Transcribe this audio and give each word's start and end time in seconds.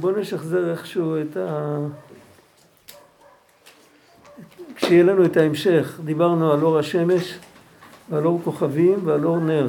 בואו 0.00 0.20
נשחזר 0.20 0.70
איכשהו 0.70 1.20
את 1.20 1.36
ה... 1.36 1.76
כשיהיה 4.76 5.02
לנו 5.02 5.24
את 5.24 5.36
ההמשך, 5.36 6.00
דיברנו 6.04 6.52
על 6.52 6.62
אור 6.62 6.78
השמש 6.78 7.38
ועל 8.10 8.26
אור 8.26 8.40
כוכבים 8.44 8.98
ועל 9.04 9.24
אור 9.24 9.38
נר. 9.38 9.68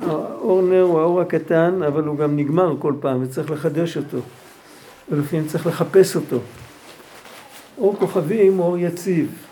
האור 0.00 0.62
נר 0.62 0.82
הוא 0.82 1.00
האור 1.00 1.20
הקטן, 1.20 1.82
אבל 1.86 2.04
הוא 2.04 2.18
גם 2.18 2.36
נגמר 2.36 2.74
כל 2.78 2.94
פעם 3.00 3.22
וצריך 3.22 3.50
לחדש 3.50 3.96
אותו. 3.96 4.18
ולפעמים 5.08 5.46
צריך 5.46 5.66
לחפש 5.66 6.16
אותו. 6.16 6.38
אור 7.78 7.96
כוכבים 7.98 8.56
הוא 8.56 8.66
אור 8.66 8.78
יציב, 8.78 9.46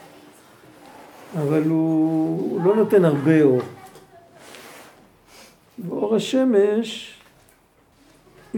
אבל 1.38 1.62
הוא, 1.64 2.50
הוא 2.50 2.64
לא 2.64 2.76
נותן 2.76 3.04
הרבה 3.04 3.42
אור. 3.42 3.60
ואור 5.88 6.16
השמש 6.16 7.17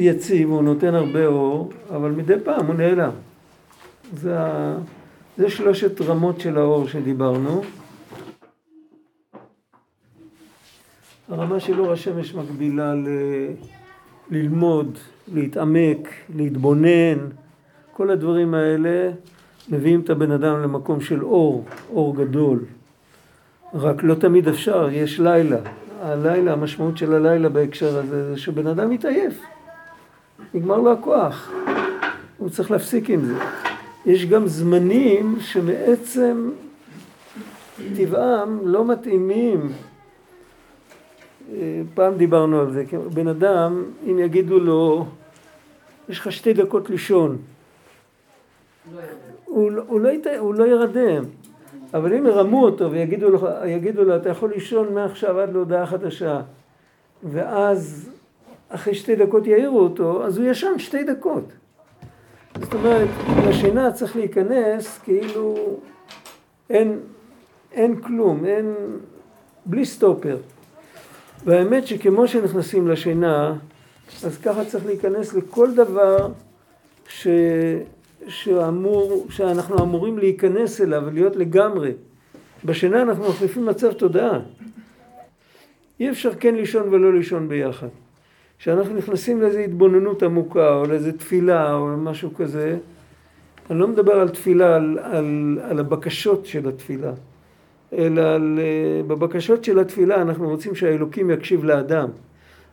יציב, 0.01 0.51
הוא 0.51 0.63
נותן 0.63 0.95
הרבה 0.95 1.27
אור, 1.27 1.71
אבל 1.91 2.11
מדי 2.11 2.35
פעם 2.45 2.67
הוא 2.67 2.75
נעלם. 2.75 3.11
זה. 4.13 4.37
זה 5.37 5.51
שלושת 5.51 6.01
רמות 6.01 6.41
של 6.41 6.59
האור 6.59 6.89
שדיברנו. 6.89 7.63
הרמה 11.29 11.61
של 11.61 11.81
אור 11.81 11.93
השמש 11.93 12.35
מקבילה 12.35 12.95
ל... 12.95 13.09
ללמוד, 14.31 14.99
להתעמק, 15.35 16.09
להתבונן, 16.37 17.19
כל 17.93 18.11
הדברים 18.11 18.55
האלה 18.55 19.11
מביאים 19.69 20.01
את 20.01 20.11
הבן 20.11 20.31
אדם 20.31 20.63
למקום 20.63 21.01
של 21.01 21.25
אור, 21.25 21.65
אור 21.93 22.17
גדול. 22.17 22.65
רק 23.75 24.03
לא 24.03 24.15
תמיד 24.15 24.49
אפשר, 24.49 24.89
יש 24.93 25.21
לילה. 25.21 25.59
הלילה, 26.01 26.53
המשמעות 26.53 26.99
של 26.99 27.15
הלילה 27.15 27.49
בהקשר 27.49 27.99
הזה 27.99 28.31
זה 28.35 28.41
שבן 28.41 28.67
אדם 28.67 28.91
מתעייף. 28.91 29.41
נגמר 30.55 30.79
לו 30.79 30.93
הכוח. 30.93 31.53
הוא 32.39 32.49
צריך 32.49 32.71
להפסיק 32.71 33.11
עם 33.11 33.25
זה. 33.25 33.35
יש 34.07 34.27
גם 34.27 34.47
זמנים 34.47 35.37
שמעצם 35.41 36.51
טבעם 37.97 38.59
לא 38.63 38.85
מתאימים. 38.85 39.73
אה, 41.53 41.83
פעם 41.95 42.17
דיברנו 42.17 42.61
על 42.61 42.73
זה, 42.73 42.85
בן 43.15 43.29
אדם, 43.29 43.85
אם 44.11 44.19
יגידו 44.19 44.59
לו, 44.59 45.07
יש 46.09 46.19
לך 46.19 46.33
שתי 46.33 46.53
דקות 46.53 46.91
לישון, 46.91 47.37
הוא, 49.45 49.71
הוא, 49.87 50.01
לא, 50.01 50.11
הוא 50.39 50.55
לא 50.55 50.65
ירדם, 50.65 51.25
אבל 51.95 52.15
אם 52.15 52.27
ירמו 52.27 52.65
אותו 52.65 52.91
ויגידו 52.91 53.31
לו, 53.31 54.05
לו, 54.05 54.17
אתה 54.17 54.29
יכול 54.29 54.51
לישון 54.51 54.95
מעכשיו 54.95 55.41
עד 55.41 55.53
להודעה 55.53 55.87
חדשה, 55.87 56.41
ואז 57.23 58.11
אחרי 58.71 58.95
שתי 58.95 59.17
דקות 59.17 59.47
יעירו 59.47 59.81
אותו, 59.81 60.25
אז 60.25 60.39
הוא 60.39 60.47
ישן 60.47 60.79
שתי 60.79 61.05
דקות. 61.05 61.45
זאת 62.61 62.75
אומרת, 62.75 63.09
לשינה 63.49 63.93
צריך 63.93 64.17
להיכנס 64.17 64.99
כאילו 64.99 65.77
אין, 66.71 67.01
אין 67.73 68.01
כלום, 68.01 68.45
אין, 68.45 68.75
בלי 69.67 69.85
סטופר. 69.85 70.39
והאמת 71.45 71.87
שכמו 71.87 72.29
שנכנסים 72.29 72.89
לשינה, 72.89 73.55
אז 74.25 74.39
ככה 74.39 74.65
צריך 74.65 74.87
להיכנס 74.87 75.35
לכל 75.35 75.75
דבר 75.75 76.29
ש, 77.09 77.27
שאמור, 78.29 79.27
שאנחנו 79.31 79.79
אמורים 79.83 80.19
להיכנס 80.19 80.81
אליו 80.81 81.03
ולהיות 81.07 81.37
לגמרי. 81.37 81.93
בשינה 82.65 83.03
אנחנו 83.03 83.29
מחליפים 83.29 83.67
מצב 83.67 83.93
תודעה. 83.93 84.41
אי 86.01 86.11
אפשר 86.11 86.35
כן 86.41 86.55
לישון 86.55 86.89
ולא 86.89 87.13
לישון 87.15 87.49
ביחד. 87.49 87.89
כשאנחנו 88.61 88.95
נכנסים 88.95 89.41
לאיזו 89.41 89.59
התבוננות 89.59 90.23
עמוקה 90.23 90.75
או 90.75 90.87
לאיזו 90.87 91.13
תפילה 91.13 91.75
או 91.75 91.87
משהו 91.97 92.35
כזה, 92.35 92.79
אני 93.71 93.79
לא 93.79 93.89
מדבר 93.89 94.13
על 94.13 94.29
תפילה, 94.29 94.77
על, 94.77 94.99
על, 95.03 95.59
על 95.63 95.79
הבקשות 95.79 96.47
של 96.47 96.69
התפילה, 96.69 97.13
אלא 97.93 98.21
על, 98.21 98.59
אה, 98.63 99.03
בבקשות 99.03 99.65
של 99.65 99.79
התפילה 99.79 100.23
אנחנו 100.23 100.49
רוצים 100.49 100.75
שהאלוקים 100.75 101.31
יקשיב 101.31 101.65
לאדם, 101.65 102.09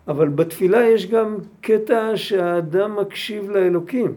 אבל 0.08 0.30
בתפילה 0.30 0.86
יש 0.86 1.12
גם 1.12 1.38
קטע 1.62 2.12
שהאדם 2.16 2.96
מקשיב 2.96 3.50
לאלוקים. 3.52 4.14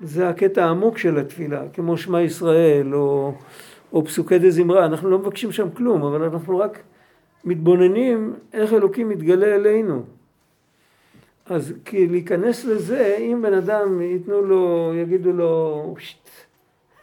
זה 0.00 0.28
הקטע 0.28 0.64
העמוק 0.64 0.98
של 0.98 1.18
התפילה, 1.18 1.62
כמו 1.72 1.96
שמע 1.96 2.22
ישראל 2.22 2.94
או, 2.94 3.34
או 3.92 4.04
פסוקי 4.04 4.38
דה 4.38 4.50
זמרה, 4.50 4.86
אנחנו 4.86 5.10
לא 5.10 5.18
מבקשים 5.18 5.52
שם 5.52 5.70
כלום, 5.70 6.02
אבל 6.02 6.22
אנחנו 6.22 6.58
רק 6.58 6.78
מתבוננים 7.44 8.34
איך 8.52 8.72
אלוקים 8.72 9.08
מתגלה 9.08 9.54
אלינו. 9.54 10.02
אז 11.46 11.74
כי 11.84 12.06
להיכנס 12.06 12.64
לזה, 12.64 13.16
אם 13.18 13.42
בן 13.42 13.54
אדם 13.54 14.00
ייתנו 14.00 14.42
לו, 14.42 14.92
יגידו 14.94 15.32
לו, 15.32 15.94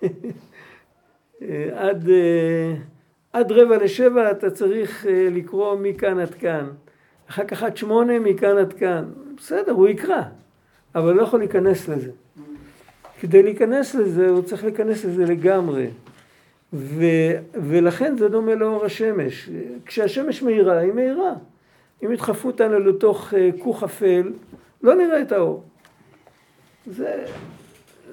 עד, 1.73 2.09
עד 3.33 3.51
רבע 3.51 3.77
לשבע 3.77 4.31
אתה 4.31 4.51
צריך 4.51 5.05
אה, 5.05 5.27
לקרוא 5.31 5.75
מכאן 5.75 6.19
עד 6.19 6.33
כאן. 6.33 6.67
אחר 7.29 7.45
כך 7.45 7.63
עד 7.63 7.77
שמונה 7.77 8.19
מכאן 8.19 8.57
עד 8.57 8.73
כאן. 8.73 9.05
בסדר, 9.37 9.71
הוא 9.71 9.87
יקרא, 9.87 10.21
אבל 10.95 11.13
לא 11.13 11.21
יכול 11.21 11.39
להיכנס 11.39 11.87
לזה. 11.87 12.11
כדי 13.19 13.43
להיכנס 13.43 13.95
לזה, 13.95 14.29
הוא 14.29 14.41
צריך 14.41 14.63
להיכנס 14.63 15.05
לזה 15.05 15.25
לגמרי. 15.25 15.87
ו, 16.73 17.05
ולכן 17.53 18.17
זה 18.17 18.29
דומה 18.29 18.55
לאור 18.55 18.85
השמש. 18.85 19.49
כשהשמש 19.85 20.41
מאירה, 20.41 20.77
היא 20.77 20.93
מאירה. 20.93 21.33
אם 22.03 22.11
ידחפו 22.11 22.47
אותנו 22.47 22.79
לתוך 22.79 23.33
אה, 23.33 23.49
כוך 23.59 23.83
אפל, 23.83 24.31
לא 24.83 24.95
נראה 24.95 25.21
את 25.21 25.31
האור. 25.31 25.63
זה, 26.87 27.25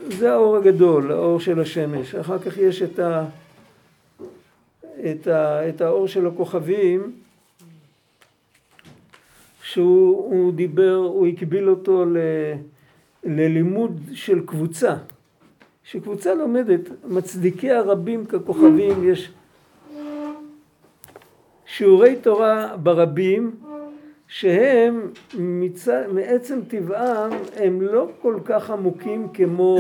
זה 0.08 0.32
האור 0.32 0.56
הגדול, 0.56 1.12
האור 1.12 1.41
של 1.41 1.60
השמש. 1.60 2.14
אחר 2.14 2.38
כך 2.38 2.58
יש 2.58 2.82
את, 2.82 2.98
ה, 2.98 3.24
את, 5.10 5.26
ה, 5.26 5.69
את 5.69 5.80
האור 5.80 6.08
של 6.08 6.26
הכוכבים, 6.26 7.12
שהוא 9.62 10.52
דיבר, 10.52 10.94
הוא 10.94 11.26
הקביל 11.26 11.70
אותו 11.70 12.04
ל, 12.04 12.16
ללימוד 13.25 14.00
של 14.12 14.46
קבוצה. 14.46 14.96
שקבוצה 15.91 16.34
לומדת, 16.34 16.81
מצדיקי 17.04 17.71
הרבים 17.71 18.26
ככוכבים, 18.26 19.12
יש 19.12 19.32
שיעורי 21.66 22.16
תורה 22.16 22.76
ברבים, 22.82 23.50
שהם 24.26 25.10
מצ... 25.38 25.88
מעצם 26.12 26.60
טבעם 26.69 27.31
הם 27.56 27.82
לא 27.82 28.09
כל 28.22 28.38
כך 28.44 28.71
עמוקים 28.71 29.28
כמו 29.34 29.78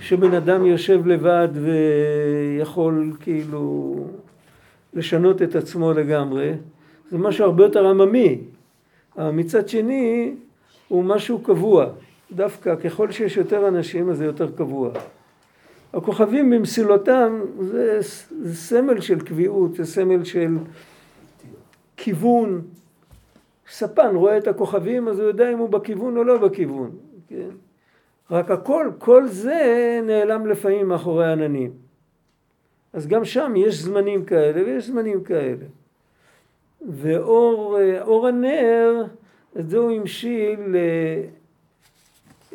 שבן 0.00 0.34
אדם 0.34 0.66
יושב 0.66 1.06
לבד 1.06 1.48
ויכול 1.54 3.12
כאילו 3.20 3.96
לשנות 4.94 5.42
את 5.42 5.54
עצמו 5.56 5.92
לגמרי, 5.92 6.52
זה 7.10 7.18
משהו 7.18 7.44
הרבה 7.44 7.64
יותר 7.64 7.86
עממי. 7.86 8.38
מצד 9.18 9.68
שני 9.68 10.34
הוא 10.88 11.04
משהו 11.04 11.38
קבוע. 11.38 11.86
דווקא 12.32 12.76
ככל 12.76 13.10
שיש 13.10 13.36
יותר 13.36 13.68
אנשים 13.68 14.10
אז 14.10 14.18
זה 14.18 14.24
יותר 14.24 14.50
קבוע. 14.50 14.90
הכוכבים 15.92 16.50
במסילותם 16.50 17.40
זה, 17.60 18.00
זה 18.42 18.56
סמל 18.56 19.00
של 19.00 19.20
קביעות, 19.20 19.74
זה 19.74 19.84
סמל 19.84 20.24
של 20.24 20.56
כיוון. 21.96 22.62
ספן 23.68 24.16
רואה 24.16 24.38
את 24.38 24.48
הכוכבים 24.48 25.08
אז 25.08 25.18
הוא 25.18 25.28
יודע 25.28 25.52
אם 25.52 25.58
הוא 25.58 25.68
בכיוון 25.68 26.16
או 26.16 26.24
לא 26.24 26.38
בכיוון. 26.38 26.90
כן? 27.28 27.48
רק 28.30 28.50
הכל, 28.50 28.90
כל 28.98 29.26
זה 29.26 30.00
נעלם 30.06 30.46
לפעמים 30.46 30.88
מאחורי 30.88 31.32
עננים. 31.32 31.70
אז 32.92 33.06
גם 33.06 33.24
שם 33.24 33.52
יש 33.56 33.74
זמנים 33.74 34.24
כאלה 34.24 34.64
ויש 34.64 34.86
זמנים 34.86 35.24
כאלה. 35.24 35.64
ואור 36.88 38.28
הנר, 38.28 39.04
את 39.58 39.70
זה 39.70 39.78
הוא 39.78 39.90
המשיל 39.90 40.76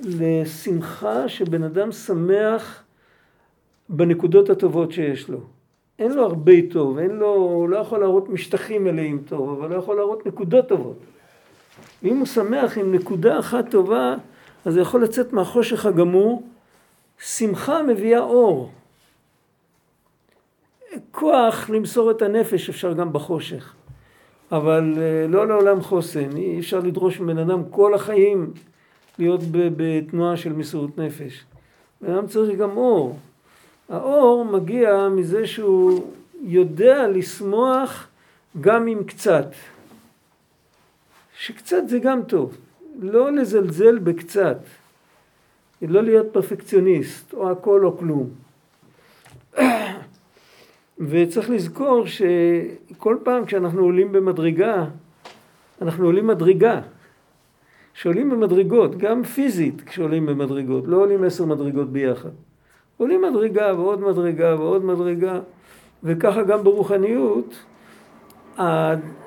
לשמחה 0.03 1.29
שבן 1.29 1.63
אדם 1.63 1.91
שמח 1.91 2.83
בנקודות 3.89 4.49
הטובות 4.49 4.91
שיש 4.91 5.29
לו. 5.29 5.39
אין 5.99 6.11
לו 6.11 6.23
הרבה 6.23 6.53
טוב, 6.71 6.97
אין 6.97 7.11
לו, 7.11 7.33
הוא 7.33 7.69
לא 7.69 7.77
יכול 7.77 7.99
להראות 7.99 8.29
משטחים 8.29 8.83
מלאים 8.83 9.23
טוב, 9.27 9.59
אבל 9.59 9.71
הוא 9.71 9.83
יכול 9.83 9.95
להראות 9.95 10.25
נקודות 10.25 10.67
טובות. 10.67 10.97
ואם 12.03 12.17
הוא 12.17 12.25
שמח 12.25 12.77
עם 12.77 12.95
נקודה 12.95 13.39
אחת 13.39 13.71
טובה, 13.71 14.15
אז 14.65 14.75
הוא 14.75 14.81
יכול 14.81 15.03
לצאת 15.03 15.33
מהחושך 15.33 15.85
הגמור. 15.85 16.43
שמחה 17.19 17.83
מביאה 17.83 18.19
אור. 18.19 18.71
כוח 21.11 21.69
למסור 21.69 22.11
את 22.11 22.21
הנפש 22.21 22.69
אפשר 22.69 22.93
גם 22.93 23.13
בחושך, 23.13 23.73
אבל 24.51 24.93
אה, 24.97 25.27
לא 25.27 25.47
לעולם 25.47 25.81
חוסן. 25.81 26.37
אי 26.37 26.59
אפשר 26.59 26.79
לדרוש 26.79 27.19
מבן 27.19 27.37
אדם 27.37 27.61
כל 27.69 27.93
החיים 27.93 28.53
להיות 29.19 29.41
בתנועה 29.51 30.37
של 30.37 30.53
מסירות 30.53 30.97
נפש. 30.97 31.43
בן 32.01 32.13
אדם 32.13 32.27
צריך 32.27 32.59
גם 32.59 32.77
אור. 32.77 33.17
האור 33.89 34.45
מגיע 34.45 35.09
מזה 35.09 35.47
שהוא 35.47 36.11
יודע 36.41 37.07
לשמוח 37.07 38.07
גם 38.61 38.87
עם 38.87 39.03
קצת. 39.03 39.47
שקצת 41.39 41.87
זה 41.87 41.99
גם 41.99 42.21
טוב. 42.23 42.57
לא 42.99 43.31
לזלזל 43.31 43.99
בקצת. 43.99 44.57
לא 45.81 46.03
להיות 46.03 46.25
פרפקציוניסט, 46.31 47.33
או 47.33 47.51
הכל 47.51 47.85
או 47.85 47.97
כלום. 47.97 48.29
וצריך 51.09 51.49
לזכור 51.49 52.05
שכל 52.05 53.17
פעם 53.23 53.45
כשאנחנו 53.45 53.81
עולים 53.81 54.11
במדרגה, 54.11 54.85
אנחנו 55.81 56.05
עולים 56.05 56.27
מדרגה. 56.27 56.81
שעולים 57.97 58.29
במדרגות, 58.29 58.97
גם 58.97 59.23
פיזית 59.23 59.81
כשעולים 59.81 60.25
במדרגות, 60.25 60.83
לא 60.87 60.97
עולים 60.97 61.23
עשר 61.23 61.45
מדרגות 61.45 61.91
ביחד. 61.91 62.29
עולים 62.97 63.21
מדרגה 63.21 63.73
ועוד 63.77 64.01
מדרגה 64.01 64.55
ועוד 64.59 64.85
מדרגה, 64.85 65.39
וככה 66.03 66.43
גם 66.43 66.63
ברוחניות, 66.63 67.55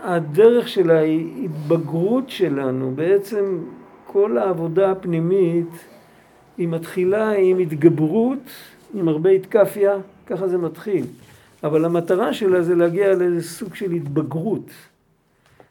הדרך 0.03 0.69
של 0.69 0.91
ההתבגרות 0.91 2.31
שלנו, 2.31 2.93
בעצם 2.95 3.59
כל 4.07 4.39
העבודה 4.39 4.91
הפנימית, 4.91 5.85
היא 6.59 6.69
מתחילה 6.69 7.31
עם 7.31 7.59
התגברות, 7.59 8.51
עם 8.95 9.09
הרבה 9.09 9.31
התקפיה, 9.31 9.97
ככה 10.27 10.49
זה 10.49 10.59
מתחיל. 10.59 11.05
אבל 11.65 11.85
המטרה 11.85 12.35
שלה 12.35 12.63
זה 12.63 12.75
להגיע 12.75 13.15
לאיזה 13.15 13.49
סוג 13.49 13.75
של 13.75 13.91
התבגרות, 13.91 14.71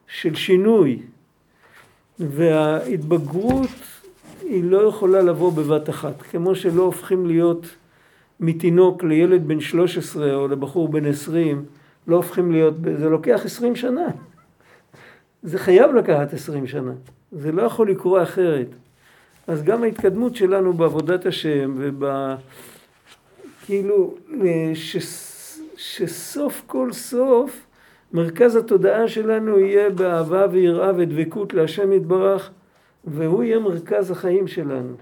של 0.07 0.35
שינוי. 0.35 0.99
וההתבגרות 2.19 3.69
היא 4.41 4.63
לא 4.63 4.87
יכולה 4.87 5.21
לבוא 5.21 5.53
בבת 5.53 5.89
אחת. 5.89 6.21
כמו 6.21 6.55
שלא 6.55 6.81
הופכים 6.81 7.25
להיות 7.25 7.65
מתינוק 8.39 9.03
לילד 9.03 9.47
בן 9.47 9.59
13 9.59 10.35
או 10.35 10.47
לבחור 10.47 10.87
בן 10.89 11.05
20, 11.05 11.65
לא 12.07 12.15
הופכים 12.15 12.51
להיות, 12.51 12.73
זה 12.97 13.09
לוקח 13.09 13.41
20 13.45 13.75
שנה. 13.75 14.07
זה 15.43 15.59
חייב 15.59 15.95
לקחת 15.95 16.33
20 16.33 16.67
שנה. 16.67 16.91
זה 17.31 17.51
לא 17.51 17.61
יכול 17.61 17.91
לקרות 17.91 18.23
אחרת. 18.23 18.67
אז 19.47 19.63
גם 19.63 19.83
ההתקדמות 19.83 20.35
שלנו 20.35 20.73
בעבודת 20.73 21.25
השם 21.25 21.75
וב... 21.77 22.03
כאילו, 23.65 24.15
ש... 24.73 24.97
שסוף 25.77 26.63
כל 26.67 26.93
סוף 26.93 27.65
מרכז 28.13 28.55
התודעה 28.55 29.07
שלנו 29.07 29.59
יהיה 29.59 29.89
באהבה 29.89 30.45
ויראה 30.51 30.91
ודבקות 30.97 31.53
להשם 31.53 31.93
יתברך, 31.93 32.51
והוא 33.05 33.43
יהיה 33.43 33.59
מרכז 33.59 34.11
החיים 34.11 34.47
שלנו. 34.47 34.95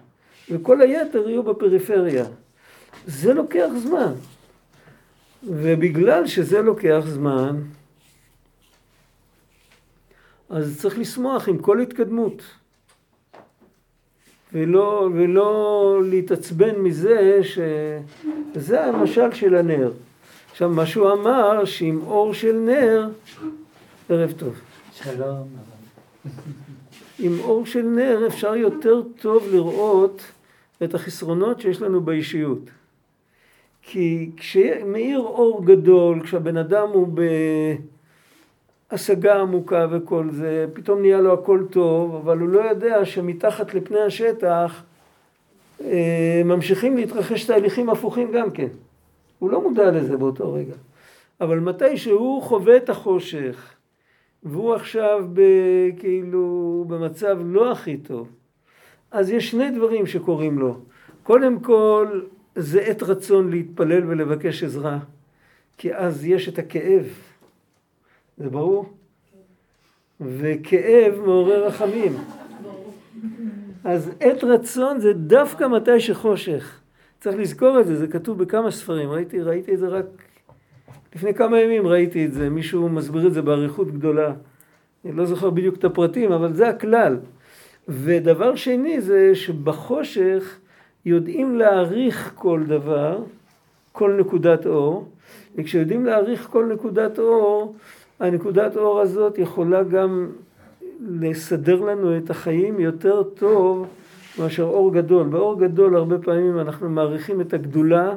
וכל 0.51 0.81
היתר 0.81 1.30
יהיו 1.30 1.44
בפריפריה. 1.44 2.25
זה 3.06 3.33
לוקח 3.33 3.68
זמן. 3.75 4.13
ובגלל 5.44 6.27
שזה 6.27 6.62
לוקח 6.62 7.04
זמן, 7.06 7.56
אז 10.50 10.80
צריך 10.81 11.00
לשמוח 11.00 11.50
עם 11.50 11.57
כל 11.57 11.81
התקדמות. 11.81 12.42
ולא, 14.54 15.09
ולא 15.13 16.01
להתעצבן 16.04 16.75
מזה 16.75 17.39
שזה 17.44 18.86
המשל 18.86 19.33
של 19.33 19.56
הנר. 19.56 19.92
עכשיו, 20.57 20.69
מה 20.69 20.86
שהוא 20.86 21.12
אמר, 21.12 21.65
שעם 21.65 22.01
אור 22.07 22.33
של 22.33 22.56
נר, 22.56 23.09
ערב 24.09 24.31
טוב. 24.31 24.54
שלום. 24.94 25.48
עם 27.19 27.39
אור 27.39 27.65
של 27.65 27.81
נר 27.81 28.27
אפשר 28.27 28.56
יותר 28.56 29.01
טוב 29.21 29.48
לראות 29.51 30.21
את 30.83 30.95
החסרונות 30.95 31.62
שיש 31.62 31.81
לנו 31.81 32.01
באישיות. 32.01 32.59
כי 33.81 34.30
כשמאיר 34.38 35.19
אור 35.19 35.65
גדול, 35.65 36.24
כשהבן 36.24 36.57
אדם 36.57 36.88
הוא 36.88 37.07
בהשגה 38.92 39.42
עמוקה 39.42 39.88
וכל 39.92 40.27
זה, 40.31 40.65
פתאום 40.74 41.01
נהיה 41.01 41.21
לו 41.21 41.33
הכל 41.33 41.63
טוב, 41.69 42.15
אבל 42.15 42.39
הוא 42.39 42.50
לא 42.50 42.59
יודע 42.59 43.06
שמתחת 43.06 43.74
לפני 43.74 44.00
השטח 44.00 44.83
אה, 45.81 46.42
ממשיכים 46.45 46.98
להתרחש 46.98 47.44
תהליכים 47.44 47.89
הפוכים 47.89 48.31
גם 48.31 48.51
כן. 48.51 48.68
הוא 49.39 49.50
לא 49.50 49.62
מודע 49.62 49.92
לזה 49.92 50.18
באותו 50.18 50.54
רגע. 50.54 50.74
אבל 51.42 51.60
מתי 51.60 51.98
שהוא 51.98 52.42
חווה 52.42 52.78
את 52.78 52.89
החושך, 52.89 53.74
והוא 54.44 54.74
עכשיו 54.74 55.25
ב, 55.34 55.42
כאילו 56.00 56.86
במצב 56.88 57.38
לא 57.45 57.72
הכי 57.72 57.98
טוב, 57.98 58.28
אז 59.12 59.30
יש 59.30 59.51
שני 59.51 59.72
דברים 59.72 60.06
שקורים 60.06 60.60
לו. 60.60 60.80
קודם 61.24 61.60
כל, 61.60 62.22
זה 62.56 62.81
עת 62.81 63.04
רצון 63.04 63.50
להתפלל 63.50 64.04
ולבקש 64.07 64.63
עזרה, 64.63 65.00
כי 65.78 65.95
אז 65.95 66.25
יש 66.25 66.50
את 66.50 66.60
הכאב. 66.60 67.06
זה 68.38 68.50
ברור? 68.50 68.94
וכאב 70.22 71.13
מעורר 71.25 71.68
רחמים. 71.68 72.18
אז 73.83 74.12
עת 74.19 74.44
רצון 74.44 75.00
זה 75.00 75.13
דווקא 75.13 75.68
מתי 75.68 76.00
שחושך. 76.00 76.80
צריך 77.19 77.38
לזכור 77.38 77.80
את 77.80 77.88
זה, 77.88 77.96
זה 77.96 78.08
כתוב 78.08 78.38
בכמה 78.38 78.72
ספרים, 78.72 79.10
ראיתי, 79.10 79.42
ראיתי 79.42 79.74
את 79.74 79.80
זה 79.80 79.88
רק 79.88 80.06
לפני 81.16 81.34
כמה 81.34 81.60
ימים 81.60 81.88
ראיתי 81.88 82.25
את 82.25 82.34
זה, 82.34 82.50
מישהו 82.50 82.90
מסביר 82.90 83.28
את 83.28 83.34
זה 83.34 83.42
באריכות 83.42 83.92
גדולה. 83.92 84.34
אני 85.06 85.18
לא 85.18 85.25
זוכר 85.25 85.50
בדיוק 85.50 85.75
את 85.75 85.84
הפרטים, 85.84 86.31
אבל 86.31 86.54
זה 86.54 86.69
הכלל. 86.69 87.18
ודבר 87.88 88.56
שני 88.56 89.02
זה 89.02 89.36
שבחושך 89.36 90.58
יודעים 91.06 91.56
להעריך 91.56 92.31
כל 92.36 92.64
דבר, 92.68 93.24
כל 93.92 94.18
נקודת 94.19 94.66
אור, 94.66 95.08
וכשיודעים 95.56 96.06
להעריך 96.06 96.48
כל 96.52 96.66
נקודת 96.66 97.19
אור, 97.19 97.75
הנקודת 98.19 98.78
אור 98.78 99.00
הזאת 99.00 99.38
יכולה 99.38 99.84
גם 99.84 100.30
לסדר 101.00 101.81
לנו 101.81 102.18
את 102.18 102.30
החיים 102.30 102.80
יותר 102.80 103.24
טוב 103.24 103.88
מאשר 104.39 104.63
אור 104.63 104.94
גדול. 104.94 105.28
באור 105.28 105.60
גדול 105.60 105.95
הרבה 105.95 106.19
פעמים 106.19 106.60
אנחנו 106.60 106.89
מעריכים 106.89 107.42
את 107.42 107.54
הגדולה, 107.54 108.16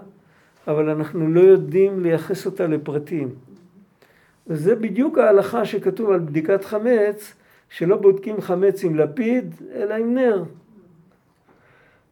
אבל 0.68 0.88
אנחנו 0.88 1.28
לא 1.28 1.40
יודעים 1.40 2.02
לייחס 2.02 2.46
אותה 2.46 2.66
לפרטים. 2.66 3.28
וזה 4.46 4.74
בדיוק 4.74 5.18
ההלכה 5.18 5.64
שכתוב 5.64 6.10
על 6.10 6.20
בדיקת 6.20 6.64
חמץ, 6.64 7.34
שלא 7.68 7.96
בודקים 7.96 8.40
חמץ 8.40 8.84
עם 8.84 8.94
לפיד, 8.94 9.54
אלא 9.74 9.94
עם 9.94 10.14
נר. 10.14 10.44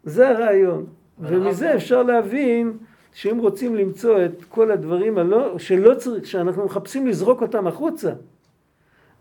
זה 0.04 0.28
הרעיון. 0.28 0.86
ומזה 1.20 1.74
אפשר 1.74 2.02
להבין 2.02 2.72
שאם 3.12 3.38
רוצים 3.38 3.76
למצוא 3.76 4.24
את 4.24 4.44
כל 4.48 4.70
הדברים 4.70 5.18
הלא, 5.18 5.58
שלא 5.58 5.94
צריך, 5.94 6.26
שאנחנו 6.26 6.64
מחפשים 6.64 7.06
לזרוק 7.06 7.42
אותם 7.42 7.66
החוצה, 7.66 8.12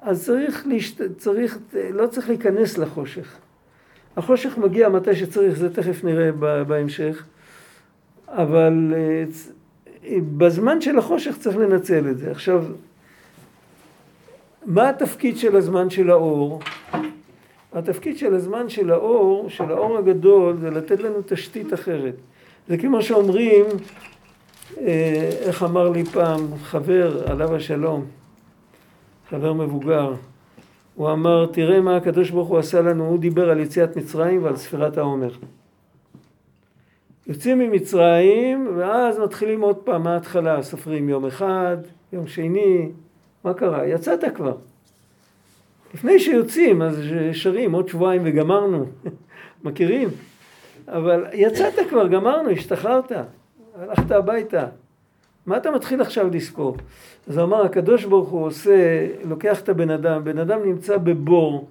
אז 0.01 0.25
צריך, 0.25 0.67
להשת... 0.67 1.17
צריך, 1.17 1.59
לא 1.93 2.07
צריך 2.07 2.29
להיכנס 2.29 2.77
לחושך. 2.77 3.37
החושך 4.17 4.57
מגיע 4.57 4.89
מתי 4.89 5.15
שצריך, 5.15 5.57
זה 5.57 5.73
תכף 5.73 6.03
נראה 6.03 6.31
בהמשך, 6.63 7.25
אבל 8.27 8.93
אה, 8.95 9.23
בזמן 10.37 10.81
של 10.81 10.97
החושך 10.97 11.37
צריך 11.39 11.57
לנצל 11.57 12.09
את 12.09 12.17
זה. 12.17 12.31
עכשיו, 12.31 12.63
מה 14.65 14.89
התפקיד 14.89 15.37
של 15.37 15.55
הזמן 15.55 15.89
של 15.89 16.09
האור? 16.09 16.59
התפקיד 17.73 18.17
של 18.17 18.35
הזמן 18.35 18.69
של 18.69 18.91
האור, 18.91 19.49
של 19.49 19.71
האור 19.71 19.97
הגדול, 19.97 20.57
זה 20.61 20.69
לתת 20.69 20.99
לנו 20.99 21.17
תשתית 21.25 21.73
אחרת. 21.73 22.15
זה 22.67 22.77
כמו 22.77 23.01
שאומרים, 23.01 23.65
אה, 24.81 25.29
איך 25.41 25.63
אמר 25.63 25.89
לי 25.89 26.05
פעם 26.05 26.57
חבר, 26.63 27.31
עליו 27.31 27.55
השלום, 27.55 28.05
חבר 29.29 29.53
מבוגר, 29.53 30.13
הוא 30.97 31.11
אמר, 31.11 31.45
תראה 31.45 31.81
מה 31.81 31.95
הקדוש 31.95 32.29
ברוך 32.29 32.47
הוא 32.47 32.57
עשה 32.57 32.81
לנו, 32.81 33.05
הוא 33.05 33.19
דיבר 33.19 33.49
על 33.49 33.59
יציאת 33.59 33.97
מצרים 33.97 34.43
ועל 34.43 34.55
ספירת 34.55 34.97
העומר. 34.97 35.29
יוצאים 37.27 37.59
ממצרים, 37.59 38.67
ואז 38.77 39.19
מתחילים 39.19 39.61
עוד 39.61 39.75
פעם 39.75 40.03
מההתחלה, 40.03 40.63
סופרים 40.63 41.09
יום 41.09 41.25
אחד, 41.25 41.77
יום 42.13 42.27
שני, 42.27 42.89
מה 43.43 43.53
קרה? 43.53 43.87
יצאת 43.87 44.23
כבר. 44.35 44.55
לפני 45.93 46.19
שיוצאים, 46.19 46.81
אז 46.81 46.99
שרים 47.33 47.71
עוד 47.71 47.87
שבועיים 47.87 48.21
וגמרנו, 48.25 48.85
מכירים? 49.63 50.09
אבל 50.87 51.25
יצאת 51.33 51.73
כבר, 51.89 52.07
גמרנו, 52.07 52.49
השתחררת, 52.49 53.11
הלכת 53.75 54.11
הביתה. 54.11 54.65
מה 55.47 55.57
אתה 55.57 55.71
מתחיל 55.71 56.01
עכשיו 56.01 56.29
לספור? 56.29 56.77
אז 57.27 57.37
הוא 57.37 57.45
אמר, 57.45 57.65
הקדוש 57.65 58.05
ברוך 58.05 58.29
הוא 58.29 58.45
עושה, 58.45 59.07
לוקח 59.25 59.61
את 59.61 59.69
הבן 59.69 59.89
אדם, 59.89 60.23
בן 60.23 60.37
אדם 60.37 60.59
נמצא 60.65 60.97
בבור, 60.97 61.67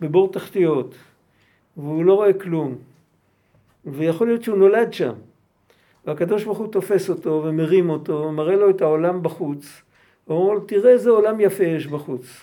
בבור 0.00 0.32
תחתיות, 0.32 0.94
והוא 1.76 2.04
לא 2.04 2.14
רואה 2.14 2.32
כלום, 2.32 2.74
ויכול 3.86 4.26
להיות 4.26 4.42
שהוא 4.42 4.58
נולד 4.58 4.92
שם, 4.92 5.12
והקדוש 6.06 6.44
ברוך 6.44 6.58
הוא 6.58 6.66
תופס 6.66 7.10
אותו 7.10 7.42
ומרים 7.44 7.90
אותו, 7.90 8.32
מראה 8.32 8.56
לו 8.56 8.70
את 8.70 8.82
העולם 8.82 9.22
בחוץ, 9.22 9.82
ואומר 10.28 10.52
לו, 10.52 10.60
תראה 10.60 10.90
איזה 10.90 11.10
עולם 11.10 11.40
יפה 11.40 11.64
יש 11.64 11.86
בחוץ. 11.86 12.40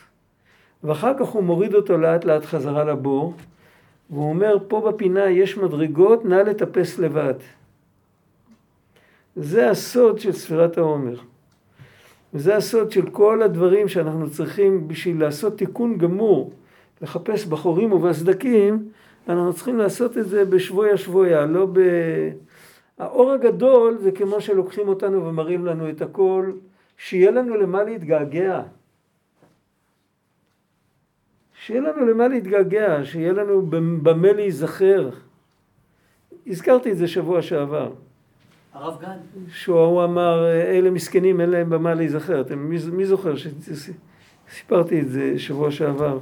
ואחר 0.84 1.14
כך 1.20 1.28
הוא 1.28 1.44
מוריד 1.44 1.76
אותו 1.76 1.98
לאט 1.98 2.26
לאט 2.26 2.46
חזרה 2.46 2.84
לבור, 2.84 3.34
והוא 4.10 4.30
אומר, 4.30 4.58
פה 4.68 4.92
בפינה 4.92 5.30
יש 5.30 5.58
מדרגות, 5.58 6.26
נא 6.26 6.36
לטפס 6.36 7.00
לבד. 7.00 7.34
זה 9.36 9.70
הסוד 9.70 10.20
של 10.20 10.32
ספירת 10.32 10.78
העומר. 10.78 11.20
וזה 12.34 12.56
הסוד 12.56 12.92
של 12.92 13.10
כל 13.10 13.42
הדברים 13.42 13.88
שאנחנו 13.88 14.30
צריכים 14.30 14.88
בשביל 14.88 15.20
לעשות 15.20 15.58
תיקון 15.58 15.98
גמור 15.98 16.52
לחפש 17.02 17.46
בחורים 17.46 17.92
ובסדקים, 17.92 18.90
אנחנו 19.30 19.54
צריכים 19.54 19.78
לעשות 19.78 20.18
את 20.18 20.30
זה 20.30 20.46
בשבויה 20.46 20.98
שבויה, 20.98 21.46
לא 21.46 21.68
ב... 21.74 21.80
האור 22.98 23.32
הגדול 23.32 23.98
זה 23.98 24.12
כמו 24.12 24.42
שלוקחים 24.42 24.88
אותנו 24.88 25.26
ומראים 25.26 25.66
לנו 25.66 25.90
את 25.90 26.02
הכל, 26.02 26.52
שיהיה 26.98 27.32
לנו 27.32 27.56
למה 27.56 27.84
להתגעגע. 27.84 28.62
שיהיה 31.54 31.82
לנו 31.82 32.06
למה 32.06 32.28
להתגעגע, 32.28 33.00
שיהיה 33.04 33.34
לנו 33.34 33.62
במה 34.02 34.34
להיזכר. 34.34 35.10
הזכרתי 36.48 36.92
את 36.92 36.98
זה 36.98 37.08
שבוע 37.08 37.42
שעבר. 37.42 37.92
הרב 38.76 39.02
גן. 39.02 39.18
שהוא 39.50 40.04
אמר, 40.04 40.46
אלה 40.52 40.90
מסכנים, 40.90 41.42
אין 41.42 41.50
להם 41.50 41.70
במה 41.70 41.94
להיזכר. 41.94 42.42
אתם, 42.42 42.60
מי, 42.60 42.78
מי 42.92 43.06
זוכר 43.06 43.34
שסיפרתי 43.36 45.02
את 45.02 45.10
זה 45.10 45.40
שבוע 45.40 45.72
שעבר? 45.72 46.20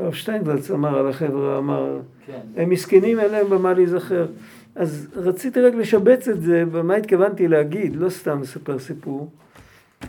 הרב 0.00 0.12
שטיינבלץ 0.12 0.70
אמר 0.70 0.98
על 0.98 1.08
החבר'ה, 1.08 1.58
אמר, 1.58 1.98
כן. 2.26 2.40
הם 2.56 2.70
מסכנים, 2.70 3.20
אין 3.20 3.30
להם 3.30 3.50
במה 3.50 3.72
להיזכר. 3.72 4.26
אז 4.74 5.08
רציתי 5.16 5.60
רק 5.60 5.74
לשבץ 5.74 6.28
את 6.28 6.42
זה, 6.42 6.64
ומה 6.72 6.94
התכוונתי 6.94 7.48
להגיד, 7.48 7.96
לא 7.96 8.08
סתם 8.08 8.40
לספר 8.42 8.78
סיפור. 8.78 9.30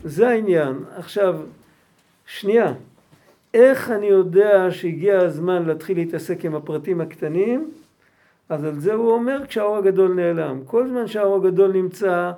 זה 0.04 0.30
העניין. 0.30 0.76
עכשיו, 0.96 1.40
שנייה, 2.26 2.74
איך 3.54 3.92
אני 3.92 4.06
יודע 4.06 4.68
שהגיע 4.72 5.20
הזמן 5.20 5.66
להתחיל 5.66 5.98
להתעסק 5.98 6.46
עם 6.46 6.56
הפרטים 6.56 7.02
הקטנים? 7.02 7.72
אז 8.52 8.64
על 8.66 8.80
זה 8.80 8.94
הוא 8.94 9.12
אומר 9.12 9.42
כשהאור 9.48 9.78
הגדול 9.78 10.14
נעלם. 10.14 10.62
כל 10.66 10.88
זמן 10.88 11.08
שהאור 11.08 11.36
הגדול 11.36 11.72
נמצא, 11.72 12.32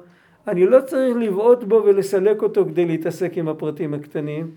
אני 0.47 0.65
לא 0.65 0.81
צריך 0.81 1.17
לבעוט 1.17 1.63
בו 1.63 1.83
ולסלק 1.85 2.41
אותו 2.41 2.65
כדי 2.65 2.85
להתעסק 2.85 3.37
עם 3.37 3.47
הפרטים 3.47 3.93
הקטנים, 3.93 4.51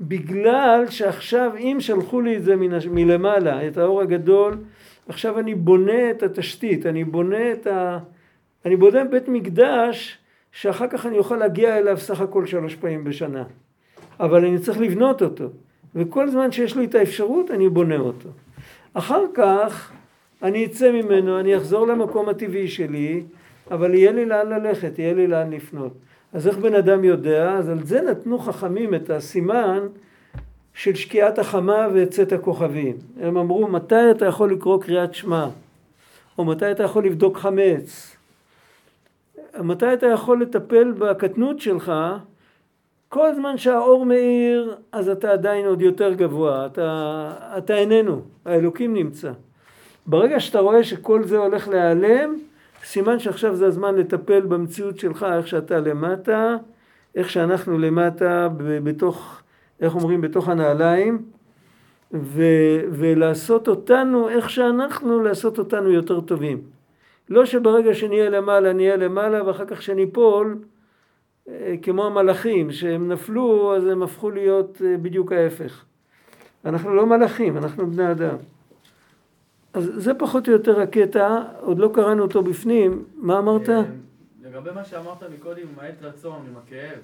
בגלל 0.00 0.84
שעכשיו 0.90 1.50
אם 1.58 1.76
שלחו 1.80 2.20
לי 2.20 2.36
את 2.36 2.44
זה 2.44 2.54
מלמעלה, 2.90 3.68
את 3.68 3.78
האור 3.78 4.00
הגדול, 4.00 4.58
עכשיו 5.08 5.38
אני 5.38 5.54
בונה 5.54 6.10
את 6.10 6.22
התשתית, 6.22 6.86
אני 6.86 7.04
בונה 7.04 7.52
את 7.52 7.66
ה... 7.66 7.98
אני 8.64 8.76
בונה 8.76 9.04
בית 9.04 9.28
מקדש 9.28 10.18
שאחר 10.52 10.86
כך 10.88 11.06
אני 11.06 11.18
אוכל 11.18 11.36
להגיע 11.36 11.78
אליו 11.78 11.96
סך 11.98 12.20
הכל 12.20 12.46
שלוש 12.46 12.74
פעמים 12.74 13.04
בשנה. 13.04 13.44
אבל 14.20 14.44
אני 14.44 14.58
צריך 14.58 14.80
לבנות 14.80 15.22
אותו. 15.22 15.44
וכל 15.94 16.30
זמן 16.30 16.52
שיש 16.52 16.76
לי 16.76 16.84
את 16.84 16.94
האפשרות 16.94 17.50
אני 17.50 17.68
בונה 17.68 17.96
אותו. 17.96 18.28
אחר 18.94 19.22
כך 19.34 19.92
אני 20.42 20.66
אצא 20.66 20.92
ממנו, 20.92 21.40
אני 21.40 21.56
אחזור 21.56 21.86
למקום 21.86 22.28
הטבעי 22.28 22.68
שלי, 22.68 23.22
אבל 23.70 23.94
יהיה 23.94 24.12
לי 24.12 24.24
לאן 24.26 24.48
ללכת, 24.48 24.98
יהיה 24.98 25.14
לי 25.14 25.26
לאן 25.26 25.50
לפנות. 25.50 25.92
אז 26.32 26.48
איך 26.48 26.58
בן 26.58 26.74
אדם 26.74 27.04
יודע? 27.04 27.52
אז 27.52 27.68
על 27.68 27.84
זה 27.84 28.00
נתנו 28.00 28.38
חכמים 28.38 28.94
את 28.94 29.10
הסימן 29.10 29.86
של 30.74 30.94
שקיעת 30.94 31.38
החמה 31.38 31.88
וצאת 31.94 32.32
הכוכבים. 32.32 32.96
הם 33.20 33.36
אמרו, 33.36 33.68
מתי 33.68 34.10
אתה 34.10 34.26
יכול 34.26 34.52
לקרוא 34.52 34.82
קריאת 34.82 35.14
שמע? 35.14 35.48
או 36.38 36.44
מתי 36.44 36.70
אתה 36.70 36.82
יכול 36.82 37.06
לבדוק 37.06 37.36
חמץ? 37.36 38.16
מתי 39.60 39.92
אתה 39.92 40.06
יכול 40.06 40.42
לטפל 40.42 40.92
בקטנות 40.92 41.60
שלך? 41.60 41.92
כל 43.08 43.34
זמן 43.34 43.58
שהאור 43.58 44.06
מאיר, 44.06 44.76
אז 44.92 45.08
אתה 45.08 45.30
עדיין 45.30 45.66
עוד 45.66 45.82
יותר 45.82 46.12
גבוה, 46.12 46.66
אתה, 46.66 47.32
אתה 47.58 47.74
איננו, 47.74 48.20
האלוקים 48.44 48.94
נמצא. 48.94 49.32
ברגע 50.06 50.40
שאתה 50.40 50.60
רואה 50.60 50.84
שכל 50.84 51.24
זה 51.24 51.38
הולך 51.38 51.68
להיעלם, 51.68 52.36
סימן 52.84 53.18
שעכשיו 53.18 53.56
זה 53.56 53.66
הזמן 53.66 53.94
לטפל 53.94 54.40
במציאות 54.40 54.98
שלך, 54.98 55.26
איך 55.36 55.48
שאתה 55.48 55.80
למטה, 55.80 56.56
איך 57.14 57.30
שאנחנו 57.30 57.78
למטה 57.78 58.48
בתוך, 58.56 59.42
איך 59.80 59.94
אומרים, 59.94 60.20
בתוך 60.20 60.48
הנעליים, 60.48 61.22
ו, 62.12 62.42
ולעשות 62.90 63.68
אותנו, 63.68 64.28
איך 64.28 64.50
שאנחנו, 64.50 65.22
לעשות 65.22 65.58
אותנו 65.58 65.90
יותר 65.90 66.20
טובים. 66.20 66.60
לא 67.28 67.46
שברגע 67.46 67.94
שנהיה 67.94 68.30
למעלה, 68.30 68.72
נהיה 68.72 68.96
למעלה, 68.96 69.46
ואחר 69.46 69.64
כך 69.64 69.82
שניפול, 69.82 70.58
אה, 71.48 71.74
כמו 71.82 72.06
המלאכים, 72.06 72.72
שהם 72.72 73.12
נפלו, 73.12 73.76
אז 73.76 73.86
הם 73.86 74.02
הפכו 74.02 74.30
להיות 74.30 74.82
אה, 74.84 74.96
בדיוק 74.96 75.32
ההפך. 75.32 75.84
אנחנו 76.64 76.94
לא 76.94 77.06
מלאכים, 77.06 77.56
אנחנו 77.56 77.90
בני 77.90 78.10
אדם. 78.10 78.36
אז 79.76 79.90
זה 79.96 80.14
פחות 80.14 80.48
או 80.48 80.52
יותר 80.52 80.80
הקטע, 80.80 81.42
עוד 81.60 81.78
לא 81.78 81.90
קראנו 81.94 82.22
אותו 82.22 82.42
בפנים, 82.42 83.04
מה 83.14 83.38
אמרת? 83.38 83.68
אה, 83.68 83.82
לגבי 84.42 84.70
מה 84.70 84.84
שאמרת 84.84 85.22
מקודם 85.22 85.62
עם 85.62 85.78
העת 85.78 86.02
רצון, 86.02 86.46
עם 86.48 86.56
הכאב. 86.56 86.98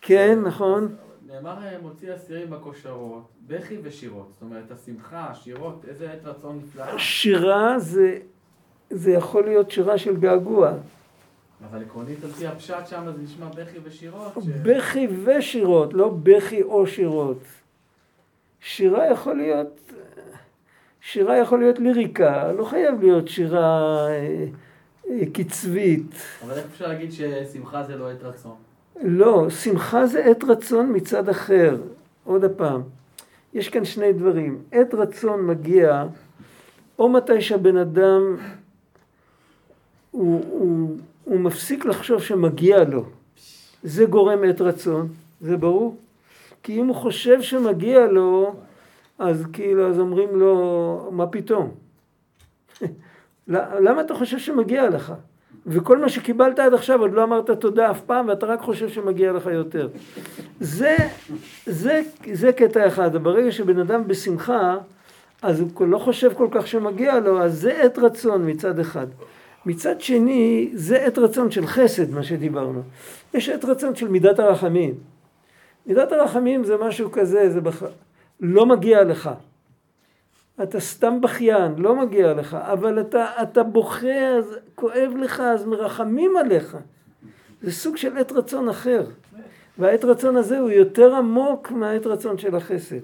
כן, 0.00 0.38
נכון. 0.42 0.94
נאמר 1.26 1.54
מוציא 1.82 2.14
אסירים 2.14 2.50
בכושרות, 2.50 3.28
בכי 3.46 3.78
ושירות, 3.82 4.28
זאת 4.32 4.42
אומרת 4.42 4.70
השמחה, 4.70 5.30
השירות, 5.30 5.84
איזה 5.88 6.12
עת 6.12 6.24
רצון 6.24 6.60
נפלאה. 6.64 6.98
שירה 6.98 7.78
זה, 7.78 8.18
זה 8.90 9.10
יכול 9.12 9.44
להיות 9.44 9.70
שירה 9.70 9.98
של 9.98 10.16
געגוע. 10.16 10.72
אבל 11.70 11.82
עקרונית 11.82 12.24
על 12.24 12.30
פי 12.30 12.46
הפשט 12.46 12.86
שם 12.86 13.02
זה 13.16 13.22
נשמע 13.22 13.48
בכי 13.48 13.78
ושירות. 13.84 14.32
ש... 14.34 14.46
בכי 14.62 15.08
ושירות, 15.24 15.94
לא 15.94 16.08
בכי 16.22 16.62
או 16.62 16.86
שירות. 16.86 17.42
שירה 18.60 19.10
יכול 19.10 19.36
להיות 19.36 19.91
שירה 21.04 21.38
יכול 21.38 21.58
להיות 21.58 21.78
ליריקה, 21.78 22.52
לא 22.52 22.64
חייב 22.64 23.00
להיות 23.00 23.28
שירה 23.28 24.06
אה, 24.08 24.46
אה, 25.10 25.20
קצבית. 25.32 26.14
אבל 26.44 26.54
איך 26.54 26.66
אפשר 26.72 26.86
להגיד 26.86 27.10
ששמחה 27.12 27.82
זה 27.82 27.96
לא 27.96 28.10
עת 28.10 28.22
רצון? 28.22 28.54
לא, 29.02 29.50
שמחה 29.50 30.06
זה 30.06 30.24
עת 30.24 30.44
רצון 30.44 30.92
מצד 30.96 31.28
אחר. 31.28 31.76
עוד 32.24 32.44
פעם, 32.56 32.82
יש 33.54 33.68
כאן 33.68 33.84
שני 33.84 34.12
דברים. 34.12 34.62
עת 34.72 34.94
רצון 34.94 35.46
מגיע 35.46 36.04
או 36.98 37.08
מתי 37.08 37.40
שהבן 37.40 37.76
אדם 37.76 38.36
הוא, 40.10 40.44
הוא, 40.48 40.96
הוא 41.24 41.40
מפסיק 41.40 41.84
לחשוב 41.84 42.22
שמגיע 42.22 42.84
לו. 42.84 43.04
זה 43.82 44.04
גורם 44.04 44.44
עת 44.44 44.60
רצון, 44.60 45.08
זה 45.40 45.56
ברור. 45.56 45.96
כי 46.62 46.80
אם 46.80 46.86
הוא 46.86 46.96
חושב 46.96 47.42
שמגיע 47.42 48.06
לו, 48.06 48.54
אז 49.18 49.46
כאילו, 49.52 49.90
אז 49.90 49.98
אומרים 49.98 50.28
לו, 50.32 51.08
מה 51.12 51.26
פתאום? 51.26 51.70
למה 53.84 54.00
אתה 54.00 54.14
חושב 54.14 54.38
שמגיע 54.38 54.90
לך? 54.90 55.12
וכל 55.66 55.98
מה 55.98 56.08
שקיבלת 56.08 56.58
עד 56.58 56.74
עכשיו 56.74 57.00
עוד 57.00 57.12
לא 57.12 57.22
אמרת 57.22 57.50
תודה 57.50 57.90
אף 57.90 58.00
פעם 58.00 58.28
ואתה 58.28 58.46
רק 58.46 58.60
חושב 58.60 58.88
שמגיע 58.88 59.32
לך 59.32 59.46
יותר. 59.46 59.88
זה, 60.60 60.96
זה, 61.66 62.02
זה 62.32 62.52
קטע 62.52 62.86
אחד, 62.86 63.16
ברגע 63.16 63.52
שבן 63.52 63.78
אדם 63.78 64.08
בשמחה 64.08 64.78
אז 65.42 65.60
הוא 65.60 65.88
לא 65.88 65.98
חושב 65.98 66.34
כל 66.34 66.48
כך 66.50 66.66
שמגיע 66.66 67.20
לו, 67.20 67.42
אז 67.42 67.60
זה 67.60 67.82
עת 67.82 67.98
רצון 67.98 68.50
מצד 68.50 68.78
אחד. 68.78 69.06
מצד 69.66 70.00
שני, 70.00 70.70
זה 70.74 70.96
עת 70.96 71.18
רצון 71.18 71.50
של 71.50 71.66
חסד, 71.66 72.10
מה 72.10 72.22
שדיברנו. 72.22 72.82
יש 73.34 73.48
עת 73.48 73.64
רצון 73.64 73.94
של 73.94 74.08
מידת 74.08 74.38
הרחמים. 74.38 74.94
מידת 75.86 76.12
הרחמים 76.12 76.64
זה 76.64 76.76
משהו 76.76 77.12
כזה, 77.12 77.50
זה 77.50 77.60
בכלל... 77.60 77.88
לא 78.42 78.66
מגיע 78.66 79.04
לך. 79.04 79.30
אתה 80.62 80.80
סתם 80.80 81.20
בכיין, 81.20 81.74
לא 81.76 81.96
מגיע 81.96 82.34
לך, 82.34 82.54
אבל 82.54 83.00
אתה, 83.00 83.26
אתה 83.42 83.62
בוכה, 83.62 84.28
אז 84.38 84.56
כואב 84.74 85.12
לך, 85.20 85.40
אז 85.40 85.64
מרחמים 85.66 86.36
עליך. 86.36 86.76
זה 87.62 87.72
סוג 87.72 87.96
של 87.96 88.18
עת 88.18 88.32
רצון 88.32 88.68
אחר. 88.68 89.04
והעת 89.78 90.04
רצון 90.04 90.36
הזה 90.36 90.58
הוא 90.58 90.70
יותר 90.70 91.14
עמוק 91.14 91.70
מהעת 91.70 92.06
רצון 92.06 92.38
של 92.38 92.56
החסד. 92.56 93.00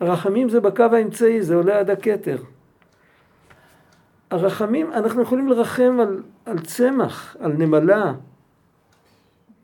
הרחמים 0.00 0.48
זה 0.48 0.60
בקו 0.60 0.82
האמצעי, 0.82 1.42
זה 1.42 1.54
עולה 1.54 1.78
עד 1.78 1.90
הכתר. 1.90 2.38
הרחמים, 4.30 4.92
אנחנו 4.92 5.22
יכולים 5.22 5.48
לרחם 5.48 5.98
על, 6.00 6.22
על 6.44 6.58
צמח, 6.58 7.36
על 7.40 7.52
נמלה, 7.52 8.14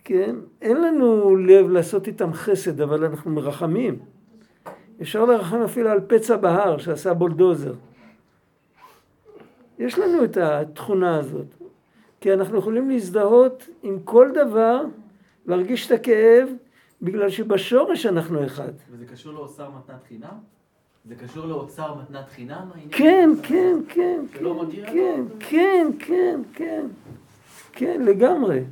כן? 0.05 0.37
אין 0.63 0.83
לנו 0.83 1.37
לב 1.37 1.71
לעשות 1.71 2.07
איתם 2.07 2.33
חסד, 2.33 2.81
אבל 2.81 3.05
אנחנו 3.05 3.31
מרחמים. 3.31 3.99
אפשר 5.03 5.25
לרחם 5.25 5.63
אפילו 5.63 5.91
על 5.91 6.01
פצע 6.07 6.37
בהר 6.37 6.79
שעשה 6.79 7.15
בולדוזר. 7.15 7.75
יש 9.79 9.99
לנו 9.99 10.25
את 10.25 10.37
התכונה 10.37 11.19
הזאת, 11.19 11.47
כי 12.21 12.33
אנחנו 12.33 12.59
יכולים 12.59 12.91
להזדהות 12.91 13.69
עם 13.83 13.99
כל 14.05 14.31
דבר, 14.35 14.83
להרגיש 15.47 15.87
את 15.87 15.93
הכאב, 15.93 16.49
בגלל 17.03 17.31
שבשורש 17.31 18.07
אנחנו 18.07 18.47
אחד. 18.47 18.73
וזה 18.91 19.07
קשור 19.07 19.33
לאוצר 19.33 19.71
מתנת 19.71 20.03
חינם? 20.09 20.39
זה 21.05 21.15
קשור 21.15 21.47
לאוצר 21.47 21.95
מתנת 21.95 22.29
חינם? 22.29 22.71
כן, 22.91 23.31
כן, 23.43 23.77
כן. 23.89 24.21
לא 24.41 24.65
כן, 24.71 24.93
כן, 24.93 25.25
כן, 25.39 25.91
כן, 25.99 26.41
כן. 26.55 26.87
כן, 27.73 28.03
לגמרי. 28.05 28.65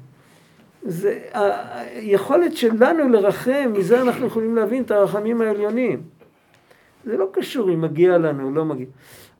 זה 0.82 1.20
היכולת 1.32 2.56
שלנו 2.56 3.08
לרחם, 3.08 3.72
מזה 3.78 4.02
אנחנו 4.02 4.26
יכולים 4.26 4.56
להבין 4.56 4.82
את 4.82 4.90
הרחמים 4.90 5.40
העליונים. 5.40 6.02
זה 7.04 7.16
לא 7.16 7.26
קשור 7.33 7.71
אם 7.71 7.80
מגיע 7.80 8.19
לנו 8.19 8.47
או 8.47 8.50
לא 8.50 8.64
מגיע. 8.64 8.87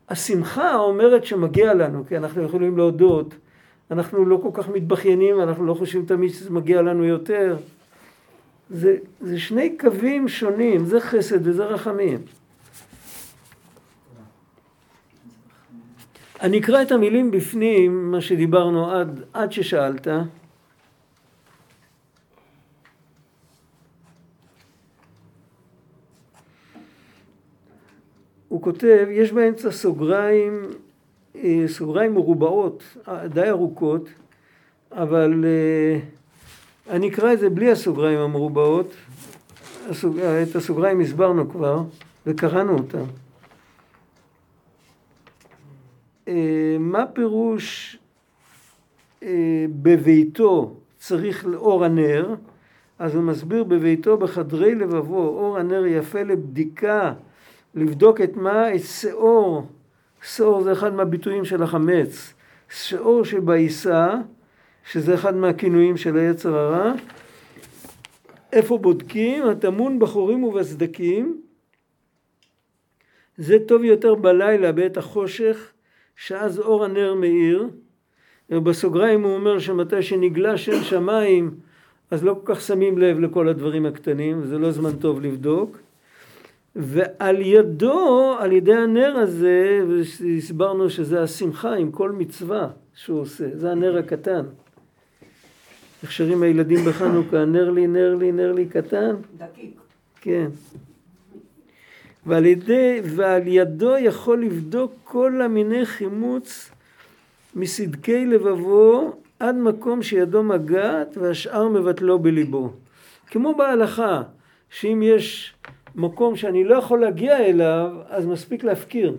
השמחה 0.09 0.75
אומרת 0.75 1.25
שמגיע 1.25 1.75
לנו, 1.75 2.05
כי 2.09 2.17
אנחנו 2.17 2.43
יכולים 2.43 2.77
להודות, 2.77 3.35
אנחנו 3.91 4.25
לא 4.25 4.39
כל 4.43 4.51
כך 4.53 4.69
מתבכיינים, 4.69 5.41
אנחנו 5.41 5.67
לא 5.67 5.75
חושבים 5.75 6.07
תמיד 6.07 6.31
שזה 6.31 6.51
מגיע 6.51 6.83
לנו 6.83 7.05
יותר. 7.05 7.57
זה, 8.71 8.97
זה 9.21 9.39
שני 9.39 9.77
קווים 9.79 10.29
שונים, 10.29 10.85
זה 10.85 11.01
חסד 11.01 11.47
וזה 11.47 11.65
רחמים. 11.65 12.19
אני 16.43 16.59
אקרא 16.59 16.83
את 16.83 16.93
המילים 16.93 17.31
בפנים, 17.31 18.11
מה 18.11 18.21
שדיברנו 18.21 18.91
עד, 18.91 19.23
עד 19.33 19.53
ששאלת. 19.53 20.09
הוא 28.51 28.63
כותב, 28.63 29.07
יש 29.11 29.33
באמצע 29.33 29.71
סוגריים, 29.71 30.63
אה, 31.37 31.65
סוגריים 31.67 32.15
מרובעות, 32.15 32.83
אה, 33.09 33.29
די 33.29 33.49
ארוכות, 33.49 34.09
אבל 34.93 35.45
אה, 35.45 36.01
אני 36.95 37.09
אקרא 37.09 37.33
את 37.33 37.39
זה 37.39 37.51
בלי 37.51 37.71
הסוגריים 37.71 38.19
המרובעות. 38.19 38.95
את 40.43 40.57
הסוגריים 40.57 41.01
הסברנו 41.01 41.51
כבר 41.51 41.83
וקראנו 42.27 42.79
אותם. 42.79 43.05
מה 46.81 47.07
פירוש 47.07 47.99
בביתו 49.83 50.75
צריך 50.99 51.47
לאור 51.47 51.85
הנר? 51.85 52.35
אז 52.99 53.15
הוא 53.15 53.23
מסביר 53.23 53.65
בביתו 53.65 54.17
בחדרי 54.17 54.75
לבבו 54.75 55.29
אור 55.29 55.59
הנר 55.59 55.87
יפה 55.87 56.23
לבדיקה 56.23 57.13
לבדוק 57.75 58.21
את 58.21 58.37
מה? 58.37 58.75
את 58.75 58.81
שאור, 58.85 59.67
שאור 60.23 60.63
זה 60.63 60.73
אחד 60.73 60.95
מהביטויים 60.95 61.45
של 61.45 61.63
החמץ, 61.63 62.35
שאור 62.69 63.25
שבעיסה, 63.25 64.15
שזה 64.85 65.15
אחד 65.15 65.37
מהכינויים 65.37 65.97
של 65.97 66.17
היצר 66.17 66.57
הרע, 66.57 66.93
איפה 68.53 68.79
בודקים? 68.79 69.47
הטמון 69.47 69.99
בחורים 69.99 70.45
ובסדקים, 70.45 71.41
זה 73.37 73.57
טוב 73.69 73.85
יותר 73.85 74.15
בלילה 74.15 74.73
בעת 74.73 74.97
החושך, 74.97 75.73
שאז 76.17 76.59
אור 76.59 76.85
הנר 76.85 77.15
מאיר, 77.15 77.69
ובסוגריים 78.51 79.23
הוא 79.23 79.35
אומר 79.35 79.59
שמתי 79.59 80.03
שנגלה 80.03 80.57
שם 80.57 80.83
שמיים 80.83 81.55
אז 82.11 82.25
לא 82.25 82.41
כל 82.45 82.55
כך 82.55 82.61
שמים 82.61 82.99
לב 82.99 83.19
לכל 83.19 83.49
הדברים 83.49 83.87
הקטנים, 83.87 84.45
זה 84.45 84.59
לא 84.59 84.71
זמן 84.71 84.97
טוב 84.97 85.21
לבדוק. 85.21 85.79
ועל 86.77 87.41
ידו, 87.41 88.37
על 88.39 88.53
ידי 88.53 88.75
הנר 88.75 89.17
הזה, 89.17 89.81
והסברנו 89.89 90.91
שזה 90.91 91.23
השמחה 91.23 91.75
עם 91.75 91.91
כל 91.91 92.13
מצווה 92.13 92.69
שהוא 92.95 93.21
עושה, 93.21 93.45
זה 93.55 93.71
הנר 93.71 93.99
הקטן. 93.99 94.45
איך 96.03 96.13
שרים 96.13 96.43
הילדים 96.43 96.85
בחנוכה, 96.85 97.45
נר 97.45 97.71
לי, 97.71 97.87
נר 97.87 98.15
לי, 98.15 98.33
נר 98.33 98.53
לי 98.53 98.67
קטן? 98.67 99.17
דקיק. 99.39 99.81
כן. 100.21 100.49
ועל, 102.27 102.47
ידי, 102.47 103.01
ועל 103.05 103.49
ידו 103.49 103.99
יכול 103.99 104.43
לבדוק 104.43 104.93
כל 105.05 105.43
המיני 105.43 105.87
חימוץ 105.87 106.71
מסדקי 107.55 108.27
לבבו 108.27 109.13
עד 109.39 109.57
מקום 109.57 110.03
שידו 110.03 110.43
מגעת 110.43 111.17
והשאר 111.17 111.69
מבטלו 111.69 112.19
בליבו. 112.19 112.73
כמו 113.27 113.55
בהלכה, 113.55 114.23
שאם 114.71 115.03
יש 115.05 115.55
מקום 115.95 116.37
שאני 116.37 116.65
לא 116.65 116.75
יכול 116.75 117.01
להגיע 117.01 117.39
אליו, 117.39 117.91
אז 118.09 118.27
מספיק 118.27 118.65
להפקיר. 118.65 119.17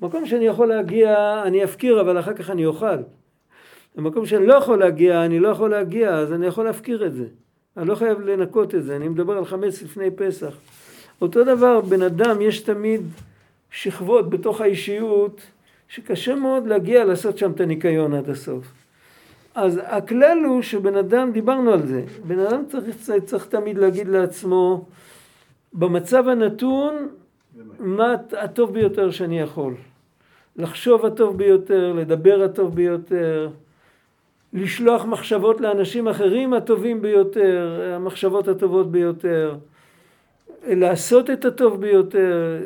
מקום 0.00 0.26
שאני 0.26 0.46
יכול 0.46 0.68
להגיע, 0.68 1.42
אני 1.46 1.64
אפקיר, 1.64 2.00
אבל 2.00 2.18
אחר 2.18 2.34
כך 2.34 2.50
אני 2.50 2.66
אוכל. 2.66 2.96
במקום 3.96 4.26
שאני 4.26 4.46
לא 4.46 4.54
יכול 4.54 4.78
להגיע, 4.78 5.24
אני 5.24 5.40
לא 5.40 5.48
יכול 5.48 5.70
להגיע, 5.70 6.14
אז 6.14 6.32
אני 6.32 6.46
יכול 6.46 6.64
להפקיר 6.64 7.06
את 7.06 7.14
זה. 7.14 7.24
אני 7.76 7.88
לא 7.88 7.94
חייב 7.94 8.20
לנקות 8.20 8.74
את 8.74 8.84
זה, 8.84 8.96
אני 8.96 9.08
מדבר 9.08 9.36
על 9.38 9.44
חמץ 9.44 9.82
לפני 9.82 10.10
פסח. 10.10 10.56
אותו 11.22 11.44
דבר, 11.44 11.80
בן 11.80 12.02
אדם, 12.02 12.40
יש 12.40 12.60
תמיד 12.60 13.00
שכבות 13.70 14.30
בתוך 14.30 14.60
האישיות, 14.60 15.40
שקשה 15.88 16.34
מאוד 16.34 16.66
להגיע 16.66 17.04
לעשות 17.04 17.38
שם 17.38 17.50
את 17.50 17.60
הניקיון 17.60 18.14
עד 18.14 18.30
הסוף. 18.30 18.64
אז 19.54 19.80
הכלל 19.84 20.38
הוא 20.44 20.62
שבן 20.62 20.96
אדם, 20.96 21.32
דיברנו 21.32 21.72
על 21.72 21.86
זה, 21.86 22.02
בן 22.24 22.38
אדם 22.38 22.62
צריך, 22.68 22.96
צריך 23.24 23.46
תמיד 23.46 23.78
להגיד 23.78 24.08
לעצמו, 24.08 24.84
במצב 25.74 26.28
הנתון, 26.28 27.08
מה 27.78 28.14
הטוב 28.38 28.72
ביותר 28.72 29.10
שאני 29.10 29.40
יכול. 29.40 29.74
לחשוב 30.56 31.06
הטוב 31.06 31.38
ביותר, 31.38 31.92
לדבר 31.92 32.42
הטוב 32.42 32.74
ביותר, 32.74 33.50
לשלוח 34.52 35.04
מחשבות 35.04 35.60
לאנשים 35.60 36.08
אחרים 36.08 36.54
הטובים 36.54 37.02
ביותר, 37.02 37.80
המחשבות 37.96 38.48
הטובות 38.48 38.90
ביותר, 38.92 39.56
לעשות 40.66 41.30
את 41.30 41.44
הטוב 41.44 41.80
ביותר, 41.80 42.62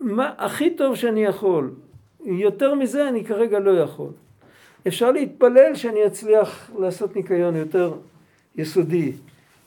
מה 0.00 0.32
הכי 0.38 0.70
טוב 0.70 0.94
שאני 0.94 1.24
יכול. 1.24 1.70
יותר 2.24 2.74
מזה 2.74 3.08
אני 3.08 3.24
כרגע 3.24 3.58
לא 3.58 3.70
יכול. 3.70 4.10
אפשר 4.86 5.10
להתפלל 5.10 5.74
שאני 5.74 6.06
אצליח 6.06 6.70
לעשות 6.78 7.16
ניקיון 7.16 7.56
יותר 7.56 7.92
יסודי, 8.56 9.12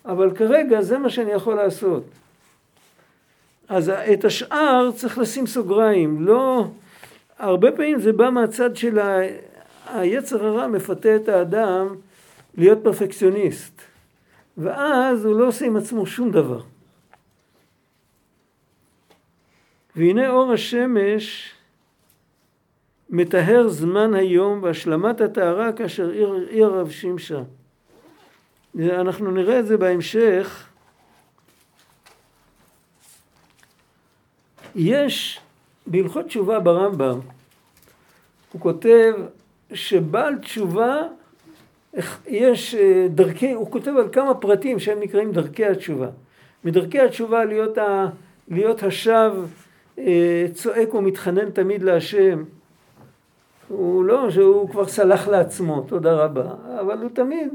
אבל 0.05 0.35
כרגע 0.35 0.81
זה 0.81 0.97
מה 0.97 1.09
שאני 1.09 1.31
יכול 1.31 1.55
לעשות. 1.55 2.03
אז 3.67 3.89
את 3.89 4.25
השאר 4.25 4.91
צריך 4.95 5.17
לשים 5.17 5.47
סוגריים, 5.47 6.25
לא... 6.25 6.67
הרבה 7.39 7.71
פעמים 7.71 7.99
זה 7.99 8.13
בא 8.13 8.29
מהצד 8.29 8.75
של 8.75 8.99
ה... 8.99 9.19
היצר 9.87 10.45
הרע 10.45 10.67
מפתה 10.67 11.15
את 11.15 11.29
האדם 11.29 11.95
להיות 12.57 12.79
פרפקציוניסט, 12.83 13.81
ואז 14.57 15.25
הוא 15.25 15.39
לא 15.39 15.47
עושה 15.47 15.65
עם 15.65 15.77
עצמו 15.77 16.05
שום 16.05 16.31
דבר. 16.31 16.61
והנה 19.95 20.29
אור 20.29 20.51
השמש 20.51 21.53
מטהר 23.09 23.67
זמן 23.67 24.13
היום 24.13 24.63
והשלמת 24.63 25.21
הטהרה 25.21 25.73
כאשר 25.73 26.09
עיר 26.49 26.67
רב 26.67 26.89
שמשה. 26.89 27.41
אנחנו 28.79 29.31
נראה 29.31 29.59
את 29.59 29.67
זה 29.67 29.77
בהמשך. 29.77 30.67
יש 34.75 35.39
בהלכות 35.87 36.25
תשובה 36.25 36.59
ברמב"ם, 36.59 37.19
הוא 38.51 38.61
כותב 38.61 39.13
שבעל 39.73 40.37
תשובה, 40.37 41.01
יש 42.27 42.75
אה, 42.75 43.07
דרכי, 43.09 43.51
הוא 43.51 43.71
כותב 43.71 43.91
על 43.97 44.09
כמה 44.11 44.33
פרטים 44.33 44.79
שהם 44.79 44.99
נקראים 44.99 45.31
דרכי 45.31 45.65
התשובה. 45.65 46.07
מדרכי 46.63 46.99
התשובה 46.99 47.45
להיות, 47.45 47.77
ה, 47.77 48.07
להיות 48.47 48.83
השב 48.83 49.33
אה, 49.97 50.45
צועק 50.53 50.93
ומתחנן 50.93 51.51
תמיד 51.51 51.83
להשם. 51.83 52.43
הוא 53.67 54.05
לא 54.05 54.31
שהוא 54.31 54.69
כבר 54.69 54.87
סלח 54.87 55.27
לעצמו, 55.27 55.85
תודה 55.87 56.13
רבה, 56.13 56.53
אבל 56.79 56.97
הוא 57.01 57.09
תמיד 57.13 57.49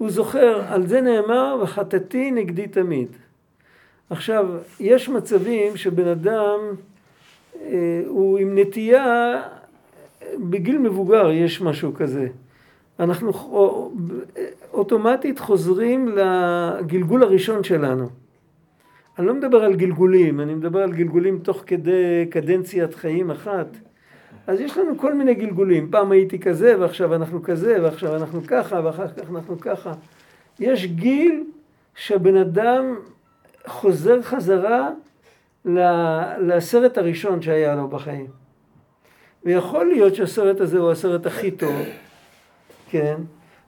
הוא 0.00 0.10
זוכר, 0.10 0.62
על 0.68 0.86
זה 0.86 1.00
נאמר, 1.00 1.56
וחטאתי 1.62 2.30
נגדי 2.30 2.68
תמיד. 2.68 3.08
עכשיו, 4.10 4.48
יש 4.80 5.08
מצבים 5.08 5.76
שבן 5.76 6.08
אדם 6.08 6.58
אה, 7.62 8.02
הוא 8.06 8.38
עם 8.38 8.58
נטייה, 8.58 9.42
בגיל 10.50 10.78
מבוגר 10.78 11.30
יש 11.30 11.60
משהו 11.60 11.94
כזה. 11.94 12.28
אנחנו 13.00 13.32
אוטומטית 14.72 15.38
חוזרים 15.38 16.08
לגלגול 16.08 17.22
הראשון 17.22 17.64
שלנו. 17.64 18.08
אני 19.18 19.26
לא 19.26 19.34
מדבר 19.34 19.64
על 19.64 19.74
גלגולים, 19.74 20.40
אני 20.40 20.54
מדבר 20.54 20.82
על 20.82 20.92
גלגולים 20.92 21.38
תוך 21.38 21.62
כדי 21.66 22.26
קדנציית 22.30 22.94
חיים 22.94 23.30
אחת. 23.30 23.76
אז 24.46 24.60
יש 24.60 24.78
לנו 24.78 24.98
כל 24.98 25.14
מיני 25.14 25.34
גלגולים, 25.34 25.90
פעם 25.90 26.12
הייתי 26.12 26.38
כזה 26.38 26.80
ועכשיו 26.80 27.14
אנחנו 27.14 27.42
כזה 27.42 27.82
ועכשיו 27.82 28.16
אנחנו 28.16 28.40
ככה 28.46 28.80
ואחר 28.84 29.08
כך 29.08 29.30
אנחנו 29.30 29.60
ככה. 29.60 29.92
יש 30.60 30.86
גיל 30.86 31.44
שהבן 31.94 32.36
אדם 32.36 32.96
חוזר 33.66 34.22
חזרה 34.22 34.90
לסרט 36.38 36.98
הראשון 36.98 37.42
שהיה 37.42 37.74
לו 37.74 37.88
בחיים. 37.88 38.26
ויכול 39.44 39.86
להיות 39.86 40.14
שהסרט 40.14 40.60
הזה 40.60 40.78
הוא 40.78 40.90
הסרט 40.90 41.26
הכי 41.26 41.50
טוב, 41.50 41.76
כן, 42.90 43.16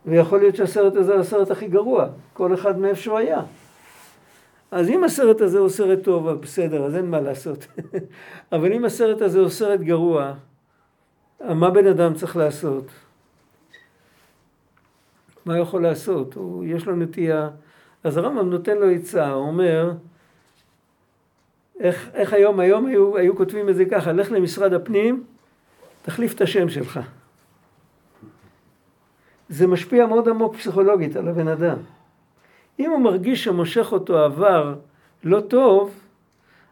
ויכול 0.07 0.39
להיות 0.39 0.57
שהסרט 0.57 0.97
הזה 0.97 1.13
הוא 1.13 1.21
הסרט 1.21 1.51
הכי 1.51 1.69
גרוע, 1.69 2.07
כל 2.33 2.55
אחד 2.55 2.79
מאיפה 2.79 3.01
שהוא 3.01 3.19
היה. 3.19 3.41
אז 4.71 4.89
אם 4.89 5.05
הסרט 5.05 5.41
הזה 5.41 5.59
הוא 5.59 5.69
סרט 5.69 5.99
טוב, 6.03 6.31
בסדר, 6.31 6.85
אז 6.85 6.97
אין 6.97 7.11
מה 7.11 7.21
לעשות. 7.21 7.67
אבל 8.53 8.73
אם 8.73 8.85
הסרט 8.85 9.23
הזה 9.23 9.41
הוא 9.41 9.49
סרט 9.49 9.81
גרוע, 9.81 10.33
מה 11.49 11.71
בן 11.71 11.87
אדם 11.87 12.15
צריך 12.15 12.37
לעשות? 12.37 12.87
מה 15.47 15.55
הוא 15.55 15.63
יכול 15.63 15.83
לעשות? 15.83 16.35
הוא, 16.35 16.65
יש 16.65 16.87
לו 16.87 16.97
נטייה. 16.97 17.51
אז 18.05 18.17
הרמב"ם 18.17 18.51
נותן 18.51 18.79
לו 18.79 18.91
עצה, 18.91 19.31
הוא 19.31 19.47
אומר, 19.47 19.93
איך, 21.81 22.11
איך 22.15 22.33
היום, 22.33 22.61
היום 22.61 22.87
היו, 22.87 23.17
היו 23.17 23.37
כותבים 23.37 23.69
את 23.69 23.77
זה 23.77 23.85
ככה, 23.85 24.13
לך 24.13 24.33
למשרד 24.33 24.73
הפנים, 24.73 25.25
תחליף 26.03 26.35
את 26.35 26.41
השם 26.41 26.69
שלך. 26.69 27.01
זה 29.49 29.67
משפיע 29.67 30.07
מאוד 30.07 30.29
עמוק 30.29 30.57
פסיכולוגית 30.57 31.17
על 31.17 31.29
הבן 31.29 31.49
אדם. 31.49 31.77
אם 32.79 32.91
הוא 32.91 33.01
מרגיש 33.01 33.45
שמושך 33.45 33.93
אותו 33.93 34.19
עבר 34.19 34.75
לא 35.25 35.41
טוב, 35.41 35.95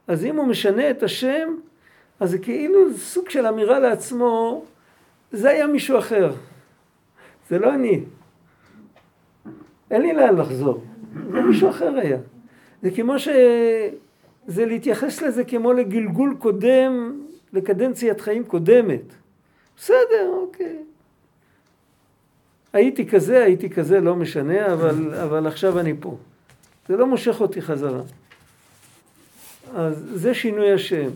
אז 0.09 0.25
אם 0.25 0.37
הוא 0.37 0.47
משנה 0.47 0.91
את 0.91 1.03
השם, 1.03 1.55
אז 2.21 2.31
זה 2.31 2.39
כאילו 2.39 2.95
סוג 2.97 3.31
של 3.31 3.47
אמירה 3.47 3.79
לעצמו, 3.79 4.65
זה 5.33 5.51
היה 5.51 5.67
מישהו 5.67 5.99
אחר. 5.99 6.33
זה 7.51 7.59
לא 7.59 7.75
אני. 7.75 8.01
אין 9.91 10.03
לי 10.03 10.13
לאן 10.13 10.37
לחזור. 10.37 10.85
זה 11.33 11.41
מישהו 11.41 11.71
אחר 11.71 11.95
היה. 11.97 12.19
זה 12.83 12.91
כמו 12.91 13.19
ש... 13.19 13.29
זה 14.47 14.67
להתייחס 14.67 15.23
לזה 15.23 15.45
כמו 15.45 15.73
לגלגול 15.73 16.37
קודם, 16.39 17.21
לקדנציית 17.53 18.21
חיים 18.21 18.45
קודמת. 18.45 19.03
בסדר, 19.77 20.31
אוקיי. 20.33 20.79
הייתי 22.73 23.09
כזה, 23.09 23.45
הייתי 23.45 23.71
כזה, 23.71 24.01
לא 24.01 24.17
משנה, 24.17 24.73
אבל, 24.73 25.15
אבל 25.15 25.47
עכשיו 25.47 25.79
אני 25.79 25.95
פה. 26.01 26.17
זה 26.89 26.97
לא 26.97 27.07
מושך 27.07 27.41
אותי 27.41 27.63
חזרה. 27.63 28.03
אז 29.75 30.11
זה 30.15 30.35
שינוי 30.35 30.73
השם. 30.73 31.11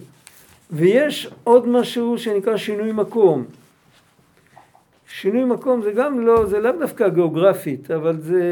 ויש 0.70 1.30
עוד 1.44 1.68
משהו 1.68 2.18
שנקרא 2.18 2.56
שינוי 2.56 2.92
מקום. 2.92 3.44
שינוי 5.08 5.44
מקום 5.44 5.82
זה 5.82 5.92
גם 5.92 6.20
לא, 6.20 6.46
זה 6.46 6.60
לאו 6.60 6.72
דווקא 6.78 7.08
גיאוגרפית, 7.08 7.90
אבל 7.90 8.20
זה, 8.20 8.42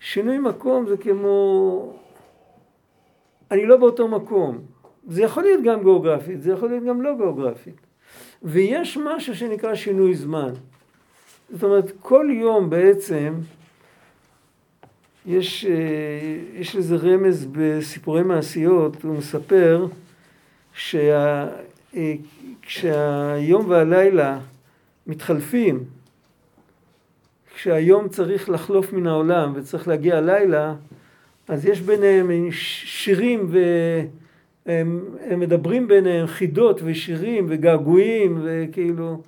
שינוי 0.00 0.38
מקום 0.38 0.88
זה 0.88 0.96
כמו, 0.96 1.92
אני 3.50 3.66
לא 3.66 3.76
באותו 3.76 4.08
מקום. 4.08 4.58
זה 5.08 5.22
יכול 5.22 5.42
להיות 5.42 5.62
גם 5.64 5.82
גיאוגרפית, 5.82 6.42
זה 6.42 6.52
יכול 6.52 6.68
להיות 6.68 6.84
גם 6.84 7.02
לא 7.02 7.16
גיאוגרפית. 7.16 7.80
ויש 8.42 8.96
משהו 8.96 9.36
שנקרא 9.36 9.74
שינוי 9.74 10.14
זמן. 10.14 10.52
זאת 11.50 11.62
אומרת, 11.62 11.92
כל 12.00 12.26
יום 12.30 12.70
בעצם, 12.70 13.34
יש, 15.26 15.64
אה, 15.64 15.72
יש 16.54 16.76
לזה 16.76 16.96
רמז 16.96 17.46
בסיפורי 17.52 18.22
מעשיות, 18.22 19.02
הוא 19.02 19.16
מספר 19.16 19.86
שה, 20.78 21.48
אה, 21.96 22.14
כשהיום 22.62 23.70
והלילה 23.70 24.38
מתחלפים, 25.06 25.84
כשהיום 27.54 28.08
צריך 28.08 28.50
לחלוף 28.50 28.92
מן 28.92 29.06
העולם 29.06 29.52
וצריך 29.54 29.88
להגיע 29.88 30.16
הלילה, 30.16 30.74
אז 31.48 31.66
יש 31.66 31.80
ביניהם 31.80 32.30
שירים 32.50 33.50
והם 34.66 35.00
מדברים 35.36 35.88
ביניהם 35.88 36.26
חידות 36.26 36.80
ושירים 36.84 37.46
וגעגועים 37.48 38.40
וכאילו, 38.44 39.22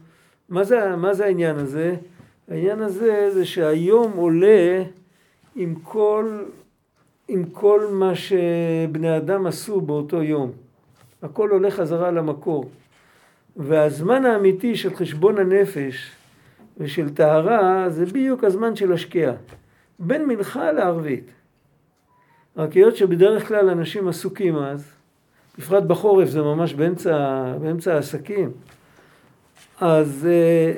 מה 0.48 0.64
זה, 0.64 0.96
מה 0.96 1.14
זה 1.14 1.24
העניין 1.24 1.56
הזה? 1.56 1.94
העניין 2.48 2.82
הזה 2.82 3.30
זה 3.34 3.46
שהיום 3.46 4.12
עולה 4.16 4.82
עם 5.56 5.74
כל, 5.74 6.44
עם 7.28 7.44
כל 7.44 7.80
מה 7.90 8.12
שבני 8.14 9.16
אדם 9.16 9.46
עשו 9.46 9.80
באותו 9.80 10.22
יום. 10.22 10.52
הכל 11.22 11.50
עולה 11.50 11.70
חזרה 11.70 12.10
למקור. 12.10 12.70
והזמן 13.56 14.26
האמיתי 14.26 14.76
של 14.76 14.94
חשבון 14.94 15.38
הנפש 15.38 16.10
ושל 16.78 17.08
טהרה 17.08 17.90
זה 17.90 18.06
בדיוק 18.06 18.44
הזמן 18.44 18.76
של 18.76 18.92
השקיעה. 18.92 19.34
בין 19.98 20.26
מנחה 20.26 20.72
לערבית. 20.72 21.30
רק 22.56 22.72
היות 22.72 22.96
שבדרך 22.96 23.48
כלל 23.48 23.70
אנשים 23.70 24.08
עסוקים 24.08 24.56
אז, 24.56 24.92
בפרט 25.58 25.82
בחורף 25.82 26.28
זה 26.28 26.42
ממש 26.42 26.74
באמצע, 26.74 27.44
באמצע 27.60 27.94
העסקים, 27.94 28.50
אז 29.80 30.28
אה, 30.30 30.74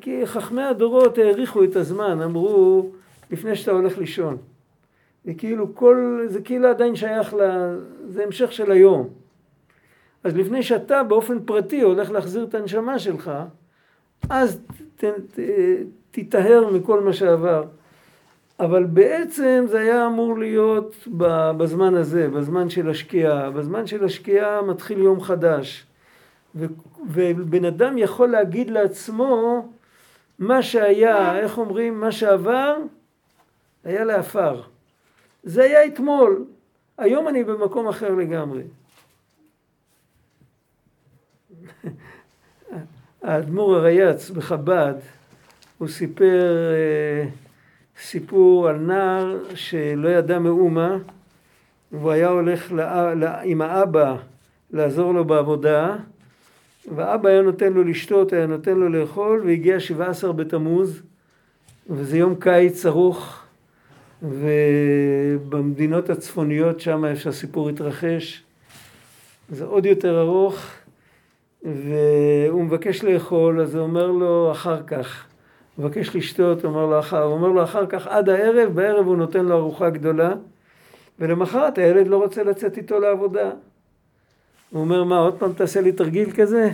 כי 0.00 0.26
חכמי 0.26 0.62
הדורות 0.62 1.18
העריכו 1.18 1.64
את 1.64 1.76
הזמן, 1.76 2.22
אמרו 2.22 2.90
לפני 3.30 3.56
שאתה 3.56 3.70
הולך 3.70 3.98
לישון. 3.98 4.36
זה 5.24 5.34
כאילו 5.34 5.74
כל, 5.74 6.26
זה 6.26 6.40
כאילו 6.40 6.68
עדיין 6.68 6.96
שייך 6.96 7.34
ל... 7.34 7.40
זה 8.08 8.24
המשך 8.24 8.52
של 8.52 8.70
היום. 8.70 9.08
אז 10.24 10.36
לפני 10.36 10.62
שאתה 10.62 11.02
באופן 11.02 11.44
פרטי 11.44 11.80
הולך 11.80 12.10
להחזיר 12.10 12.44
את 12.44 12.54
הנשמה 12.54 12.98
שלך, 12.98 13.30
אז 14.30 14.60
ת, 14.96 15.04
ת, 15.04 15.38
תטהר 16.10 16.70
מכל 16.72 17.00
מה 17.00 17.12
שעבר. 17.12 17.64
אבל 18.60 18.84
בעצם 18.84 19.64
זה 19.68 19.80
היה 19.80 20.06
אמור 20.06 20.38
להיות 20.38 21.08
בזמן 21.56 21.94
הזה, 21.94 22.28
בזמן 22.28 22.70
של 22.70 22.90
השקיעה. 22.90 23.50
בזמן 23.50 23.86
של 23.86 24.04
השקיעה 24.04 24.62
מתחיל 24.62 24.98
יום 24.98 25.20
חדש. 25.20 25.86
ובן 27.06 27.64
אדם 27.64 27.98
יכול 27.98 28.28
להגיד 28.28 28.70
לעצמו 28.70 29.68
מה 30.38 30.62
שהיה, 30.62 31.38
איך 31.38 31.58
אומרים, 31.58 32.00
מה 32.00 32.12
שעבר, 32.12 32.76
היה 33.84 34.04
לעפר. 34.04 34.62
זה 35.42 35.62
היה 35.62 35.86
אתמול, 35.86 36.44
היום 36.98 37.28
אני 37.28 37.44
במקום 37.44 37.88
אחר 37.88 38.14
לגמרי. 38.14 38.62
האדמו"ר 43.22 43.76
הרייץ 43.76 44.30
בחב"ד, 44.30 44.94
הוא 45.78 45.88
סיפר 45.88 46.72
אה, 46.72 47.28
סיפור 48.00 48.68
על 48.68 48.76
נער 48.76 49.38
שלא 49.54 50.08
ידע 50.08 50.38
מאומה, 50.38 50.96
והוא 51.92 52.10
היה 52.10 52.28
הולך 52.28 52.72
לא, 52.72 52.84
עם 53.42 53.62
האבא 53.62 54.16
לעזור 54.70 55.14
לו 55.14 55.24
בעבודה, 55.24 55.96
ואבא 56.94 57.28
היה 57.28 57.42
נותן 57.42 57.72
לו 57.72 57.84
לשתות, 57.84 58.32
היה 58.32 58.46
נותן 58.46 58.74
לו 58.74 58.88
לאכול, 58.88 59.42
והגיע 59.46 59.80
17 59.80 60.32
בתמוז, 60.32 61.02
וזה 61.90 62.18
יום 62.18 62.34
קיץ 62.40 62.86
ארוך, 62.86 63.42
ובמדינות 64.22 66.10
הצפוניות 66.10 66.80
שם 66.80 67.04
איפה 67.04 67.20
שהסיפור 67.20 67.68
התרחש, 67.68 68.42
זה 69.50 69.64
עוד 69.64 69.86
יותר 69.86 70.20
ארוך, 70.20 70.66
והוא 71.64 72.64
מבקש 72.64 73.04
לאכול, 73.04 73.60
אז 73.60 73.74
הוא 73.74 73.82
אומר 73.82 74.06
לו 74.06 74.52
אחר 74.52 74.82
כך. 74.82 75.26
הוא 75.76 75.84
מבקש 75.84 76.16
לשתות, 76.16 76.64
הוא 76.64 76.70
אומר 76.72 76.86
לו 76.86 76.98
אחר, 76.98 77.22
הוא 77.22 77.32
אומר 77.34 77.48
לו 77.48 77.64
אחר 77.64 77.86
כך 77.86 78.06
עד 78.06 78.28
הערב, 78.28 78.74
בערב 78.74 79.06
הוא 79.06 79.16
נותן 79.16 79.44
לו 79.44 79.56
ארוחה 79.56 79.90
גדולה, 79.90 80.34
ולמחרת 81.18 81.78
הילד 81.78 82.06
לא 82.06 82.16
רוצה 82.16 82.42
לצאת 82.42 82.76
איתו 82.76 82.98
לעבודה. 82.98 83.50
הוא 84.70 84.80
אומר, 84.80 85.04
מה, 85.04 85.18
עוד 85.18 85.38
פעם 85.38 85.52
תעשה 85.52 85.80
לי 85.80 85.92
תרגיל 85.92 86.30
כזה? 86.30 86.70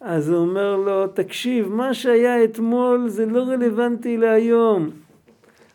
אז 0.00 0.30
הוא 0.30 0.38
אומר 0.38 0.76
לו, 0.76 1.06
תקשיב, 1.06 1.68
מה 1.68 1.94
שהיה 1.94 2.44
אתמול 2.44 3.08
זה 3.08 3.26
לא 3.26 3.42
רלוונטי 3.42 4.16
להיום. 4.16 4.90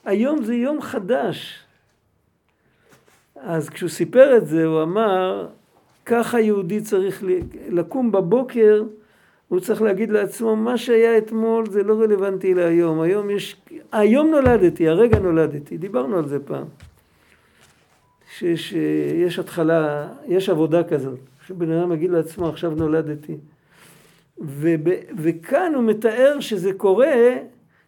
היום 0.06 0.44
זה 0.44 0.56
יום 0.56 0.82
חדש. 0.82 1.60
אז 3.36 3.70
כשהוא 3.70 3.90
סיפר 3.90 4.38
את 4.38 4.48
זה, 4.48 4.66
הוא 4.66 4.84
אמר, 4.84 5.48
ככה 6.06 6.40
יהודי 6.40 6.82
צריך 6.82 7.24
לקום 7.70 8.12
בבוקר, 8.12 8.84
הוא 9.48 9.60
צריך 9.60 9.82
להגיד 9.82 10.10
לעצמו, 10.10 10.56
מה 10.56 10.78
שהיה 10.78 11.18
אתמול 11.18 11.70
זה 11.70 11.84
לא 11.84 11.94
רלוונטי 11.94 12.54
להיום. 12.54 13.02
היום 13.02 13.30
יש, 13.30 13.62
היום 13.92 14.28
נולדתי, 14.28 14.88
הרגע 14.88 15.20
נולדתי, 15.20 15.78
דיברנו 15.78 16.18
על 16.18 16.28
זה 16.28 16.40
פעם. 16.40 16.66
שיש 18.38 19.40
התחלה, 19.40 20.08
יש 20.28 20.50
עבודה 20.50 20.84
כזאת, 20.84 21.20
שבן 21.48 21.72
אדם 21.72 21.92
יגיד 21.92 22.12
לעצמו, 22.12 22.50
עכשיו 22.50 22.72
נולדתי. 22.72 23.38
וב, 24.40 24.88
וכאן 25.18 25.72
הוא 25.76 25.84
מתאר 25.84 26.40
שזה 26.40 26.74
קורה, 26.74 27.14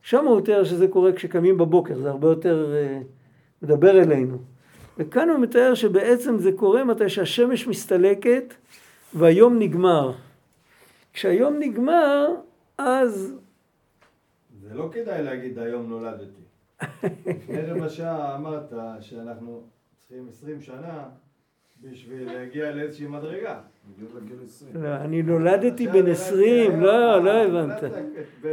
שם 0.01 0.25
הוא 0.25 0.38
מתאר 0.38 0.63
שזה 0.63 0.88
קורה 0.88 1.13
כשקמים 1.13 1.58
בבוקר, 1.58 1.99
זה 1.99 2.10
הרבה 2.10 2.28
יותר 2.28 2.73
uh, 2.73 3.65
מדבר 3.65 4.01
אלינו. 4.01 4.38
וכאן 4.97 5.29
הוא 5.29 5.39
מתאר 5.39 5.73
שבעצם 5.73 6.38
זה 6.38 6.51
קורה 6.51 6.84
מתי 6.84 7.10
שהשמש 7.10 7.67
מסתלקת 7.67 8.53
והיום 9.13 9.60
נגמר. 9.60 10.12
כשהיום 11.13 11.60
נגמר, 11.60 12.27
אז... 12.77 13.34
זה 14.62 14.73
לא 14.73 14.89
כדאי 14.91 15.23
להגיד 15.23 15.60
היום 15.60 15.89
נולדתי. 15.89 16.41
לפני 17.27 17.62
רבע 17.62 17.89
שעה 17.89 18.36
אמרת 18.36 18.73
שאנחנו 19.01 19.62
צריכים 20.01 20.27
עשרים 20.29 20.62
שנה 20.62 21.03
בשביל 21.81 22.34
להגיע 22.34 22.71
לאיזושהי 22.71 23.08
מדרגה. 23.08 23.60
לא, 24.73 24.95
אני 24.95 25.21
נולדתי 25.21 25.88
בן 25.88 26.08
עשרים, 26.08 26.81
לא, 26.81 27.23
לא 27.23 27.31
הבנת. 27.31 27.84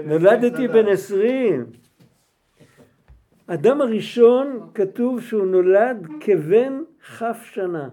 נולדתי 0.06 0.68
בן 0.68 0.88
עשרים. 0.88 1.66
אדם 3.54 3.80
הראשון 3.80 4.70
כתוב 4.74 5.20
שהוא 5.20 5.46
נולד 5.46 6.06
כבן 6.20 6.82
כף 7.18 7.42
שנה. 7.44 7.88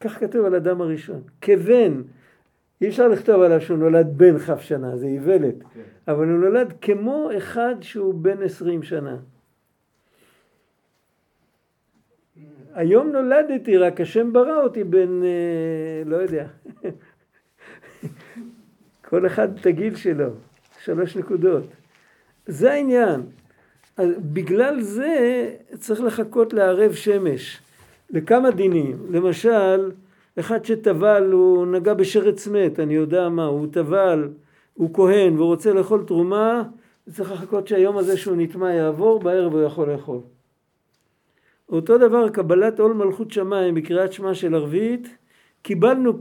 כך 0.00 0.20
כתוב 0.20 0.44
על 0.44 0.54
אדם 0.54 0.80
הראשון, 0.80 1.22
כבן. 1.40 2.02
אי 2.80 2.88
אפשר 2.88 3.08
לכתוב 3.08 3.42
עליו 3.42 3.60
שהוא 3.60 3.78
נולד 3.78 4.06
בן 4.16 4.38
כף 4.38 4.60
שנה, 4.60 4.96
זה 4.96 5.06
איוולת. 5.06 5.54
כן. 5.74 5.80
אבל 6.08 6.28
הוא 6.28 6.38
נולד 6.38 6.72
כמו 6.80 7.30
אחד 7.36 7.74
שהוא 7.80 8.14
בן 8.14 8.42
עשרים 8.42 8.82
שנה. 8.82 9.16
היום 12.74 13.12
נולדתי, 13.12 13.76
רק 13.76 14.00
השם 14.00 14.32
ברא 14.32 14.62
אותי 14.62 14.84
בין, 14.84 15.22
אה, 15.24 16.10
לא 16.10 16.16
יודע, 16.16 16.46
כל 19.08 19.26
אחד 19.26 19.58
את 19.58 19.66
הגיל 19.66 19.96
שלו, 19.96 20.30
שלוש 20.78 21.16
נקודות. 21.16 21.77
זה 22.48 22.72
העניין. 22.72 23.20
אז 23.96 24.08
בגלל 24.18 24.80
זה 24.80 25.14
צריך 25.78 26.00
לחכות 26.00 26.52
לערב 26.52 26.92
שמש, 26.92 27.60
לכמה 28.10 28.50
דינים. 28.50 29.06
למשל, 29.10 29.90
אחד 30.40 30.64
שטבל, 30.64 31.30
הוא 31.32 31.66
נגע 31.66 31.94
בשרץ 31.94 32.48
מת, 32.48 32.80
אני 32.80 32.94
יודע 32.94 33.28
מה, 33.28 33.44
הוא 33.44 33.66
טבל, 33.70 34.28
הוא 34.74 34.94
כהן 34.94 35.36
והוא 35.36 35.46
רוצה 35.46 35.72
לאכול 35.72 36.04
תרומה, 36.06 36.62
צריך 37.10 37.32
לחכות 37.32 37.68
שהיום 37.68 37.98
הזה 37.98 38.16
שהוא 38.16 38.36
נטמע 38.36 38.72
יעבור, 38.72 39.20
בערב 39.20 39.54
הוא 39.54 39.62
יכול 39.62 39.92
לאכול. 39.92 40.20
אותו 41.68 41.98
דבר 41.98 42.28
קבלת 42.28 42.80
עול 42.80 42.92
מלכות 42.92 43.30
שמיים 43.30 43.74
בקריאת 43.74 44.12
שמע 44.12 44.34
של 44.34 44.54
ערבית, 44.54 45.08
קיבלנו 45.62 46.12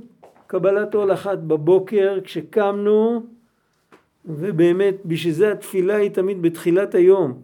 קבלת 0.48 0.96
עול 0.96 1.13
אחת 1.13 1.38
בבוקר 1.38 2.20
כשקמנו, 2.24 3.24
ובאמת 4.28 4.96
בשביל 5.06 5.34
זה 5.34 5.52
התפילה 5.52 5.96
היא 5.96 6.12
תמיד 6.12 6.42
בתחילת 6.42 6.96
היום. 6.96 7.42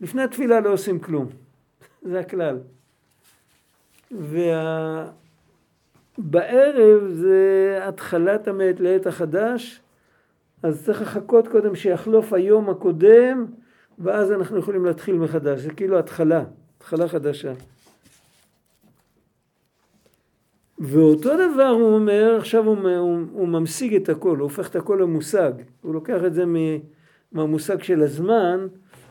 לפני 0.00 0.22
התפילה 0.22 0.60
לא 0.60 0.72
עושים 0.72 0.98
כלום, 0.98 1.26
זה 2.10 2.20
הכלל. 2.20 2.58
ובערב 4.10 5.12
וה... 6.18 7.08
זה 7.08 7.78
התחלת 7.82 8.48
המת 8.48 8.80
לעת 8.80 9.06
החדש, 9.06 9.80
אז 10.62 10.84
צריך 10.84 11.02
לחכות 11.02 11.48
קודם 11.48 11.74
שיחלוף 11.74 12.32
היום 12.32 12.70
הקודם, 12.70 13.46
ואז 13.98 14.32
אנחנו 14.32 14.58
יכולים 14.58 14.84
להתחיל 14.84 15.14
מחדש. 15.14 15.60
זה 15.60 15.70
כאילו 15.70 15.98
התחלה, 15.98 16.44
התחלה 16.76 17.08
חדשה. 17.08 17.52
ואותו 20.80 21.30
דבר 21.34 21.68
הוא 21.68 21.94
אומר, 21.94 22.36
עכשיו 22.38 22.66
הוא, 22.66 22.76
הוא, 22.76 23.18
הוא 23.32 23.48
ממשיג 23.48 23.94
את 23.94 24.08
הכל, 24.08 24.36
הוא 24.36 24.42
הופך 24.42 24.68
את 24.68 24.76
הכל 24.76 24.98
למושג. 25.00 25.52
הוא 25.82 25.94
לוקח 25.94 26.24
את 26.26 26.34
זה 26.34 26.44
מהמושג 27.32 27.82
של 27.82 28.02
הזמן, 28.02 28.66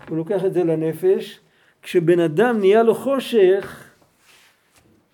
הוא 0.10 0.18
לוקח 0.18 0.46
את 0.46 0.54
זה 0.54 0.64
לנפש. 0.64 1.40
כשבן 1.82 2.20
אדם 2.20 2.60
נהיה 2.60 2.84
לו 2.84 2.96
חושך, 2.96 3.84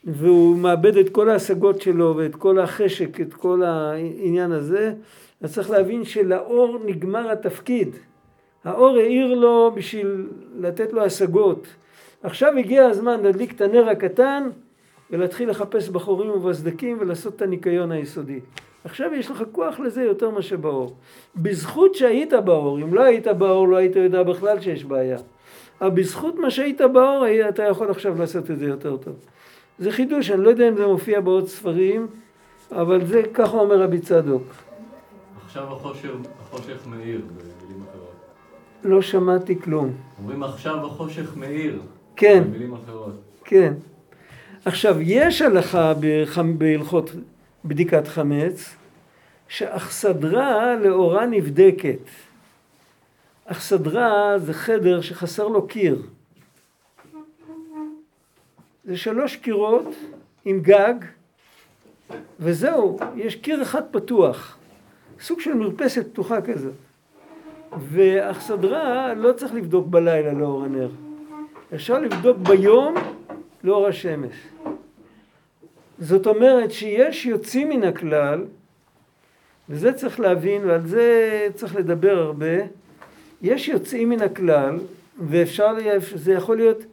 והוא 0.03 0.57
מאבד 0.57 0.97
את 0.97 1.09
כל 1.09 1.29
ההשגות 1.29 1.81
שלו 1.81 2.13
ואת 2.17 2.35
כל 2.35 2.59
החשק, 2.59 3.21
את 3.21 3.33
כל 3.33 3.63
העניין 3.63 4.51
הזה, 4.51 4.93
אז 5.41 5.53
צריך 5.53 5.69
להבין 5.69 6.03
שלאור 6.03 6.79
נגמר 6.85 7.31
התפקיד. 7.31 7.89
האור 8.63 8.97
העיר 8.97 9.33
לו 9.33 9.71
בשביל 9.75 10.27
לתת 10.59 10.93
לו 10.93 11.03
השגות. 11.03 11.67
עכשיו 12.23 12.57
הגיע 12.57 12.85
הזמן 12.85 13.23
להדליק 13.23 13.55
את 13.55 13.61
הנר 13.61 13.89
הקטן 13.89 14.49
ולהתחיל 15.11 15.49
לחפש 15.49 15.89
בחורים 15.89 16.31
ובסדקים 16.31 16.97
ולעשות 16.99 17.35
את 17.35 17.41
הניקיון 17.41 17.91
היסודי. 17.91 18.39
עכשיו 18.83 19.13
יש 19.13 19.31
לך 19.31 19.43
כוח 19.51 19.79
לזה 19.79 20.03
יותר 20.03 20.29
מאשר 20.29 20.57
באור. 20.57 20.95
בזכות 21.35 21.95
שהיית 21.95 22.33
באור, 22.33 22.81
אם 22.81 22.93
לא 22.93 23.01
היית 23.01 23.27
באור 23.27 23.67
לא 23.67 23.77
היית 23.77 23.95
יודע 23.95 24.23
בכלל 24.23 24.61
שיש 24.61 24.83
בעיה. 24.83 25.17
אבל 25.81 25.89
בזכות 25.89 26.35
מה 26.35 26.51
שהיית 26.51 26.81
באור 26.81 27.25
אתה 27.49 27.63
יכול 27.63 27.89
עכשיו 27.89 28.19
לעשות 28.19 28.51
את 28.51 28.59
זה 28.59 28.65
יותר 28.65 28.97
טוב. 28.97 29.15
זה 29.79 29.91
חידוש, 29.91 30.31
אני 30.31 30.43
לא 30.43 30.49
יודע 30.49 30.69
אם 30.69 30.75
זה 30.75 30.87
מופיע 30.87 31.21
בעוד 31.21 31.47
ספרים, 31.47 32.07
אבל 32.71 33.05
זה 33.05 33.21
ככה 33.33 33.57
אומר 33.57 33.81
רבי 33.81 33.99
צדוק. 33.99 34.43
עכשיו 35.45 35.63
החושך, 35.63 36.09
החושך 36.41 36.87
מאיר, 36.87 37.21
במילים 37.27 37.83
אחרות. 37.89 38.13
לא 38.83 39.01
שמעתי 39.01 39.61
כלום. 39.61 39.91
אומרים 40.19 40.43
עכשיו 40.43 40.85
החושך 40.85 41.37
מאיר. 41.37 41.81
כן. 42.15 42.43
במילים 42.47 42.73
אחרות. 42.73 43.13
כן. 43.43 43.73
עכשיו, 44.65 45.01
יש 45.01 45.41
הלכה 45.41 45.93
בהלכות 46.57 47.11
בדיקת 47.65 48.07
חמץ, 48.07 48.75
שאכסדרה 49.47 50.75
לאורה 50.75 51.25
נבדקת. 51.25 51.99
אכסדרה 53.45 54.39
זה 54.39 54.53
חדר 54.53 55.01
שחסר 55.01 55.47
לו 55.47 55.67
קיר. 55.67 56.01
זה 58.85 58.97
שלוש 58.97 59.35
קירות 59.35 59.95
עם 60.45 60.59
גג, 60.61 60.93
וזהו, 62.39 62.99
יש 63.15 63.35
קיר 63.35 63.61
אחד 63.61 63.81
פתוח. 63.91 64.57
סוג 65.19 65.39
של 65.39 65.53
מרפסת 65.53 66.05
פתוחה 66.11 66.41
כזאת. 66.41 66.73
ואכסדרה 67.79 69.13
לא 69.13 69.33
צריך 69.33 69.53
לבדוק 69.53 69.87
בלילה 69.87 70.33
לאור 70.33 70.63
הנר. 70.63 70.89
אפשר 71.73 71.99
לבדוק 71.99 72.37
ביום 72.37 72.95
לאור 73.65 73.87
השמש. 73.87 74.35
זאת 75.99 76.27
אומרת 76.27 76.71
שיש 76.71 77.25
יוצאים 77.25 77.69
מן 77.69 77.83
הכלל, 77.83 78.45
וזה 79.69 79.93
צריך 79.93 80.19
להבין 80.19 80.65
ועל 80.65 80.87
זה 80.87 81.47
צריך 81.53 81.75
לדבר 81.75 82.19
הרבה, 82.19 82.55
יש 83.41 83.67
יוצאים 83.67 84.09
מן 84.09 84.21
הכלל, 84.21 84.79
ואפשר, 85.29 85.73
זה 86.15 86.31
יכול 86.31 86.57
להיות 86.57 86.85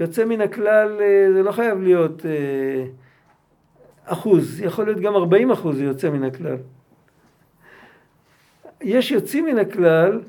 יוצא 0.00 0.24
מן 0.24 0.40
הכלל, 0.40 1.00
אה, 1.00 1.32
זה 1.32 1.42
לא 1.42 1.52
חייב 1.52 1.82
להיות 1.82 2.26
אה, 2.26 2.84
אחוז, 4.04 4.60
יכול 4.60 4.84
להיות 4.84 5.00
גם 5.00 5.14
40 5.14 5.50
אחוז 5.50 5.80
יוצא 5.80 6.10
מן 6.10 6.22
הכלל. 6.24 6.56
יש 8.80 9.10
יוצאים 9.10 9.44
מן 9.44 9.58
הכלל 9.58 10.20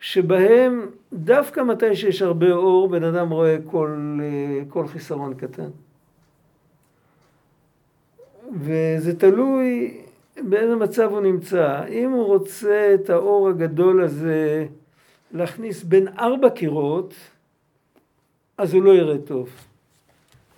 שבהם 0.00 0.86
דווקא 1.12 1.60
מתי 1.60 1.96
שיש 1.96 2.22
הרבה 2.22 2.52
אור 2.52 2.88
בן 2.88 3.04
אדם 3.04 3.30
רואה 3.30 3.56
כל, 3.70 4.18
אה, 4.22 4.64
כל 4.68 4.86
חיסרון 4.86 5.34
קטן. 5.34 5.70
וזה 8.60 9.18
תלוי 9.18 10.00
באיזה 10.42 10.76
מצב 10.76 11.10
הוא 11.10 11.20
נמצא. 11.20 11.84
אם 11.88 12.10
הוא 12.10 12.24
רוצה 12.24 12.94
את 12.94 13.10
האור 13.10 13.48
הגדול 13.48 14.02
הזה 14.02 14.66
להכניס 15.32 15.82
בין 15.82 16.08
ארבע 16.08 16.50
קירות, 16.50 17.14
אז 18.58 18.74
הוא 18.74 18.82
לא 18.82 18.90
יראה 18.90 19.18
טוב. 19.18 19.48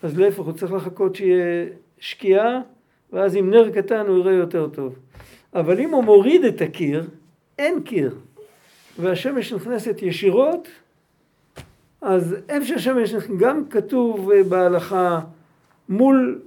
אז 0.03 0.18
להפך, 0.18 0.38
הוא 0.38 0.53
צריך 0.53 0.72
לחכות 0.72 1.14
שיהיה 1.14 1.66
שקיעה, 1.98 2.61
ואז 3.12 3.37
עם 3.37 3.51
נר 3.51 3.70
קטן 3.70 4.07
הוא 4.07 4.18
יראה 4.18 4.33
יותר 4.33 4.68
טוב. 4.68 4.98
אבל 5.55 5.81
אם 5.81 5.90
הוא 5.90 6.05
מוריד 6.05 6.44
את 6.44 6.61
הקיר, 6.61 7.09
אין 7.59 7.83
קיר, 7.83 8.14
והשמש 8.98 9.52
נכנסת 9.52 10.02
ישירות, 10.02 10.68
אז 12.00 12.37
איפה 12.48 12.66
שהשמש 12.66 13.14
נכנסת, 13.14 13.30
גם 13.38 13.68
כתוב 13.68 14.30
אה, 14.30 14.42
בהלכה 14.42 15.20
מול, 15.88 16.40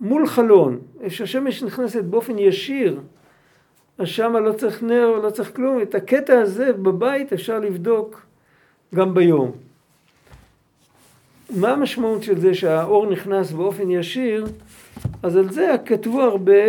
מול 0.00 0.26
חלון, 0.26 0.78
איפה 1.00 1.14
שהשמש 1.14 1.62
נכנסת 1.62 2.04
באופן 2.04 2.38
ישיר, 2.38 3.00
אז 3.98 4.08
שמה 4.08 4.40
לא 4.40 4.52
צריך 4.52 4.82
נר, 4.82 5.20
לא 5.22 5.30
צריך 5.30 5.56
כלום, 5.56 5.82
את 5.82 5.94
הקטע 5.94 6.38
הזה 6.38 6.72
בבית 6.72 7.32
אפשר 7.32 7.58
לבדוק 7.58 8.22
גם 8.94 9.14
ביום. 9.14 9.52
מה 11.56 11.68
המשמעות 11.68 12.22
של 12.22 12.40
זה 12.40 12.54
שהאור 12.54 13.06
נכנס 13.06 13.52
באופן 13.52 13.90
ישיר? 13.90 14.46
אז 15.22 15.36
על 15.36 15.52
זה 15.52 15.74
כתבו 15.86 16.22
הרבה, 16.22 16.62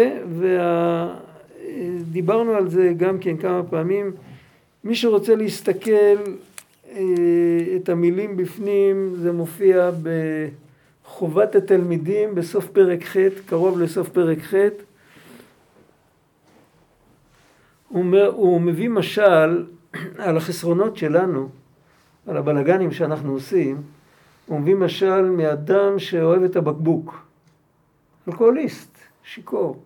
ודיברנו 2.10 2.52
על 2.52 2.70
זה 2.70 2.94
גם 2.98 3.17
כן 3.20 3.38
כמה 3.38 3.63
פעמים. 3.63 4.12
מי 4.84 4.96
שרוצה 4.96 5.36
להסתכל 5.36 6.17
אה, 6.89 7.02
את 7.76 7.89
המילים 7.89 8.38
בפנים, 8.38 9.15
זה 9.15 9.32
מופיע 9.32 9.91
בחובת 11.04 11.56
התלמידים 11.56 12.36
בסוף 12.36 12.67
פרק 12.67 13.04
ח', 13.04 13.17
קרוב 13.46 13.80
לסוף 13.80 14.10
פרק 14.10 14.38
ח'. 14.39 14.54
הוא, 17.88 18.17
הוא 18.28 18.62
מביא 18.62 18.89
משל 18.89 19.65
על 20.17 20.38
החסרונות 20.38 20.98
שלנו, 20.98 21.50
על 22.28 22.38
הבלגנים 22.38 22.91
שאנחנו 22.91 23.34
עושים. 23.34 23.82
הוא 24.46 24.60
מביא 24.60 24.76
משל 24.76 25.22
מאדם 25.22 26.00
שאוהב 26.00 26.44
את 26.44 26.56
הבקבוק. 26.56 27.26
אלכוהוליסט, 28.28 28.98
שיכור. 29.24 29.84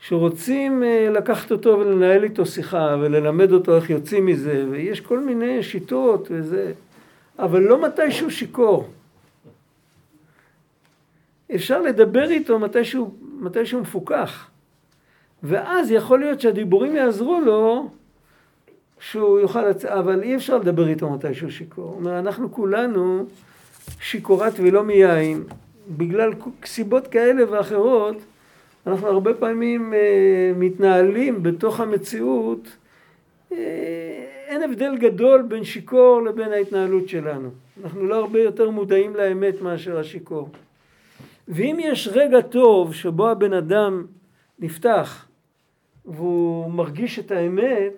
שרוצים 0.00 0.82
אה, 0.82 1.08
לקחת 1.12 1.52
אותו 1.52 1.78
ולנהל 1.78 2.24
איתו 2.24 2.46
שיחה 2.46 2.96
וללמד 3.00 3.52
אותו 3.52 3.76
איך 3.76 3.90
יוצאים 3.90 4.26
מזה, 4.26 4.66
ויש 4.70 5.00
כל 5.00 5.20
מיני 5.20 5.62
שיטות 5.62 6.28
וזה, 6.30 6.72
אבל 7.38 7.62
לא 7.62 7.82
מתי 7.82 8.10
שהוא 8.10 8.30
שיכור. 8.30 8.88
אפשר 11.54 11.82
לדבר 11.82 12.30
איתו 12.30 12.58
מתי 12.58 12.84
שהוא, 12.84 13.14
מתי 13.40 13.66
שהוא 13.66 13.82
מפוקח. 13.82 14.50
ואז 15.42 15.90
יכול 15.90 16.20
להיות 16.20 16.40
שהדיבורים 16.40 16.96
יעזרו 16.96 17.40
לו 17.40 17.90
שהוא 19.00 19.40
יוכל 19.40 19.68
לצאת, 19.68 19.90
אבל 19.90 20.22
אי 20.22 20.36
אפשר 20.36 20.58
לדבר 20.58 20.88
איתו 20.88 21.10
מתי 21.10 21.34
שהוא 21.34 21.50
שיכור. 21.50 22.00
אנחנו 22.06 22.52
כולנו 22.52 23.26
שיכורת 24.00 24.52
ולא 24.56 24.84
מיין, 24.84 25.44
בגלל 25.96 26.32
סיבות 26.64 27.06
כאלה 27.06 27.52
ואחרות, 27.52 28.16
אנחנו 28.86 29.06
הרבה 29.06 29.34
פעמים 29.34 29.94
אה, 29.94 30.52
מתנהלים 30.56 31.42
בתוך 31.42 31.80
המציאות, 31.80 32.68
אה, 33.52 33.56
אין 34.46 34.62
הבדל 34.62 34.96
גדול 34.98 35.42
בין 35.42 35.64
שיכור 35.64 36.22
לבין 36.22 36.52
ההתנהלות 36.52 37.08
שלנו. 37.08 37.50
אנחנו 37.84 38.06
לא 38.06 38.14
הרבה 38.14 38.42
יותר 38.42 38.70
מודעים 38.70 39.16
לאמת 39.16 39.62
מאשר 39.62 39.98
השיכור. 39.98 40.48
ואם 41.48 41.76
יש 41.80 42.08
רגע 42.12 42.40
טוב 42.40 42.94
שבו 42.94 43.28
הבן 43.28 43.52
אדם 43.52 44.06
נפתח 44.58 45.26
והוא 46.04 46.70
מרגיש 46.70 47.18
את 47.18 47.30
האמת, 47.30 47.92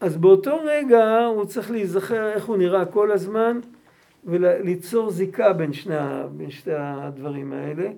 אז 0.00 0.16
באותו 0.16 0.56
רגע 0.64 1.24
הוא 1.24 1.44
צריך 1.44 1.70
להיזכר 1.70 2.28
איך 2.28 2.44
הוא 2.44 2.56
נראה 2.56 2.84
כל 2.84 3.10
הזמן, 3.12 3.60
וליצור 4.24 5.10
זיקה 5.10 5.52
בין 5.52 5.72
שני, 5.72 5.94
בין 6.36 6.50
שתי 6.50 6.70
הדברים 6.74 7.52
האלה. 7.52 7.88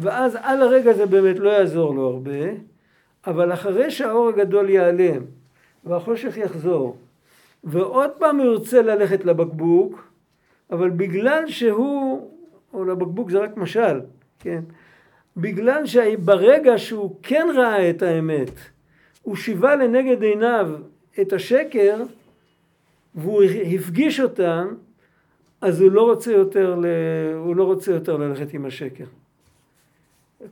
ואז 0.00 0.38
על 0.42 0.62
הרגע 0.62 0.92
זה 0.92 1.06
באמת 1.06 1.38
לא 1.38 1.50
יעזור 1.50 1.94
לו 1.94 2.08
הרבה, 2.08 2.50
אבל 3.26 3.52
אחרי 3.52 3.90
שהאור 3.90 4.28
הגדול 4.28 4.70
ייעלם 4.70 5.22
והחושך 5.84 6.36
יחזור, 6.36 6.96
ועוד 7.64 8.10
פעם 8.18 8.36
הוא 8.36 8.46
ירצה 8.46 8.82
ללכת 8.82 9.24
לבקבוק, 9.24 10.10
אבל 10.70 10.90
בגלל 10.90 11.46
שהוא, 11.46 12.30
או 12.72 12.84
לבקבוק 12.84 13.30
זה 13.30 13.38
רק 13.38 13.56
משל, 13.56 14.00
כן? 14.38 14.60
בגלל 15.36 15.86
שברגע 15.86 16.78
שהוא 16.78 17.16
כן 17.22 17.46
ראה 17.56 17.90
את 17.90 18.02
האמת, 18.02 18.50
הוא 19.22 19.36
שיווה 19.36 19.76
לנגד 19.76 20.22
עיניו 20.22 20.70
את 21.20 21.32
השקר, 21.32 22.02
והוא 23.14 23.42
הפגיש 23.74 24.20
אותם, 24.20 24.74
אז 25.60 25.80
הוא 25.80 25.92
לא 25.92 26.02
רוצה 26.02 26.32
יותר, 26.32 26.74
ל... 26.74 26.86
הוא 27.36 27.56
לא 27.56 27.64
רוצה 27.64 27.92
יותר 27.92 28.16
ללכת 28.16 28.54
עם 28.54 28.66
השקר. 28.66 29.04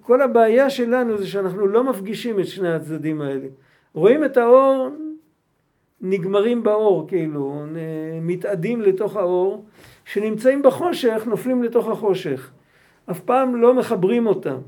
כל 0.01 0.23
הבעיה 0.23 0.71
שלנו 0.71 1.19
זה 1.19 1.27
שאנחנו 1.27 1.67
לא 1.67 1.85
מפגישים 1.85 2.41
את 2.41 2.47
שני 2.47 2.73
הצדדים 2.73 3.21
האלה. 3.21 3.47
רואים 3.95 4.25
את 4.25 4.37
האור, 4.37 4.89
נגמרים 6.01 6.63
באור, 6.63 7.09
כאילו, 7.09 7.65
מתאדים 8.23 8.83
לתוך 8.83 9.17
האור, 9.17 9.65
שנמצאים 10.05 10.63
בחושך, 10.63 11.23
נופלים 11.27 11.63
לתוך 11.63 11.89
החושך. 11.89 12.51
אף 13.11 13.21
פעם 13.21 13.57
לא 13.57 13.75
מחברים 13.75 14.27
אותם. 14.27 14.59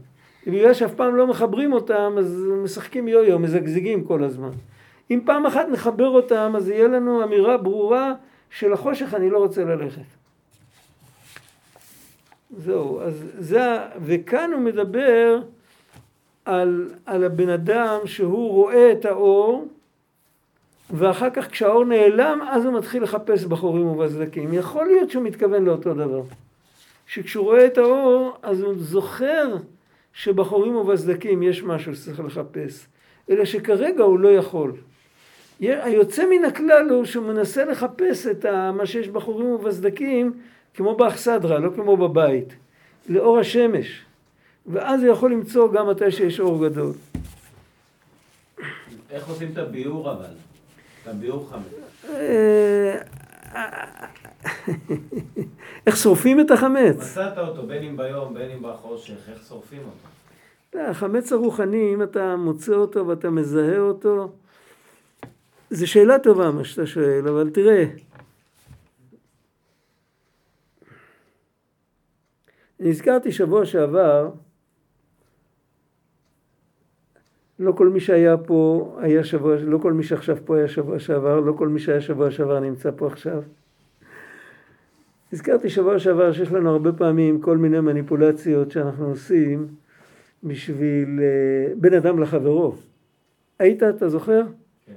בגלל 0.47 0.75
שאף 0.75 0.95
פעם 0.95 1.17
לא 1.17 1.27
מחברים 1.27 1.73
אותם, 1.73 2.15
אז 2.19 2.47
משחקים 2.63 3.09
יו-יו, 3.09 3.39
מזגזגים 3.39 4.05
כל 4.05 4.25
הזמן. 4.25 4.51
אם 5.11 5.21
פעם 5.27 5.47
אחת 5.47 5.69
נחבר 5.69 6.09
אותם, 6.09 6.53
אז 6.57 6.69
יהיה 6.69 6.89
לנו 6.89 7.25
אמירה 7.25 7.57
ברורה 7.57 8.15
של 8.51 8.73
החושך 8.73 9.15
אני 9.15 9.31
לא 9.31 9.39
רוצה 9.39 9.65
ללכת. 9.65 10.20
זהו, 12.57 13.01
אז 13.01 13.25
זה, 13.39 13.79
וכאן 14.03 14.53
הוא 14.53 14.61
מדבר 14.61 15.41
על, 16.45 16.91
על 17.07 17.25
הבן 17.25 17.49
אדם 17.49 17.99
שהוא 18.05 18.51
רואה 18.51 18.93
את 18.93 19.05
האור, 19.05 19.69
ואחר 20.91 21.31
כך 21.31 21.51
כשהאור 21.51 21.85
נעלם, 21.85 22.41
אז 22.51 22.65
הוא 22.65 22.79
מתחיל 22.79 23.03
לחפש 23.03 23.45
בחורים 23.45 23.87
ובסדקים. 23.87 24.53
יכול 24.53 24.87
להיות 24.87 25.11
שהוא 25.11 25.23
מתכוון 25.23 25.65
לאותו 25.65 25.95
דבר. 25.95 26.23
שכשהוא 27.07 27.45
רואה 27.45 27.67
את 27.67 27.79
האור, 27.79 28.37
אז 28.43 28.61
הוא 28.61 28.75
זוכר 28.77 29.57
שבחורים 30.13 30.77
ובסדקים 30.77 31.43
יש 31.43 31.63
משהו 31.63 31.95
שצריך 31.95 32.21
לחפש. 32.21 32.87
אלא 33.31 33.45
שכרגע 33.45 34.05
הוא 34.05 34.19
לא 34.19 34.29
יכול. 34.29 34.73
היוצא 35.61 36.27
מן 36.31 36.45
הכלל 36.45 36.89
הוא 36.91 37.05
שהוא 37.05 37.27
מנסה 37.27 37.65
לחפש 37.65 38.27
את 38.27 38.47
מה 38.75 38.87
שיש 38.87 39.09
בחורים 39.09 39.47
ובסדקים 39.47 40.33
כמו 40.75 40.97
באכסדרה, 40.97 41.59
לא 41.59 41.71
כמו 41.75 41.97
בבית, 41.97 42.55
לאור 43.09 43.39
השמש. 43.39 44.05
ואז 44.67 45.03
הוא 45.03 45.13
יכול 45.13 45.33
למצוא 45.33 45.73
גם 45.73 45.89
מתי 45.89 46.11
שיש 46.11 46.41
אור 46.41 46.69
גדול. 46.69 46.93
איך 49.11 49.29
עושים 49.29 49.49
את 49.53 49.59
הביאור 49.59 50.13
אבל? 50.13 50.35
את 51.03 51.09
הביאור 51.09 51.51
חמץ. 51.51 52.09
אה, 52.09 53.03
איך 55.87 55.97
שורפים 55.97 56.41
את 56.41 56.51
החמץ? 56.51 56.97
מצאת 56.97 57.39
אותו 57.39 57.63
בין 57.63 57.83
אם 57.83 57.97
ביום 57.97 58.35
בין 58.35 58.51
אם 58.51 58.63
בחושך, 58.63 59.29
איך 59.33 59.49
שורפים 59.49 59.79
אותו? 59.79 60.09
לא, 60.75 60.81
החמץ 60.81 61.33
הרוחני, 61.33 61.95
אם 61.95 62.03
אתה 62.03 62.37
מוצא 62.37 62.73
אותו 62.73 63.07
ואתה 63.07 63.31
מזהה 63.31 63.79
אותו, 63.79 64.33
זו 65.71 65.87
שאלה 65.87 66.19
טובה 66.19 66.51
מה 66.51 66.65
שאתה 66.65 66.87
שואל, 66.87 67.29
אבל 67.29 67.51
תראה, 67.51 67.85
נזכרתי 72.81 73.33
שבוע 73.33 73.65
שעבר, 73.65 74.31
לא 77.59 77.73
כל 77.73 77.89
מי 77.89 78.01
שהיה 78.01 78.37
פה 78.37 78.93
היה 79.01 79.25
שבוע, 79.25 79.57
לא 79.57 79.79
כל 79.79 79.93
מי 79.93 80.03
שעכשיו 80.03 80.37
פה 80.45 80.57
היה 80.57 80.69
שבוע 80.69 80.99
שעבר, 80.99 81.41
לא 81.41 81.53
כל 81.53 81.69
מי 81.69 81.81
שהיה 81.81 82.01
שבוע 82.01 82.31
שעבר 82.31 82.61
נמצא 82.61 82.91
פה 82.97 83.07
עכשיו. 83.07 83.43
הזכרתי 85.33 85.71
שבוע 85.71 85.99
שעבר 85.99 86.33
שיש 86.33 86.53
לנו 86.53 86.71
הרבה 86.71 86.93
פעמים 86.93 87.41
כל 87.41 87.57
מיני 87.57 87.81
מניפולציות 87.81 88.71
שאנחנו 88.71 89.09
עושים 89.09 89.69
בשביל 90.45 91.21
אה, 91.23 91.75
בן 91.75 91.95
אדם 91.95 92.19
לחברו. 92.23 92.75
היית, 93.59 93.83
אתה 93.83 94.09
זוכר? 94.09 94.43
כן. 94.87 94.93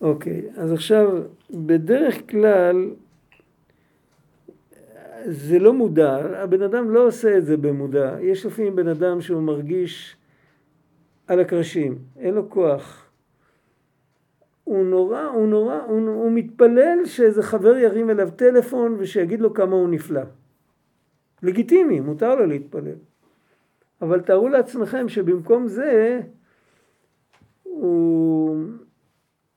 אוקיי, 0.00 0.42
אז 0.56 0.72
עכשיו, 0.72 1.22
בדרך 1.50 2.30
כלל 2.30 2.90
זה 5.24 5.58
לא 5.58 5.72
מודע, 5.72 6.16
הבן 6.42 6.62
אדם 6.62 6.90
לא 6.90 7.06
עושה 7.06 7.38
את 7.38 7.46
זה 7.46 7.56
במודע. 7.56 8.16
יש 8.20 8.46
לפעמים 8.46 8.76
בן 8.76 8.88
אדם 8.88 9.20
שהוא 9.20 9.42
מרגיש 9.42 10.16
על 11.26 11.40
הקרשים, 11.40 11.98
אין 12.16 12.34
לו 12.34 12.50
כוח. 12.50 13.06
הוא 14.64 14.84
נורא, 14.84 15.22
הוא 15.22 15.48
נורא, 15.48 15.74
הוא, 15.74 16.08
הוא 16.08 16.32
מתפלל 16.32 16.98
שאיזה 17.04 17.42
חבר 17.42 17.76
ירים 17.76 18.10
אליו 18.10 18.30
טלפון 18.36 18.96
ושיגיד 18.98 19.40
לו 19.40 19.54
כמה 19.54 19.76
הוא 19.76 19.88
נפלא. 19.88 20.22
לגיטימי, 21.42 22.00
מותר 22.00 22.34
לו 22.34 22.46
להתפלל. 22.46 22.96
אבל 24.02 24.20
תארו 24.20 24.48
לעצמכם 24.48 25.08
שבמקום 25.08 25.68
זה 25.68 26.20
הוא, 27.62 28.56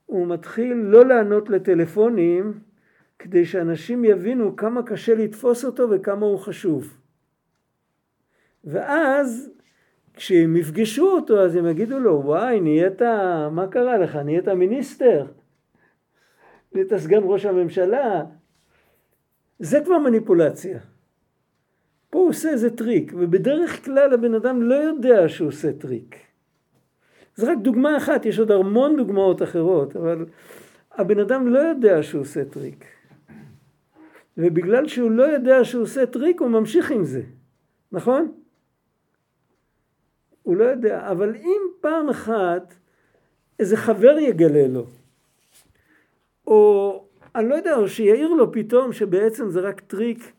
הוא 0.05 0.27
מתחיל 0.27 0.73
לא 0.73 1.05
לענות 1.05 1.49
לטלפונים 1.49 2.53
כדי 3.19 3.45
שאנשים 3.45 4.05
יבינו 4.05 4.55
כמה 4.55 4.83
קשה 4.83 5.15
לתפוס 5.15 5.65
אותו 5.65 5.89
וכמה 5.89 6.25
הוא 6.25 6.39
חשוב. 6.39 6.97
ואז 8.63 9.49
כשהם 10.13 10.57
יפגשו 10.57 11.07
אותו 11.11 11.41
אז 11.41 11.55
הם 11.55 11.67
יגידו 11.67 11.99
לו 11.99 12.21
וואי 12.25 12.59
נהיית, 12.59 13.01
מה 13.51 13.67
קרה 13.71 13.97
לך? 13.97 14.15
נהיית 14.15 14.47
מיניסטר? 14.47 15.25
נהיית 16.73 16.93
סגן 16.97 17.21
ראש 17.23 17.45
הממשלה? 17.45 18.23
זה 19.59 19.81
כבר 19.85 19.97
מניפולציה. 19.97 20.79
פה 22.09 22.19
הוא 22.19 22.29
עושה 22.29 22.49
איזה 22.49 22.77
טריק, 22.77 23.13
ובדרך 23.17 23.85
כלל 23.85 24.13
הבן 24.13 24.33
אדם 24.33 24.61
לא 24.61 24.75
יודע 24.75 25.29
שהוא 25.29 25.47
עושה 25.47 25.73
טריק. 25.73 26.15
זה 27.35 27.51
רק 27.51 27.57
דוגמה 27.57 27.97
אחת, 27.97 28.25
יש 28.25 28.39
עוד 28.39 28.51
המון 28.51 28.97
דוגמאות 28.97 29.43
אחרות, 29.43 29.95
אבל 29.95 30.25
הבן 30.91 31.19
אדם 31.19 31.47
לא 31.47 31.59
יודע 31.59 32.03
שהוא 32.03 32.21
עושה 32.21 32.45
טריק. 32.45 32.85
ובגלל 34.39 34.87
שהוא 34.87 35.11
לא 35.11 35.23
יודע 35.23 35.63
שהוא 35.63 35.83
עושה 35.83 36.05
טריק, 36.05 36.41
הוא 36.41 36.49
ממשיך 36.49 36.91
עם 36.91 37.03
זה, 37.03 37.21
נכון? 37.91 38.31
הוא 40.43 40.57
לא 40.57 40.63
יודע, 40.63 41.11
אבל 41.11 41.35
אם 41.35 41.61
פעם 41.81 42.09
אחת 42.09 42.73
איזה 43.59 43.77
חבר 43.77 44.19
יגלה 44.19 44.67
לו, 44.67 44.85
או 46.47 47.05
אני 47.35 47.49
לא 47.49 47.55
יודע, 47.55 47.75
או 47.75 47.87
שיעיר 47.89 48.29
לו 48.29 48.51
פתאום 48.51 48.93
שבעצם 48.93 49.49
זה 49.49 49.59
רק 49.59 49.79
טריק 49.79 50.31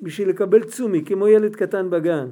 בשביל 0.00 0.28
לקבל 0.28 0.64
צומי, 0.64 1.04
כמו 1.04 1.28
ילד 1.28 1.56
קטן 1.56 1.90
בגן. 1.90 2.28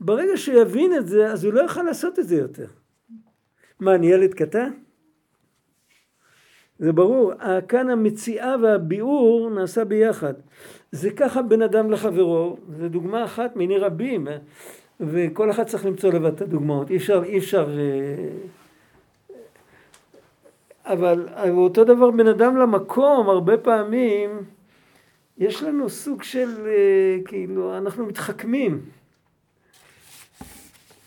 ברגע 0.00 0.36
שיבין 0.36 0.96
את 0.96 1.08
זה, 1.08 1.32
אז 1.32 1.44
הוא 1.44 1.52
לא 1.52 1.60
יוכל 1.60 1.82
לעשות 1.82 2.18
את 2.18 2.28
זה 2.28 2.36
יותר. 2.36 2.66
מה, 3.80 3.94
אני 3.94 4.06
ילד 4.06 4.34
קטן? 4.34 4.70
זה 6.78 6.92
ברור, 6.92 7.32
כאן 7.68 7.90
המציאה 7.90 8.54
והביאור 8.62 9.50
נעשה 9.50 9.84
ביחד. 9.84 10.34
זה 10.92 11.10
ככה 11.10 11.42
בין 11.42 11.62
אדם 11.62 11.90
לחברו, 11.90 12.56
זו 12.78 12.88
דוגמה 12.88 13.24
אחת 13.24 13.56
מיני 13.56 13.78
רבים, 13.78 14.28
וכל 15.00 15.50
אחד 15.50 15.64
צריך 15.64 15.86
למצוא 15.86 16.12
לבד 16.12 16.32
את 16.32 16.40
הדוגמאות, 16.40 16.90
אי 16.90 16.96
אפשר, 16.96 17.22
אי 17.24 17.38
אפשר... 17.38 17.68
אבל 20.84 21.28
אותו 21.48 21.84
דבר 21.84 22.10
בין 22.10 22.26
אדם 22.26 22.56
למקום, 22.56 23.28
הרבה 23.28 23.56
פעמים 23.56 24.30
יש 25.38 25.62
לנו 25.62 25.88
סוג 25.88 26.22
של, 26.22 26.48
כאילו, 27.24 27.78
אנחנו 27.78 28.06
מתחכמים. 28.06 28.80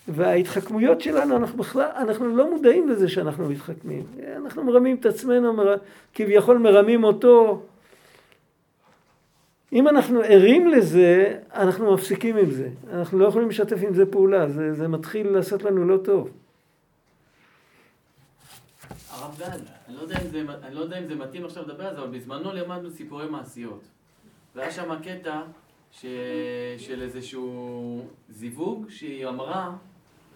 וההתחכמויות 0.08 1.02
שלנו, 1.02 1.38
אנחנו 1.38 1.58
בכלל, 1.58 1.90
אנחנו 1.96 2.36
לא 2.36 2.52
מודעים 2.52 2.90
לזה 2.90 3.10
שאנחנו 3.10 3.50
מתחכמים. 3.50 4.04
אנחנו 4.36 4.64
מרמים 4.64 4.96
את 4.96 5.06
עצמנו, 5.06 5.54
מר... 5.54 5.76
כביכול 6.14 6.58
מרמים 6.58 7.04
אותו. 7.04 7.62
אם 9.74 9.88
אנחנו 9.88 10.22
ערים 10.22 10.68
לזה, 10.68 11.40
אנחנו 11.54 11.94
מפסיקים 11.94 12.38
עם 12.38 12.52
זה. 12.52 12.70
אנחנו 12.94 13.20
לא 13.20 13.28
יכולים 13.28 13.50
לשתף 13.50 13.78
עם 13.88 13.94
זה 13.94 14.06
פעולה, 14.06 14.50
זה, 14.50 14.74
זה 14.74 14.88
מתחיל 14.88 15.28
לעשות 15.28 15.64
לנו 15.64 15.86
לא 15.86 15.98
טוב. 15.98 16.30
הרב 19.10 19.36
גל, 19.40 19.60
אני 19.88 19.96
לא, 19.96 20.06
זה, 20.06 20.16
אני 20.64 20.76
לא 20.76 20.82
יודע 20.82 21.00
אם 21.00 21.08
זה 21.08 21.16
מתאים 21.16 21.46
עכשיו 21.46 21.64
לדבר 21.64 21.88
על 21.88 21.96
זה, 21.96 22.02
אבל 22.02 22.18
בזמנו 22.18 22.54
למדנו 22.54 22.90
סיפורי 22.90 23.30
מעשיות. 23.30 23.82
והיה 24.56 24.72
שם 24.72 24.96
קטע 25.04 25.42
ש... 25.92 26.06
של 26.78 27.02
איזשהו 27.02 28.06
זיווג 28.30 28.86
שהיא 28.90 29.28
אמרה 29.28 29.72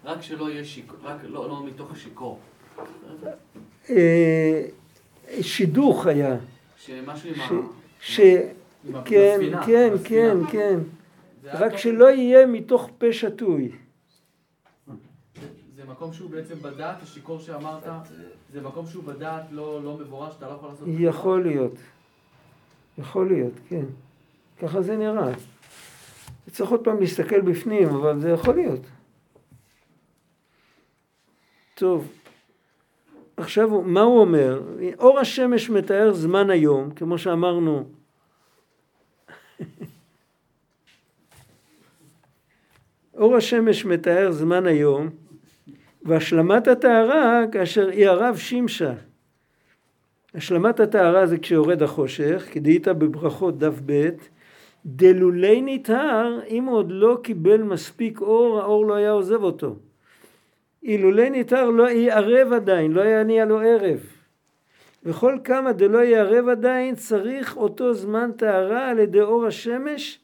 רק 0.06 0.22
שלא 0.22 0.50
יהיה 0.50 0.66
שיכור, 0.66 0.98
רק 1.04 1.18
לא, 1.24 1.50
לא 1.50 1.66
מתוך 1.66 1.92
השיכור. 1.92 2.40
שידוך 5.42 6.06
היה. 6.06 6.36
שמשהו 6.78 7.30
עם 7.30 7.68
ש... 8.00 8.20
ה... 8.20 9.02
כן, 9.06 9.40
כן, 9.66 9.94
כן. 10.04 10.38
כן. 10.52 10.80
זה 11.44 11.52
היה 11.52 11.68
רק. 11.68 11.78
שלא 11.78 12.10
יהיה 12.10 12.46
מתוך 12.46 12.90
פה 12.98 13.14
שתוי. 13.14 13.72
זה 15.76 15.84
מקום 15.88 16.14
שהוא 16.14 16.30
בעצם 16.30 16.56
בדעת, 16.62 17.04
השיכור 17.04 17.40
שאמרת, 17.40 17.84
זה 18.54 18.62
מקום 18.62 18.88
שהוא 18.88 19.04
בדעת 19.04 19.44
לא 19.52 19.84
לא 19.84 19.98
מבורר, 19.98 20.32
שאתה 20.32 20.48
לא 20.48 20.52
יכול 20.52 20.70
לעשות... 20.70 20.86
כלום. 20.86 20.98
יכול 21.00 21.44
להיות. 21.44 21.74
יכול 22.98 23.28
להיות, 23.28 23.54
כן. 23.70 23.86
ככה 24.62 24.82
זה 24.82 24.98
נראה. 24.98 25.32
צריך 26.52 26.70
עוד 26.70 26.84
פעם 26.84 27.00
להסתכל 27.00 27.42
בפנים, 27.42 27.90
אבל 27.90 28.20
זה 28.20 28.30
יכול 28.30 28.56
להיות. 28.56 28.82
טוב, 31.76 32.08
עכשיו 33.38 33.82
מה 33.82 34.02
הוא 34.02 34.20
אומר? 34.20 34.62
אור 35.00 35.20
השמש 35.20 35.70
מתאר 35.70 36.14
זמן 36.14 36.50
היום, 36.50 36.92
כמו 36.92 37.18
שאמרנו. 37.18 37.84
אור 43.18 43.36
השמש 43.36 43.86
מתאר 43.86 44.32
זמן 44.32 44.66
היום, 44.66 45.10
והשלמת 46.04 46.68
הטהרה 46.68 47.42
כאשר 47.52 47.90
היא 47.90 48.08
הרב 48.08 48.38
שמשה. 48.38 48.94
השלמת 50.34 50.80
הטהרה 50.80 51.28
זה 51.28 51.38
כשיורד 51.38 51.84
החושך, 51.84 52.48
כדאית 52.52 52.88
בברכות 52.88 53.58
דף 53.58 53.80
ב', 53.86 54.10
דלולי 54.86 55.62
נטהר, 55.66 56.40
אם 56.48 56.64
הוא 56.64 56.78
עוד 56.78 56.92
לא 56.92 57.18
קיבל 57.24 57.62
מספיק 57.62 58.22
אור, 58.22 58.60
האור 58.62 58.86
לא 58.86 58.94
היה 58.94 59.12
עוזב 59.12 59.44
אותו. 59.44 59.76
אילולי 60.86 61.30
נטהר 61.30 61.70
לא 61.70 61.90
יערב 61.90 62.54
עדיין, 62.54 62.92
לא 62.92 63.02
יניע 63.06 63.46
לו 63.46 63.60
ערב. 63.60 64.00
וכל 65.04 65.38
כמה 65.44 65.74
דלא 65.74 66.04
יערב 66.04 66.48
עדיין, 66.48 66.96
צריך 66.96 67.58
אותו 67.58 67.94
זמן 67.94 68.32
טהרה 68.38 68.90
על 68.90 69.00
ידי 69.00 69.22
אור 69.22 69.46
השמש, 69.46 70.20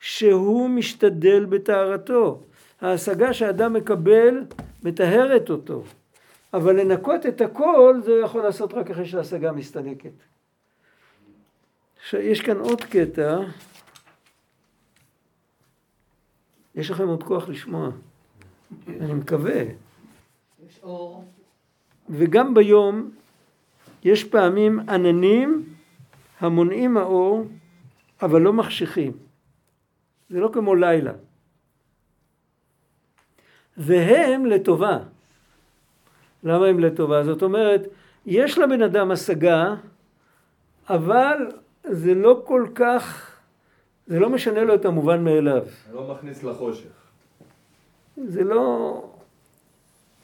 שהוא 0.00 0.70
משתדל 0.70 1.44
בטהרתו. 1.44 2.42
ההשגה 2.80 3.32
שאדם 3.32 3.72
מקבל 3.72 4.44
מטהרת 4.84 5.50
אותו. 5.50 5.82
אבל 6.54 6.80
לנקות 6.80 7.26
את 7.26 7.40
הכל 7.40 8.00
זה 8.04 8.12
יכול 8.12 8.42
לעשות 8.42 8.74
רק 8.74 8.90
אחרי 8.90 9.06
שההשגה 9.06 9.52
מסתלקת. 9.52 10.10
עכשיו 12.00 12.20
יש 12.20 12.40
כאן 12.40 12.56
עוד 12.56 12.84
קטע. 12.84 13.38
יש 16.74 16.90
לכם 16.90 17.08
עוד 17.08 17.22
כוח 17.22 17.48
לשמוע. 17.48 17.90
אני 18.88 19.14
מקווה. 19.14 19.85
אור. 20.86 21.24
וגם 22.10 22.54
ביום 22.54 23.10
יש 24.04 24.24
פעמים 24.24 24.80
עננים 24.88 25.74
המונעים 26.40 26.96
האור 26.96 27.44
אבל 28.22 28.40
לא 28.42 28.52
מחשיכים. 28.52 29.12
זה 30.28 30.40
לא 30.40 30.50
כמו 30.52 30.74
לילה. 30.74 31.12
והם 33.76 34.46
לטובה. 34.46 34.98
למה 36.42 36.66
הם 36.66 36.80
לטובה? 36.80 37.24
זאת 37.24 37.42
אומרת, 37.42 37.80
יש 38.26 38.58
לבן 38.58 38.82
אדם 38.82 39.10
השגה, 39.10 39.74
אבל 40.88 41.36
זה 41.82 42.14
לא 42.14 42.42
כל 42.44 42.66
כך, 42.74 43.30
זה 44.06 44.18
לא 44.18 44.30
משנה 44.30 44.64
לו 44.64 44.74
את 44.74 44.84
המובן 44.84 45.24
מאליו. 45.24 45.64
זה 45.64 45.94
לא 45.94 46.14
מכניס 46.14 46.44
לחושך. 46.44 46.88
זה 48.16 48.44
לא, 48.44 49.15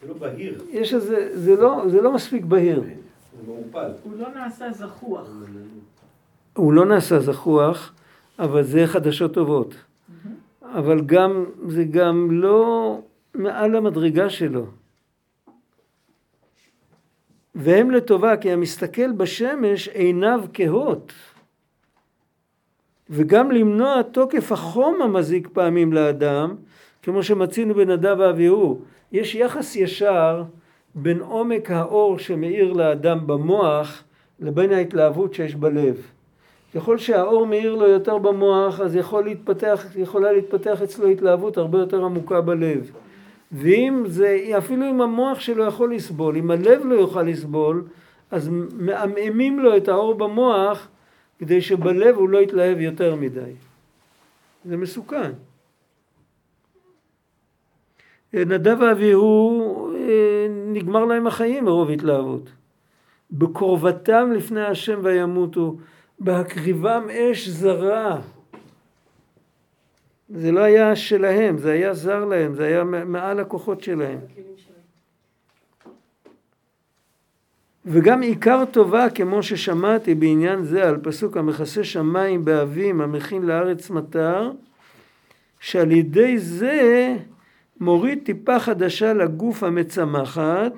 זה 0.02 0.08
לא 0.08 0.14
בהיר, 0.14 0.58
יש 0.70 0.94
איזה, 0.94 1.38
זה 1.38 1.56
לא, 1.56 1.82
זה 1.88 2.00
לא 2.00 2.12
מספיק 2.12 2.44
בהיר. 2.44 2.80
זה 2.80 3.46
מעורפל. 3.46 3.90
הוא 4.02 4.12
לא 4.18 4.28
נעשה 4.34 4.72
זחוח. 4.72 5.28
הוא 6.56 6.72
לא 6.72 6.86
נעשה 6.86 7.20
זחוח, 7.20 7.92
אבל 8.38 8.62
זה 8.62 8.86
חדשות 8.86 9.34
טובות. 9.34 9.74
אבל 10.62 11.00
גם, 11.00 11.44
זה 11.68 11.84
גם 11.84 12.28
לא 12.30 13.00
מעל 13.34 13.76
המדרגה 13.76 14.30
שלו. 14.30 14.66
והם 17.54 17.90
לטובה, 17.90 18.36
כי 18.36 18.52
המסתכל 18.52 19.12
בשמש 19.12 19.88
עיניו 19.88 20.44
כהות. 20.54 21.12
וגם 23.10 23.50
למנוע 23.50 24.02
תוקף 24.02 24.52
החום 24.52 25.02
המזיק 25.02 25.48
פעמים 25.52 25.92
לאדם, 25.92 26.56
כמו 27.02 27.22
שמצינו 27.22 27.74
בנדב 27.74 28.16
ואביהו. 28.18 28.80
יש 29.12 29.34
יחס 29.34 29.76
ישר 29.76 30.42
בין 30.94 31.20
עומק 31.20 31.70
האור 31.70 32.18
שמאיר 32.18 32.72
לאדם 32.72 33.26
במוח 33.26 34.02
לבין 34.40 34.72
ההתלהבות 34.72 35.34
שיש 35.34 35.54
בלב. 35.54 36.06
ככל 36.74 36.98
שהאור 36.98 37.46
מאיר 37.46 37.74
לו 37.74 37.88
יותר 37.88 38.18
במוח, 38.18 38.80
אז 38.80 38.96
יכול 38.96 39.24
להתפתח, 39.24 39.86
יכולה 39.96 40.32
להתפתח 40.32 40.82
אצלו 40.82 41.08
התלהבות 41.08 41.56
הרבה 41.56 41.78
יותר 41.78 42.04
עמוקה 42.04 42.40
בלב. 42.40 42.90
ואם 43.52 44.02
זה, 44.06 44.38
אפילו 44.58 44.90
אם 44.90 45.00
המוח 45.00 45.40
שלו 45.40 45.64
יכול 45.64 45.94
לסבול, 45.94 46.36
אם 46.36 46.50
הלב 46.50 46.84
לא 46.84 46.94
יוכל 46.94 47.22
לסבול, 47.22 47.84
אז 48.30 48.50
מעמעמים 48.78 49.60
לו 49.60 49.76
את 49.76 49.88
האור 49.88 50.14
במוח 50.14 50.88
כדי 51.38 51.60
שבלב 51.60 52.16
הוא 52.16 52.28
לא 52.28 52.38
יתלהב 52.38 52.80
יותר 52.80 53.14
מדי. 53.14 53.52
זה 54.64 54.76
מסוכן. 54.76 55.32
נדב 58.34 58.76
ואביהו, 58.80 59.88
אה, 59.94 60.46
נגמר 60.66 61.04
להם 61.04 61.26
החיים 61.26 61.64
מרוב 61.64 61.90
התלהבות. 61.90 62.50
בקרבתם 63.30 64.32
לפני 64.32 64.64
השם 64.64 65.00
וימותו, 65.02 65.76
בהקריבם 66.18 67.06
אש 67.10 67.48
זרה. 67.48 68.20
זה 70.28 70.52
לא 70.52 70.60
היה 70.60 70.96
שלהם, 70.96 71.58
זה 71.58 71.72
היה 71.72 71.94
זר 71.94 72.24
להם, 72.24 72.54
זה 72.54 72.66
היה 72.66 72.84
מעל 72.84 73.40
הכוחות 73.40 73.82
שלהם. 73.82 74.18
וגם 77.84 78.22
עיקר 78.22 78.64
טובה 78.70 79.10
כמו 79.10 79.42
ששמעתי 79.42 80.14
בעניין 80.14 80.62
זה 80.62 80.88
על 80.88 80.96
פסוק 81.02 81.36
המכסה 81.36 81.84
שמיים 81.84 82.44
באבים 82.44 83.00
המכין 83.00 83.42
לארץ 83.42 83.90
מטר 83.90 84.50
שעל 85.60 85.92
ידי 85.92 86.38
זה 86.38 87.16
מוריד 87.82 88.18
טיפה 88.24 88.58
חדשה 88.60 89.12
לגוף 89.12 89.62
המצמחת 89.62 90.72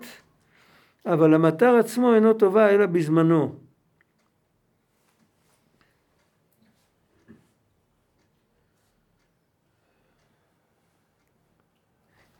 אבל 1.07 1.35
המטר 1.35 1.77
עצמו 1.77 2.15
אינו 2.15 2.33
טובה 2.35 2.71
אלא 2.71 2.87
בזמנו. 2.87 3.55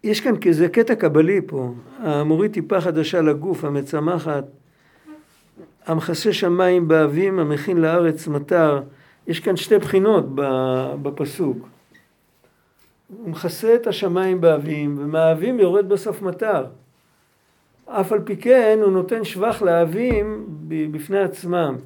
יש 0.05 0.21
כאן 0.21 0.35
כזה 0.41 0.69
קטע 0.69 0.95
קבלי 0.95 1.41
פה, 1.47 1.75
המוריד 1.99 2.53
טיפה 2.53 2.81
חדשה 2.81 3.21
לגוף 3.21 3.65
המצמחת, 3.65 4.45
המכסה 5.87 6.33
שמיים 6.33 6.89
באבים 6.89 7.39
המכין 7.39 7.77
לארץ 7.77 8.29
מטר, 8.29 8.83
יש 9.27 9.41
כאן 9.41 9.57
שתי 9.57 9.79
בחינות 9.79 10.25
בפסוק. 11.03 11.74
הוא 13.19 13.29
מכסה 13.29 13.75
את 13.75 13.87
השמיים 13.87 14.41
באבים 14.41 14.97
ומהאבים 14.99 15.61
יורד 15.61 15.89
בסוף 15.89 16.23
מטר. 16.23 16.67
אף 17.87 18.13
על 18.13 18.21
פי 18.25 18.37
כן 18.37 18.79
הוא 18.83 18.93
נותן 18.93 19.25
שבח 19.25 19.63
לאבים 19.63 20.47
בפני 20.69 21.19
עצמם. 21.19 21.77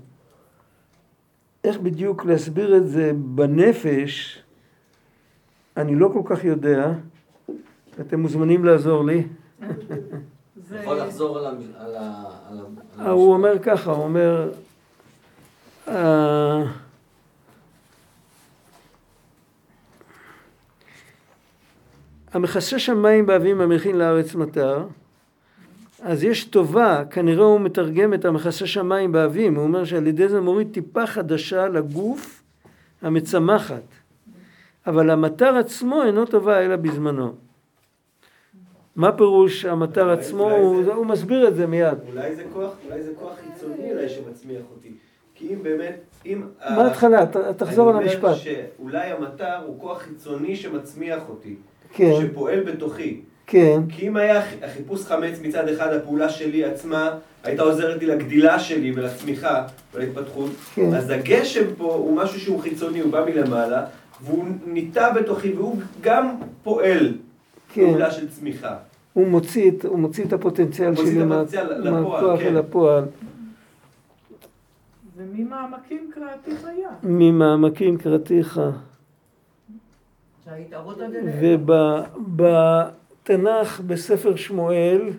איך 1.65 1.79
בדיוק 1.79 2.25
להסביר 2.25 2.77
את 2.77 2.89
זה 2.89 3.13
בנפש, 3.15 4.43
אני 5.77 5.95
לא 5.95 6.11
כל 6.13 6.23
כך 6.25 6.45
יודע. 6.45 6.93
אתם 8.01 8.21
מוזמנים 8.21 8.65
לעזור 8.65 9.05
לי. 9.05 9.27
יכול 10.81 10.99
לחזור 10.99 11.39
על 11.39 11.47
ה... 11.47 11.51
על 11.79 11.97
ה... 11.97 12.25
אה, 12.99 13.11
הוא 13.11 13.33
אומר 13.33 13.59
ככה, 13.63 13.91
הוא 13.91 14.05
אומר... 14.05 14.51
המכסה 22.43 22.79
שמיים 22.79 23.27
באבים 23.27 23.61
המכין 23.61 23.99
לארץ 23.99 24.35
מטר, 24.35 24.85
אז 26.03 26.25
יש 26.25 26.45
טובה, 26.45 27.03
כנראה 27.11 27.45
הוא 27.45 27.61
מתרגם 27.61 28.15
את 28.15 28.25
המכסה 28.25 28.67
שמיים 28.67 29.13
באבים, 29.13 29.55
הוא 29.55 29.65
אומר 29.65 29.85
שעל 29.85 30.07
ידי 30.07 30.29
זה 30.29 30.41
מוריד 30.41 30.69
טיפה 30.73 31.07
חדשה 31.07 31.69
לגוף 31.69 32.43
המצמחת, 33.03 33.83
אבל 34.87 35.11
המטר 35.11 35.57
עצמו 35.57 36.03
אינו 36.03 36.27
טובה 36.27 36.61
אלא 36.65 36.77
בזמנו. 36.77 37.33
מה 38.97 39.13
פירוש 39.13 39.65
המטר 39.65 40.11
עצמו? 40.11 40.51
הוא, 40.51 40.93
הוא 40.93 41.07
מסביר 41.07 41.49
את 41.49 41.55
זה 41.57 41.67
מיד. 41.67 41.99
אולי 42.13 42.37
זה 42.37 42.45
כוח, 42.53 42.71
אולי 42.87 43.03
זה 43.03 43.13
כוח 43.19 43.33
חיצוני 43.45 43.93
אולי 43.93 44.09
שמצמיח 44.09 44.63
אותי. 44.77 44.93
כי 45.35 45.55
אם 45.55 45.63
באמת, 45.63 46.01
אם... 46.27 46.43
מה 46.71 46.85
ההתחלה? 46.85 47.27
ת- 47.27 47.37
תחזור 47.37 47.89
על 47.91 47.97
אני 47.97 48.05
המשפט. 48.05 48.25
אומר 48.25 48.35
שאולי 48.35 49.11
המטר 49.11 49.57
הוא 49.67 49.81
כוח 49.81 49.99
חיצוני 50.03 50.57
שמצמיח 50.57 51.23
אותי. 51.29 51.57
כן. 51.93 52.13
שפועל 52.21 52.61
בתוכי. 52.61 53.21
כן, 53.51 53.81
כי 53.89 54.09
אם 54.09 54.17
היה 54.17 54.43
חיפוש 54.75 55.05
חמץ 55.05 55.39
מצד 55.43 55.69
אחד, 55.69 55.93
הפעולה 55.93 56.29
שלי 56.29 56.65
עצמה 56.65 57.11
הייתה 57.45 57.63
עוזרת 57.63 58.01
לי 58.01 58.07
לגדילה 58.07 58.59
שלי 58.59 58.93
ולצמיחה 58.97 59.67
ולהתפתחות, 59.95 60.51
כן. 60.75 60.95
אז 60.95 61.11
הגשם 61.11 61.65
פה 61.77 61.95
הוא 61.95 62.17
משהו 62.17 62.41
שהוא 62.41 62.61
חיצוני, 62.61 63.01
הוא 63.01 63.13
בא 63.13 63.25
מלמעלה, 63.25 63.85
והוא 64.25 64.45
ניטע 64.67 65.13
בתוכי, 65.13 65.53
והוא 65.53 65.77
גם 66.01 66.35
פועל 66.63 67.15
כן. 67.73 67.87
פעולה 67.87 68.11
של 68.11 68.29
צמיחה. 68.29 68.77
הוא 69.13 69.27
מוציא 69.27 69.71
את, 69.71 69.85
הוא 69.85 69.99
מוציא 69.99 70.25
את 70.25 70.33
הפוטנציאל 70.33 70.97
שלי 70.97 71.25
מהכוח 71.25 72.41
כן. 72.41 72.47
אל 72.47 72.57
הפועל. 72.57 73.05
וממעמקים 75.17 76.11
קראתיך 76.15 76.65
היה. 76.65 76.89
ממעמקים 77.03 77.99
קראתיך. 77.99 78.61
ובתנ"ך, 82.19 83.81
בספר 83.81 84.37
שמואל, 84.37 85.11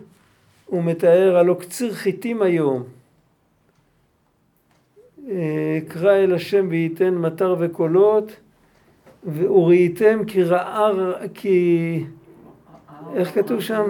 הוא 0.66 0.84
מתאר 0.84 1.36
הלא 1.36 1.56
קציר 1.60 1.92
חיטים 1.92 2.42
היום. 2.42 2.82
אה, 5.30 5.78
קרא 5.88 6.12
אל 6.12 6.34
השם 6.34 6.66
וייתן 6.70 7.14
מטר 7.14 7.56
וקולות, 7.58 8.36
וראיתם 9.34 10.24
כי 10.26 10.42
רעה, 10.42 10.90
כי, 11.34 12.04
איך 13.14 13.34
כתוב 13.34 13.60
שם? 13.60 13.82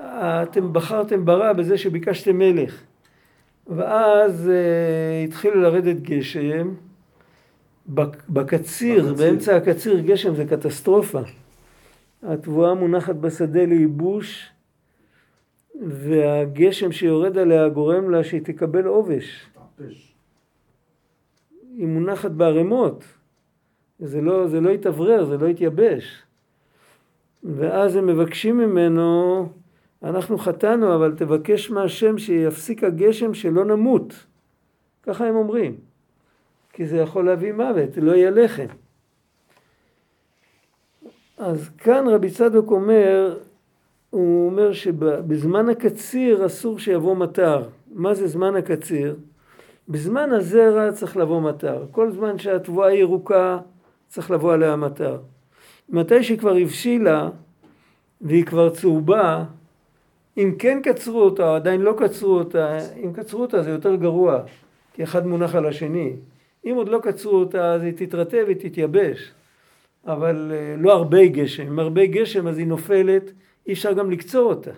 אה, 0.00 0.42
אתם 0.42 0.72
בחרתם 0.72 1.24
ברע 1.24 1.52
בזה 1.52 1.78
שביקשתם 1.78 2.38
מלך. 2.38 2.82
ואז 3.66 4.50
אה, 4.50 5.24
התחילו 5.24 5.60
לרדת 5.60 6.00
גשם. 6.00 6.74
בק- 7.86 8.28
בקציר, 8.28 9.02
בקציר. 9.04 9.14
באמצע 9.14 9.56
הקציר 9.56 10.00
גשם 10.00 10.34
זה 10.34 10.44
קטסטרופה. 10.44 11.20
התבואה 12.22 12.74
מונחת 12.74 13.14
בשדה 13.14 13.64
לייבוש, 13.64 14.48
והגשם 15.80 16.92
שיורד 16.92 17.38
עליה 17.38 17.68
גורם 17.68 18.10
לה 18.10 18.24
שהיא 18.24 18.40
תקבל 18.44 18.84
עובש. 18.84 19.46
היא 21.76 21.86
מונחת 21.86 22.30
בערימות. 22.30 23.04
זה 23.98 24.20
לא, 24.20 24.46
זה 24.48 24.60
לא 24.60 24.70
יתאוורר, 24.70 25.24
זה 25.24 25.36
לא 25.36 25.46
יתייבש. 25.46 26.22
ואז 27.44 27.96
הם 27.96 28.06
מבקשים 28.06 28.58
ממנו, 28.58 29.48
אנחנו 30.02 30.38
חטאנו, 30.38 30.94
אבל 30.94 31.14
תבקש 31.16 31.70
מהשם 31.70 32.18
שיפסיק 32.18 32.84
הגשם 32.84 33.34
שלא 33.34 33.64
נמות. 33.64 34.26
ככה 35.02 35.26
הם 35.26 35.36
אומרים. 35.36 35.76
כי 36.72 36.86
זה 36.86 36.96
יכול 36.96 37.26
להביא 37.26 37.52
מוות, 37.52 37.96
לא 37.96 38.12
יהיה 38.12 38.30
לחם. 38.30 38.66
אז 41.38 41.70
כאן 41.78 42.08
רבי 42.08 42.30
צדוק 42.30 42.70
אומר, 42.70 43.38
הוא 44.10 44.46
אומר 44.46 44.72
שבזמן 44.72 45.68
הקציר 45.68 46.46
אסור 46.46 46.78
שיבוא 46.78 47.16
מטר. 47.16 47.68
מה 47.92 48.14
זה 48.14 48.26
זמן 48.26 48.56
הקציר? 48.56 49.16
בזמן 49.88 50.32
הזרע 50.32 50.92
צריך 50.92 51.16
לבוא 51.16 51.40
מטר. 51.40 51.86
כל 51.90 52.10
זמן 52.10 52.38
שהתבואה 52.38 52.88
היא 52.88 53.00
ירוקה, 53.00 53.58
צריך 54.08 54.30
לבוא 54.30 54.52
עליה 54.52 54.76
מטר. 54.76 55.18
מתי 55.88 56.22
שהיא 56.22 56.38
כבר 56.38 56.56
הבשילה 56.56 57.28
והיא 58.20 58.44
כבר 58.44 58.70
צהובה, 58.70 59.44
אם 60.38 60.54
כן 60.58 60.80
קצרו 60.82 61.20
אותה 61.20 61.48
או 61.48 61.54
עדיין 61.54 61.80
לא 61.80 61.94
קצרו 61.98 62.38
אותה, 62.38 62.78
אם 63.04 63.12
קצרו 63.12 63.42
אותה 63.42 63.62
זה 63.62 63.70
יותר 63.70 63.94
גרוע, 63.94 64.40
כי 64.92 65.02
אחד 65.02 65.26
מונח 65.26 65.54
על 65.54 65.66
השני. 65.66 66.12
אם 66.64 66.74
עוד 66.74 66.88
לא 66.88 66.98
קצרו 67.02 67.36
אותה 67.36 67.74
אז 67.74 67.82
היא 67.82 67.92
תתרטב 67.96 68.44
ותתייבש. 68.48 69.32
אבל 70.06 70.52
אה, 70.54 70.74
לא 70.78 70.92
הרבה 70.92 71.26
גשם. 71.26 71.66
אם 71.66 71.78
הרבה 71.78 72.06
גשם 72.06 72.46
אז 72.46 72.58
היא 72.58 72.66
נופלת, 72.66 73.32
אי 73.66 73.72
אפשר 73.72 73.92
גם 73.92 74.10
לקצור 74.10 74.50
אותה. 74.50 74.70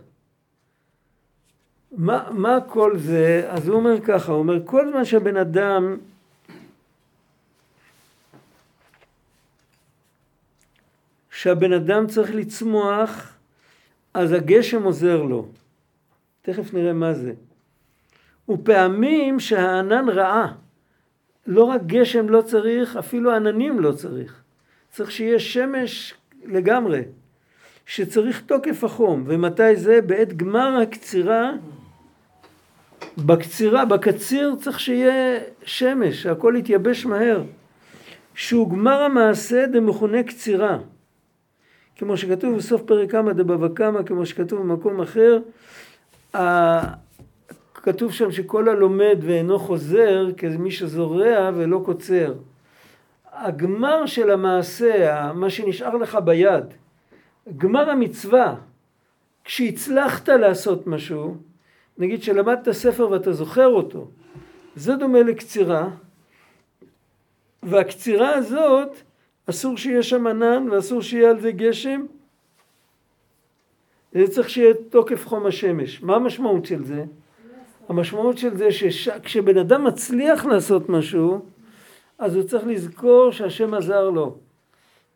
מה, 1.93 2.29
מה 2.31 2.59
כל 2.69 2.99
זה? 2.99 3.47
אז 3.49 3.69
הוא 3.69 3.77
אומר 3.77 4.01
ככה, 4.01 4.33
הוא 4.33 4.39
אומר 4.39 4.67
כל 4.67 4.91
זמן 4.91 5.05
שהבן 5.05 5.37
אדם 5.37 5.97
שהבן 11.31 11.73
אדם 11.73 12.07
צריך 12.07 12.35
לצמוח 12.35 13.37
אז 14.15 14.33
הגשם 14.33 14.83
עוזר 14.83 15.23
לו. 15.23 15.49
תכף 16.43 16.75
נראה 16.75 16.93
מה 16.93 17.15
זה. 17.15 17.33
ופעמים 18.49 19.41
שהענן 19.41 20.09
רעה. 20.09 20.64
לא 21.47 21.65
רק 21.65 21.81
גשם 21.87 22.29
לא 22.29 22.43
צריך, 22.43 22.97
אפילו 22.97 23.35
עננים 23.35 23.81
לא 23.81 23.93
צריך. 23.93 24.43
צריך 24.91 25.11
שיהיה 25.11 25.39
שמש 25.39 26.15
לגמרי. 26.45 27.03
שצריך 27.87 28.41
תוקף 28.41 28.85
החום. 28.85 29.25
ומתי 29.27 29.77
זה? 29.77 30.01
בעת 30.01 30.37
גמר 30.37 30.79
הקצירה. 30.83 31.53
בקצירה, 33.19 33.85
בקציר 33.85 34.55
צריך 34.61 34.81
שיהיה 34.81 35.41
שמש, 35.63 36.23
שהכל 36.23 36.55
יתייבש 36.59 37.07
מהר. 37.07 37.43
שהוא 38.35 38.71
גמר 38.71 39.03
המעשה 39.03 39.67
דמכונה 39.67 40.23
קצירה. 40.23 40.79
כמו 41.97 42.17
שכתוב 42.17 42.57
בסוף 42.57 42.83
פרק 42.83 43.11
כמה 43.11 43.33
דבבא 43.33 43.69
קמא, 43.75 44.03
כמו 44.03 44.27
שכתוב 44.27 44.61
במקום 44.61 45.01
אחר, 45.01 45.39
כתוב 47.85 48.13
שם 48.13 48.33
שכל 48.33 48.69
הלומד 48.69 49.19
ואינו 49.21 49.59
חוזר 49.59 50.27
כמי 50.37 50.71
שזורע 50.71 51.51
ולא 51.55 51.83
קוצר. 51.85 52.35
הגמר 53.33 54.07
של 54.07 54.31
המעשה, 54.31 55.33
מה 55.35 55.51
שנשאר 55.51 55.97
לך 55.97 56.19
ביד, 56.25 56.65
גמר 57.57 57.91
המצווה, 57.91 58.55
כשהצלחת 59.45 60.29
לעשות 60.29 60.87
משהו, 60.87 61.37
נגיד 61.99 62.23
שלמדת 62.23 62.71
ספר 62.71 63.11
ואתה 63.11 63.33
זוכר 63.33 63.67
אותו, 63.67 64.09
זה 64.77 64.97
דומה 64.97 65.23
לקצירה, 65.23 65.89
והקצירה 67.63 68.35
הזאת 68.35 68.97
אסור 69.51 69.77
שיהיה 69.77 70.03
שם 70.03 70.27
ענן 70.27 70.71
ואסור 70.71 71.03
שיהיה 71.03 71.31
על 71.31 71.41
זה 71.41 71.53
גשם. 71.53 72.07
זה 74.13 74.29
צריך 74.29 74.51
שיהיה 74.51 74.75
תוקף 74.91 75.27
חום 75.27 75.47
השמש. 75.47 76.03
מה 76.03 76.17
המשמעות 76.17 76.65
של 76.65 76.85
זה? 76.85 77.05
המשמעות 77.89 78.39
של 78.39 78.57
זה 78.57 78.73
שכשבן 78.73 79.59
אדם 79.59 79.85
מצליח 79.85 80.45
לעשות 80.45 80.89
משהו, 80.89 81.41
אז 82.19 82.35
הוא 82.37 82.43
צריך 82.43 82.67
לזכור 82.67 83.31
שהשם 83.33 83.75
עזר 83.75 84.11
לו. 84.11 84.37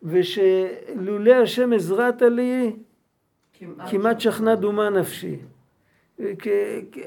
ושלולא 0.02 1.32
השם 1.32 1.72
עזרת 1.72 2.22
לי, 2.22 2.72
כמעט 3.90 4.20
שכנה 4.20 4.54
דומה 4.54 4.90
נפשי. 4.90 5.36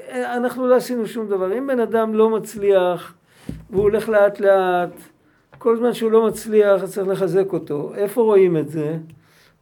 אנחנו 0.08 0.66
לא 0.66 0.76
עשינו 0.76 1.06
שום 1.06 1.28
דבר. 1.28 1.58
אם 1.58 1.66
בן 1.66 1.80
אדם 1.80 2.14
לא 2.14 2.30
מצליח 2.30 3.14
והוא 3.70 3.82
הולך 3.82 4.08
לאט 4.08 4.40
לאט, 4.40 4.90
כל 5.58 5.76
זמן 5.76 5.92
שהוא 5.92 6.12
לא 6.12 6.26
מצליח 6.26 6.84
צריך 6.84 7.08
לחזק 7.08 7.52
אותו. 7.52 7.94
איפה 7.94 8.22
רואים 8.22 8.56
את 8.56 8.68
זה? 8.68 8.96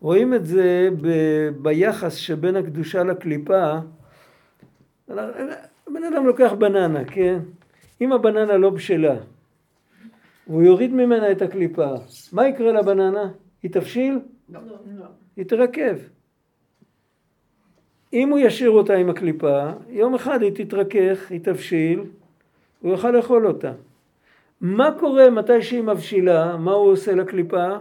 רואים 0.01 0.35
את 0.35 0.47
זה 0.47 0.89
ב- 1.03 1.49
ביחס 1.63 2.15
שבין 2.15 2.57
הקדושה 2.57 3.03
לקליפה. 3.03 3.79
בן 5.95 6.05
אדם 6.05 6.27
לוקח 6.27 6.53
בננה, 6.53 7.05
כן? 7.05 7.39
אם 8.01 8.13
הבננה 8.13 8.57
לא 8.57 8.71
בשלה, 8.71 9.17
והוא 10.47 10.63
יוריד 10.63 10.93
ממנה 10.93 11.33
את 11.33 11.43
הקליפה, 11.43 11.95
מה 12.33 12.49
יקרה 12.49 12.73
לבננה? 12.73 13.31
היא 13.63 13.71
תבשיל? 13.71 14.19
לא. 14.49 14.61
היא 15.37 15.45
תרכב. 15.45 15.99
אם 18.13 18.31
הוא 18.31 18.39
ישאיר 18.39 18.71
אותה 18.71 18.95
עם 18.95 19.11
הקליפה, 19.11 19.71
יום 19.89 20.15
אחד 20.15 20.43
היא 20.43 20.53
תתרכך, 20.55 21.31
היא 21.31 21.41
תבשיל, 21.41 22.05
הוא 22.81 22.93
יוכל 22.93 23.11
לאכול 23.11 23.47
אותה. 23.47 23.73
מה 24.61 24.91
קורה 24.99 25.31
מתי 25.31 25.63
שהיא 25.63 25.83
מבשילה? 25.83 26.57
מה 26.57 26.73
הוא 26.73 26.93
עושה 26.93 27.15
לקליפה? 27.15 27.77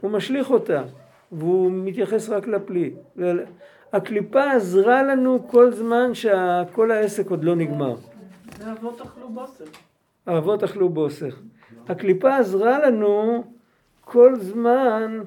הוא 0.00 0.10
משליך 0.10 0.50
אותה, 0.50 0.82
והוא 1.32 1.70
מתייחס 1.72 2.28
רק 2.28 2.46
לפלי. 2.46 2.90
הקליפה 3.92 4.52
עזרה 4.52 5.02
לנו 5.02 5.48
כל 5.48 5.72
זמן 5.72 6.14
שכל 6.14 6.90
העסק 6.90 7.30
עוד 7.30 7.44
לא 7.44 7.56
נגמר. 7.56 7.94
ואבות 8.58 9.00
אכלו 9.00 9.28
בוסר. 9.28 9.64
האבות 10.26 10.62
אכלו 10.62 10.88
בוסר. 10.88 11.28
הקליפה 11.88 12.36
עזרה 12.36 12.78
לנו 12.78 13.44
כל 14.04 14.34
זמן, 14.36 15.20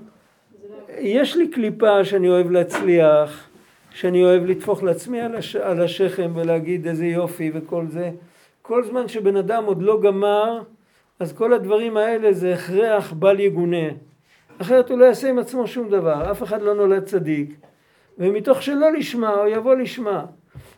יש 0.97 1.38
לי 1.38 1.47
קליפה 1.47 2.05
שאני 2.05 2.30
אוהב 2.30 2.51
להצליח, 2.51 3.49
שאני 3.91 4.24
אוהב 4.24 4.45
לטפוח 4.45 4.84
לעצמי 4.84 5.22
על, 5.22 5.36
הש, 5.36 5.55
על 5.55 5.82
השכם 5.82 6.32
ולהגיד 6.36 6.88
איזה 6.88 7.05
יופי 7.05 7.51
וכל 7.53 7.86
זה. 7.88 8.11
כל 8.61 8.84
זמן 8.84 9.07
שבן 9.07 9.38
אדם 9.38 9.66
עוד 9.66 9.82
לא 9.82 10.01
גמר, 10.01 10.61
אז 11.20 11.34
כל 11.34 11.53
הדברים 11.53 11.97
האלה 11.97 12.34
זה 12.34 12.53
הכרח 12.53 13.14
בל 13.14 13.39
יגונה. 13.39 13.88
אחרת 14.61 14.89
הוא 14.89 14.97
לא 14.97 15.05
יעשה 15.05 15.30
עם 15.30 15.39
עצמו 15.39 15.68
שום 15.68 15.89
דבר, 15.89 16.32
אף 16.32 16.43
אחד 16.43 16.61
לא 16.61 16.74
נולד 16.74 17.03
צדיק. 17.03 17.55
ומתוך 18.18 18.64
שלא 18.64 18.91
לשמה, 18.91 19.30
הוא 19.30 19.47
יבוא 19.47 19.76
לשמה. 19.76 20.26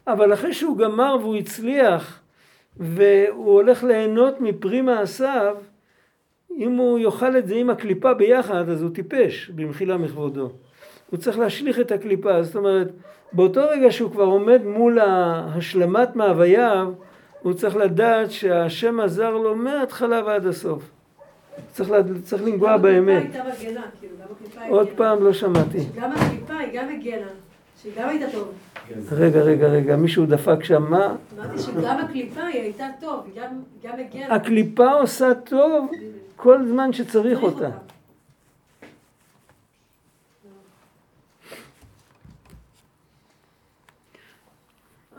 אבל 0.08 0.34
אחרי 0.34 0.54
שהוא 0.54 0.78
גמר 0.78 1.18
והוא 1.22 1.36
הצליח, 1.36 2.20
והוא 2.78 3.52
הולך 3.54 3.84
ליהנות 3.84 4.42
מפרי 4.42 4.82
מעשיו, 4.82 5.56
אם 6.58 6.76
הוא 6.76 7.00
יאכל 7.00 7.38
את 7.38 7.48
זה 7.48 7.56
עם 7.56 7.70
הקליפה 7.70 8.14
ביחד, 8.14 8.70
אז 8.70 8.82
הוא 8.82 8.90
טיפש, 8.90 9.50
במחילה 9.50 9.98
מכבודו. 9.98 10.50
הוא 11.10 11.20
צריך 11.20 11.40
להשליך 11.40 11.80
את 11.80 11.92
הקליפה, 11.92 12.44
זאת 12.44 12.56
אומרת, 12.56 12.92
באותו 13.34 13.62
רגע 13.70 13.92
שהוא 13.92 14.12
כבר 14.12 14.24
עומד 14.24 14.62
מול 14.64 15.00
השלמת 15.02 16.16
מאווייו, 16.16 16.92
הוא 17.42 17.54
צריך 17.54 17.76
לדעת 17.76 18.32
שהשם 18.32 19.00
עזר 19.00 19.38
לו 19.38 19.56
מההתחלה 19.56 20.22
ועד 20.26 20.46
הסוף. 20.46 20.95
צריך, 21.74 21.90
לה, 21.90 21.98
צריך 22.24 22.44
לנגוע 22.44 22.78
באמת. 22.78 23.24
הייתה 23.24 23.44
מגנה, 23.44 23.82
כאילו, 24.00 24.16
עוד. 24.70 24.88
פעם 24.96 25.24
לא 25.24 25.34
שמעתי. 25.34 25.78
גם 25.96 26.12
הקליפה 26.12 26.54
היא 26.58 26.80
גם 26.80 26.86
הגנה, 26.90 27.28
שהיא 27.82 27.94
גם 27.98 28.10
הייתה 28.10 28.26
טוב. 28.32 28.52
רגע, 29.12 29.40
רגע, 29.40 29.68
רגע, 29.68 29.96
מישהו 29.96 30.26
דפק 30.26 30.64
שם, 30.64 30.84
מה? 30.90 31.16
אמרתי 31.38 31.60
שגם 31.60 31.98
הקליפה 31.98 32.42
היא 32.42 32.62
הייתה 32.62 32.88
טוב, 33.02 33.26
היא 33.26 33.44
גם, 33.44 33.50
גם 33.84 33.94
הגנה. 34.00 34.36
הקליפה 34.36 34.92
עושה 34.92 35.34
טוב 35.34 35.92
כל 36.36 36.68
זמן 36.68 36.94
שצריך 36.94 37.44
אותה. 37.44 37.70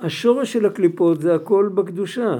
השורש 0.00 0.52
של 0.52 0.66
הקליפות 0.66 1.20
זה 1.20 1.34
הכל 1.34 1.70
בקדושה. 1.74 2.36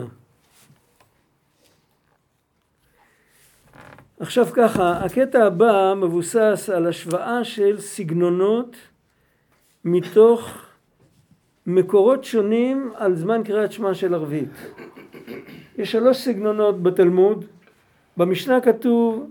עכשיו 4.21 4.47
ככה, 4.53 5.05
הקטע 5.05 5.45
הבא 5.45 5.95
מבוסס 5.97 6.71
על 6.75 6.87
השוואה 6.87 7.45
של 7.45 7.81
סגנונות 7.81 8.77
מתוך 9.85 10.67
מקורות 11.67 12.25
שונים 12.25 12.91
על 12.95 13.15
זמן 13.15 13.43
קריאת 13.45 13.73
שמע 13.73 13.95
של 13.95 14.15
ערבית. 14.15 14.51
יש 15.79 15.93
שלוש 15.93 16.17
סגנונות 16.17 16.83
בתלמוד. 16.83 17.45
במשנה 18.17 18.61
כתוב 18.61 19.31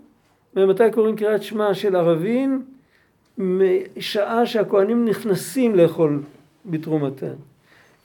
ממתי 0.56 0.92
קוראים 0.92 1.16
קריאת 1.16 1.44
שמע 1.44 1.74
של 1.74 1.96
ערבים? 1.96 2.66
משעה 3.38 4.46
שהכוהנים 4.46 5.06
נכנסים 5.06 5.76
לאכול 5.76 6.22
בתרומתם. 6.66 7.34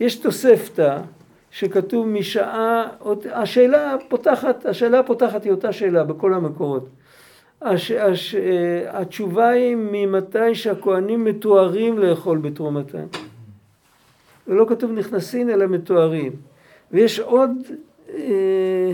יש 0.01 0.16
תוספתא 0.16 1.01
שכתוב 1.51 2.07
משעה, 2.07 2.88
השאלה 3.32 3.96
פותחת, 4.09 4.66
השאלה 4.66 4.98
הפותחת 4.98 5.44
היא 5.44 5.53
אותה 5.53 5.72
שאלה 5.72 6.05
בכל 6.05 6.34
המקורות. 6.34 6.88
הש, 7.62 7.90
הש, 7.90 8.34
התשובה 8.88 9.48
היא 9.48 9.76
ממתי 9.76 10.55
שהכוהנים 10.55 11.24
מתוארים 11.24 11.98
לאכול 11.98 12.38
בתרומתם. 12.38 13.07
ולא 14.48 14.66
כתוב 14.68 14.90
נכנסים 14.90 15.51
אלא 15.51 15.66
מתוארים. 15.66 16.32
ויש 16.90 17.20
עוד 17.20 17.51
אה, 18.14 18.92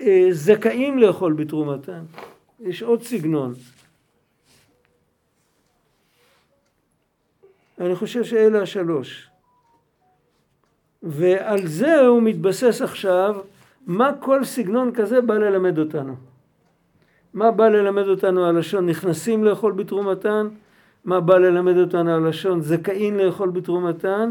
אה, 0.00 0.26
זכאים 0.30 0.98
לאכול 0.98 1.32
בתרומתם. 1.32 2.04
יש 2.60 2.82
עוד 2.82 3.02
סגנון. 3.02 3.54
אני 7.80 7.94
חושב 7.94 8.24
שאלה 8.24 8.62
השלוש. 8.62 9.30
ועל 11.06 11.66
זה 11.66 12.00
הוא 12.00 12.22
מתבסס 12.22 12.82
עכשיו, 12.82 13.36
מה 13.86 14.10
כל 14.20 14.44
סגנון 14.44 14.92
כזה 14.94 15.20
בא 15.20 15.34
ללמד 15.34 15.78
אותנו. 15.78 16.14
מה 17.34 17.50
בא 17.50 17.68
ללמד 17.68 18.08
אותנו 18.08 18.44
הלשון 18.44 18.86
נכנסים 18.86 19.44
לאכול 19.44 19.72
בתרומתן, 19.72 20.48
מה 21.04 21.20
בא 21.20 21.38
ללמד 21.38 21.76
אותנו 21.76 22.10
הלשון 22.10 22.60
זכאים 22.60 23.18
לאכול 23.18 23.50
בתרומתן, 23.50 24.30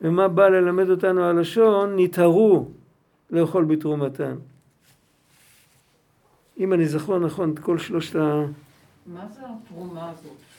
ומה 0.00 0.28
בא 0.28 0.48
ללמד 0.48 0.90
אותנו 0.90 1.24
הלשון 1.24 1.94
נטהרו 1.96 2.68
לאכול 3.30 3.64
בתרומתן. 3.64 4.36
אם 6.58 6.72
אני 6.72 6.86
זוכר 6.86 7.18
נכון 7.18 7.50
את 7.50 7.58
כל 7.58 7.78
שלושת 7.78 8.16
ה... 8.16 8.44
מה 9.06 9.26
זה 9.34 9.40
התרומה 9.46 10.10
הזאת? 10.10 10.49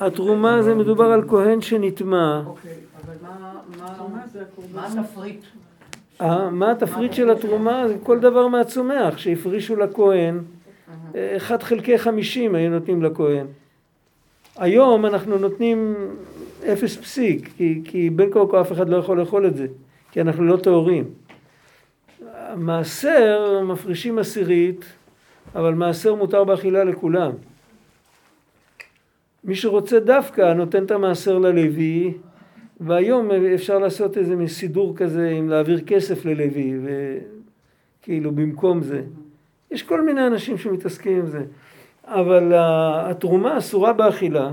התרומה 0.00 0.62
זה 0.62 0.74
מדובר 0.74 1.04
על 1.04 1.28
כהן 1.28 1.60
שנטמע. 1.60 2.42
אוקיי, 2.46 2.72
אבל 3.04 3.14
מה- 4.74 4.86
התפריט? 5.00 5.40
אה, 6.20 6.50
מה 6.50 6.70
התפריט 6.70 7.12
של 7.12 7.30
התרומה? 7.30 7.88
זה 7.88 7.96
כל 8.02 8.18
דבר 8.18 8.48
מהצומח 8.48 9.18
שהפרישו 9.18 9.76
לכהן. 9.76 10.38
אחד 11.36 11.62
חלקי 11.62 11.98
חמישים 11.98 12.54
היו 12.54 12.70
נותנים 12.70 13.02
לכהן. 13.02 13.46
היום 14.56 15.06
אנחנו 15.06 15.38
נותנים 15.38 15.94
אפס 16.72 16.96
פסיק, 16.96 17.48
כי, 17.56 17.80
כי 17.84 18.10
בין 18.10 18.30
כה 18.32 18.38
וכה 18.38 18.60
אף 18.60 18.72
אחד 18.72 18.88
לא 18.88 18.96
יכול 18.96 19.20
לאכול 19.20 19.46
את 19.46 19.56
זה, 19.56 19.66
כי 20.12 20.20
אנחנו 20.20 20.44
לא 20.44 20.56
טהורים. 20.56 21.04
מעשר 22.56 23.60
מפרישים 23.64 24.18
עשירית, 24.18 24.84
אבל 25.54 25.74
מעשר 25.74 26.14
מותר 26.14 26.44
באכילה 26.44 26.84
לכולם. 26.84 27.30
מי 29.44 29.54
שרוצה 29.54 30.00
דווקא 30.00 30.52
נותן 30.52 30.84
את 30.84 30.90
המעשר 30.90 31.38
ללוי, 31.38 32.14
והיום 32.80 33.30
אפשר 33.54 33.78
לעשות 33.78 34.18
איזה 34.18 34.34
סידור 34.46 34.96
כזה 34.96 35.28
עם 35.28 35.48
להעביר 35.48 35.80
כסף 35.80 36.24
ללוי, 36.24 36.78
וכאילו 38.02 38.32
במקום 38.32 38.82
זה. 38.82 39.02
יש 39.70 39.82
כל 39.82 40.00
מיני 40.00 40.26
אנשים 40.26 40.58
שמתעסקים 40.58 41.18
עם 41.18 41.26
זה. 41.26 41.44
אבל 42.04 42.52
התרומה 42.56 43.58
אסורה 43.58 43.92
באכילה, 43.92 44.52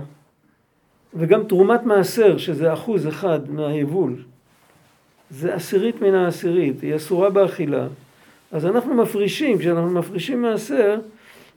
וגם 1.13 1.43
תרומת 1.43 1.83
מעשר, 1.83 2.37
שזה 2.37 2.73
אחוז 2.73 3.07
אחד 3.07 3.51
מהיבול, 3.51 4.15
זה 5.29 5.55
עשירית 5.55 6.01
מן 6.01 6.13
העשירית, 6.13 6.81
היא 6.81 6.95
אסורה 6.95 7.29
באכילה. 7.29 7.87
אז 8.51 8.65
אנחנו 8.65 8.93
מפרישים, 8.93 9.57
כשאנחנו 9.57 9.89
מפרישים 9.89 10.41
מעשר, 10.41 10.99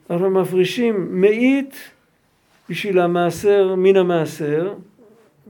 אנחנו 0.09 0.29
מפרישים 0.29 1.21
מאית 1.21 1.92
בשביל 2.69 2.99
המעשר 2.99 3.75
מן 3.77 3.95
המעשר, 3.95 4.73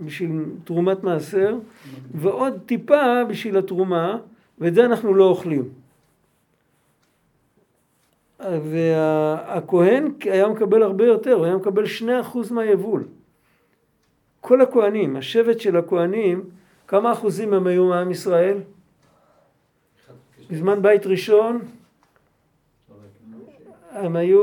בשביל 0.05 0.45
תרומת 0.63 1.03
מעשר, 1.03 1.57
ועוד 2.13 2.59
טיפה 2.65 3.23
בשביל 3.29 3.57
התרומה, 3.57 4.17
ואת 4.59 4.73
זה 4.73 4.85
אנחנו 4.85 5.13
לא 5.13 5.23
אוכלים. 5.23 5.69
והכהן 8.39 10.11
היה 10.21 10.47
מקבל 10.47 10.83
הרבה 10.83 11.05
יותר, 11.05 11.33
הוא 11.33 11.45
היה 11.45 11.55
מקבל 11.55 11.85
שני 11.85 12.19
אחוז 12.19 12.51
מהיבול. 12.51 13.03
כל 14.41 14.61
הכהנים, 14.61 15.15
השבט 15.15 15.59
של 15.59 15.77
הכהנים, 15.77 16.43
כמה 16.87 17.11
אחוזים 17.11 17.53
הם 17.53 17.67
היו 17.67 17.85
מעם 17.85 18.11
ישראל? 18.11 18.57
בזמן 20.49 20.81
בית 20.81 21.05
ראשון 21.05 21.59
הם 23.93 24.15
היו, 24.15 24.41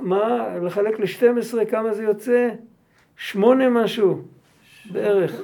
מה? 0.00 0.48
לחלק 0.62 1.00
ל-12, 1.00 1.64
כמה 1.70 1.94
זה 1.94 2.02
יוצא? 2.02 2.48
שמונה 3.16 3.68
משהו, 3.68 4.22
בערך. 4.92 5.42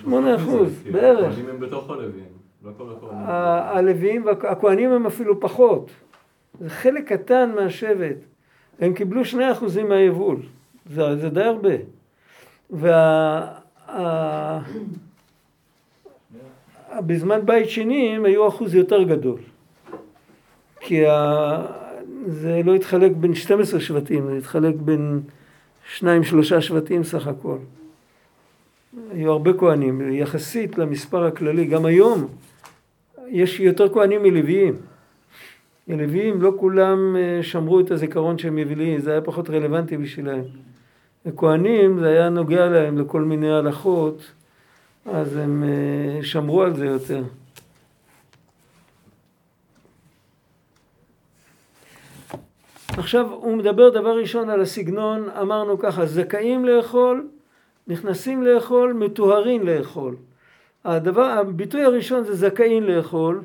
שמונה 0.00 0.34
אחוז, 0.36 0.80
כי 0.84 0.90
בערך. 0.90 1.18
הכוהנים 1.32 1.48
הם 1.50 1.60
בתוך 1.60 1.90
הלווים, 1.90 2.24
לא 2.64 2.70
כל 2.78 2.84
הכוהנים. 2.96 3.22
ה- 3.26 3.70
הלוויים 3.78 4.24
והכהנים 4.24 4.92
הם 4.92 5.06
אפילו 5.06 5.40
פחות. 5.40 5.90
זה 6.60 6.70
חלק 6.70 7.12
קטן 7.12 7.52
מהשבט. 7.54 8.16
הם 8.80 8.94
קיבלו 8.94 9.24
שני 9.24 9.52
אחוזים 9.52 9.88
מהיבול. 9.88 10.36
זה, 10.86 11.16
זה 11.16 11.28
די 11.30 11.42
הרבה. 11.42 11.70
וה... 12.70 13.52
בזמן 17.06 17.40
בית 17.46 17.68
שני 17.70 18.16
הם 18.16 18.24
היו 18.24 18.48
אחוז 18.48 18.74
יותר 18.74 19.02
גדול. 19.02 19.38
כי 20.80 21.06
ה... 21.06 21.85
זה 22.26 22.60
לא 22.64 22.74
התחלק 22.74 23.12
בין 23.20 23.34
12 23.34 23.80
שבטים, 23.80 24.26
זה 24.26 24.36
התחלק 24.36 24.74
בין 24.74 25.20
שניים 25.94 26.24
שלושה 26.24 26.60
שבטים 26.60 27.04
סך 27.04 27.26
הכל. 27.26 27.56
היו 29.12 29.32
הרבה 29.32 29.52
כהנים, 29.52 30.12
יחסית 30.14 30.78
למספר 30.78 31.24
הכללי, 31.24 31.64
גם 31.64 31.84
היום 31.84 32.28
יש 33.28 33.60
יותר 33.60 33.92
כהנים 33.92 34.22
מלוויים. 34.22 34.74
הלוויים 35.88 36.42
לא 36.42 36.52
כולם 36.56 37.16
אה, 37.16 37.42
שמרו 37.42 37.80
את 37.80 37.90
הזיכרון 37.90 38.38
שהם 38.38 38.58
יבילים, 38.58 39.00
זה 39.00 39.10
היה 39.10 39.20
פחות 39.20 39.50
רלוונטי 39.50 39.96
בשבילם. 39.96 40.40
וכהנים 41.26 41.98
זה 41.98 42.08
היה 42.08 42.28
נוגע 42.28 42.66
להם 42.66 42.98
לכל 42.98 43.22
מיני 43.22 43.52
הלכות, 43.52 44.32
אז 45.06 45.36
הם 45.36 45.64
אה, 45.64 46.24
שמרו 46.24 46.62
על 46.62 46.76
זה 46.76 46.86
יותר. 46.86 47.22
עכשיו 52.98 53.32
הוא 53.32 53.56
מדבר 53.56 53.88
דבר 53.88 54.18
ראשון 54.18 54.50
על 54.50 54.60
הסגנון, 54.60 55.28
אמרנו 55.40 55.78
ככה, 55.78 56.06
זכאים 56.06 56.64
לאכול, 56.64 57.28
נכנסים 57.88 58.42
לאכול, 58.42 58.92
מטוהרים 58.92 59.66
לאכול. 59.66 60.16
הדבר, 60.84 61.24
הביטוי 61.24 61.84
הראשון 61.84 62.24
זה 62.24 62.34
זכאים 62.34 62.82
לאכול, 62.82 63.42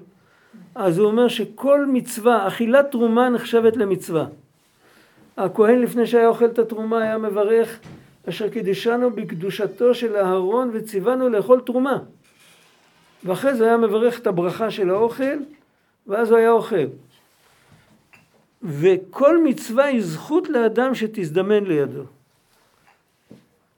אז 0.76 0.97
הוא 0.97 1.08
אומר 1.08 1.28
שכל 1.28 1.86
מצווה, 1.86 2.47
אכילת 2.47 2.91
תרומה 2.91 3.30
נחשבת 3.30 3.78
למצווה. 3.78 4.26
הכהן 5.38 5.80
לפני 5.80 6.08
שהיה 6.08 6.28
אוכל 6.28 6.45
את 6.45 6.60
התרומה 6.60 7.04
היה 7.04 7.18
מברך 7.18 7.80
אשר 8.30 8.49
קידשנו 8.49 9.12
בקדושתו 9.12 9.95
של 9.95 10.16
אהרון 10.16 10.70
וציוונו 10.74 11.30
לאכול 11.30 11.62
תרומה. 11.66 11.97
ואחרי 13.24 13.56
זה 13.56 13.66
היה 13.66 13.78
מברך 13.78 14.20
את 14.20 14.28
הברכה 14.28 14.72
של 14.72 14.89
האוכל 14.89 15.38
ואז 16.08 16.32
הוא 16.32 16.38
היה 16.38 16.52
אוכל. 16.52 16.86
וכל 18.64 19.43
מצווה 19.43 19.86
היא 19.86 20.01
זכות 20.01 20.49
לאדם 20.49 20.95
שתזדמן 20.95 21.64
לידו. 21.64 22.03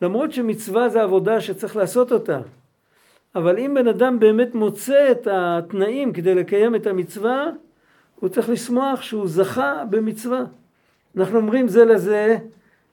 למרות 0.01 0.31
שמצווה 0.31 0.89
זה 0.89 1.01
עבודה 1.01 1.41
שצריך 1.41 1.75
לעשות 1.75 2.11
אותה. 2.11 2.39
אבל 3.35 3.59
אם 3.59 3.73
בן 3.73 3.87
אדם 3.87 4.19
באמת 4.19 4.55
מוצא 4.55 5.11
את 5.11 5.27
התנאים 5.31 6.13
כדי 6.13 6.35
לקיים 6.35 6.75
את 6.75 6.87
המצווה, 6.87 7.45
הוא 8.19 8.29
צריך 8.29 8.49
לשמוח 8.49 9.01
שהוא 9.01 9.27
זכה 9.27 9.83
במצווה. 9.89 10.41
אנחנו 11.17 11.37
אומרים 11.37 11.67
זה 11.67 11.85
לזה, 11.85 12.37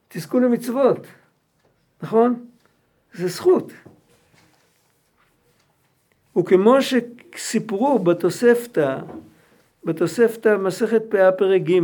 תזכו 0.08 0.40
למצוות, 0.40 1.06
נכון? 2.02 2.46
זה 3.14 3.28
זכות. 3.28 3.72
וכמו 6.36 6.76
שסיפרו 6.82 7.98
בתוספתא, 7.98 8.98
בתוספתא 9.84 10.56
מסכת 10.56 11.02
פאה 11.08 11.32
פרק 11.32 11.62
ג', 11.62 11.80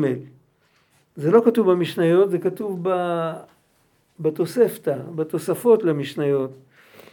זה 1.16 1.30
לא 1.30 1.42
כתוב 1.44 1.70
במשניות, 1.70 2.30
זה 2.30 2.38
כתוב 2.38 2.88
בתוספתא, 4.20 4.96
בתוספות 5.14 5.82
למשניות. 5.82 6.50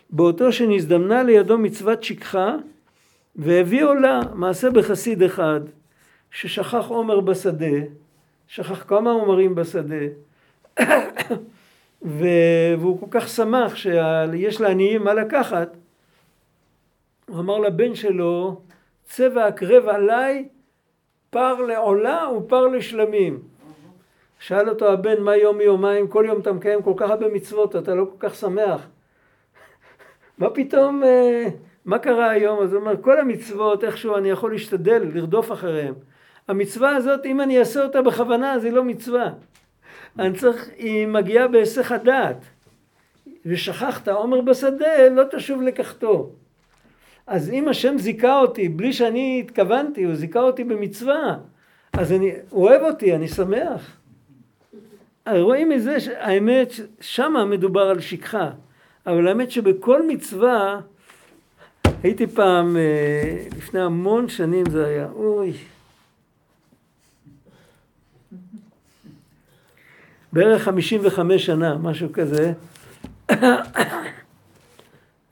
באותו 0.09 0.51
שנזדמנה 0.51 1.23
לידו 1.23 1.57
מצוות 1.57 2.03
שכחה 2.03 2.55
והביא 3.35 3.83
עולה 3.83 4.21
מעשה 4.33 4.69
בחסיד 4.69 5.23
אחד 5.23 5.61
ששכח 6.31 6.85
עומר 6.87 7.19
בשדה, 7.19 7.75
שכח 8.47 8.83
כמה 8.87 9.11
עומרים 9.11 9.55
בשדה 9.55 10.05
והוא 12.01 12.99
כל 12.99 13.05
כך 13.11 13.27
שמח 13.27 13.75
שיש 13.75 14.61
לעניים 14.61 15.03
מה 15.03 15.13
לקחת 15.13 15.77
הוא 17.27 17.39
אמר 17.39 17.59
לבן 17.59 17.95
שלו 17.95 18.61
צבע 19.05 19.45
הקרב 19.45 19.87
עליי 19.89 20.47
פר 21.33 21.61
לעולה 21.61 22.29
ופר 22.37 22.67
לשלמים 22.67 23.39
שאל 24.39 24.69
אותו 24.69 24.91
הבן 24.91 25.21
מה 25.21 25.35
יום 25.35 25.57
מיומיים 25.57 26.07
כל 26.07 26.25
יום 26.27 26.41
אתה 26.41 26.53
מקיים 26.53 26.81
כל 26.81 26.93
כך 26.97 27.09
הרבה 27.09 27.27
מצוות 27.27 27.75
אתה 27.75 27.95
לא 27.95 28.05
כל 28.05 28.27
כך 28.27 28.35
שמח 28.35 28.87
מה 30.37 30.49
פתאום, 30.49 31.03
אה, 31.03 31.47
מה 31.85 31.99
קרה 31.99 32.29
היום? 32.29 32.59
אז 32.61 32.73
הוא 32.73 32.81
אומר, 32.81 33.01
כל 33.01 33.19
המצוות, 33.19 33.83
איכשהו 33.83 34.17
אני 34.17 34.29
יכול 34.29 34.51
להשתדל, 34.51 35.03
לרדוף 35.13 35.51
אחריהם. 35.51 35.93
המצווה 36.47 36.95
הזאת, 36.95 37.25
אם 37.25 37.41
אני 37.41 37.59
אעשה 37.59 37.83
אותה 37.83 38.01
בכוונה, 38.01 38.53
אז 38.53 38.63
היא 38.63 38.73
לא 38.73 38.83
מצווה. 38.83 39.29
אני 40.19 40.37
צריך, 40.37 40.69
היא 40.77 41.07
מגיעה 41.07 41.47
בהיסח 41.47 41.91
הדעת. 41.91 42.45
ושכחת 43.45 44.07
עומר 44.07 44.41
בשדה, 44.41 45.09
לא 45.11 45.23
תשוב 45.31 45.61
לקחתו. 45.61 46.29
אז 47.27 47.49
אם 47.49 47.67
השם 47.67 47.97
זיכה 47.97 48.39
אותי 48.39 48.69
בלי 48.69 48.93
שאני 48.93 49.43
התכוונתי, 49.45 50.03
הוא 50.03 50.15
זיכה 50.15 50.39
אותי 50.39 50.63
במצווה, 50.63 51.37
אז 51.93 52.11
אני, 52.11 52.31
הוא 52.49 52.67
אוהב 52.69 52.81
אותי, 52.81 53.15
אני 53.15 53.27
שמח. 53.27 53.97
רואים 55.27 55.69
מזה, 55.69 55.97
האמת, 56.19 56.73
שמה 57.01 57.45
מדובר 57.45 57.81
על 57.81 57.99
שכחה. 57.99 58.49
אבל 59.05 59.27
האמת 59.27 59.51
שבכל 59.51 60.07
מצווה, 60.07 60.79
הייתי 62.03 62.27
פעם, 62.27 62.77
אה, 62.77 63.45
לפני 63.57 63.81
המון 63.81 64.29
שנים 64.29 64.65
זה 64.69 64.85
היה, 64.85 65.07
אוי. 65.15 65.53
בערך 70.33 70.63
55 70.63 71.45
שנה, 71.45 71.77
משהו 71.77 72.09
כזה. 72.13 72.53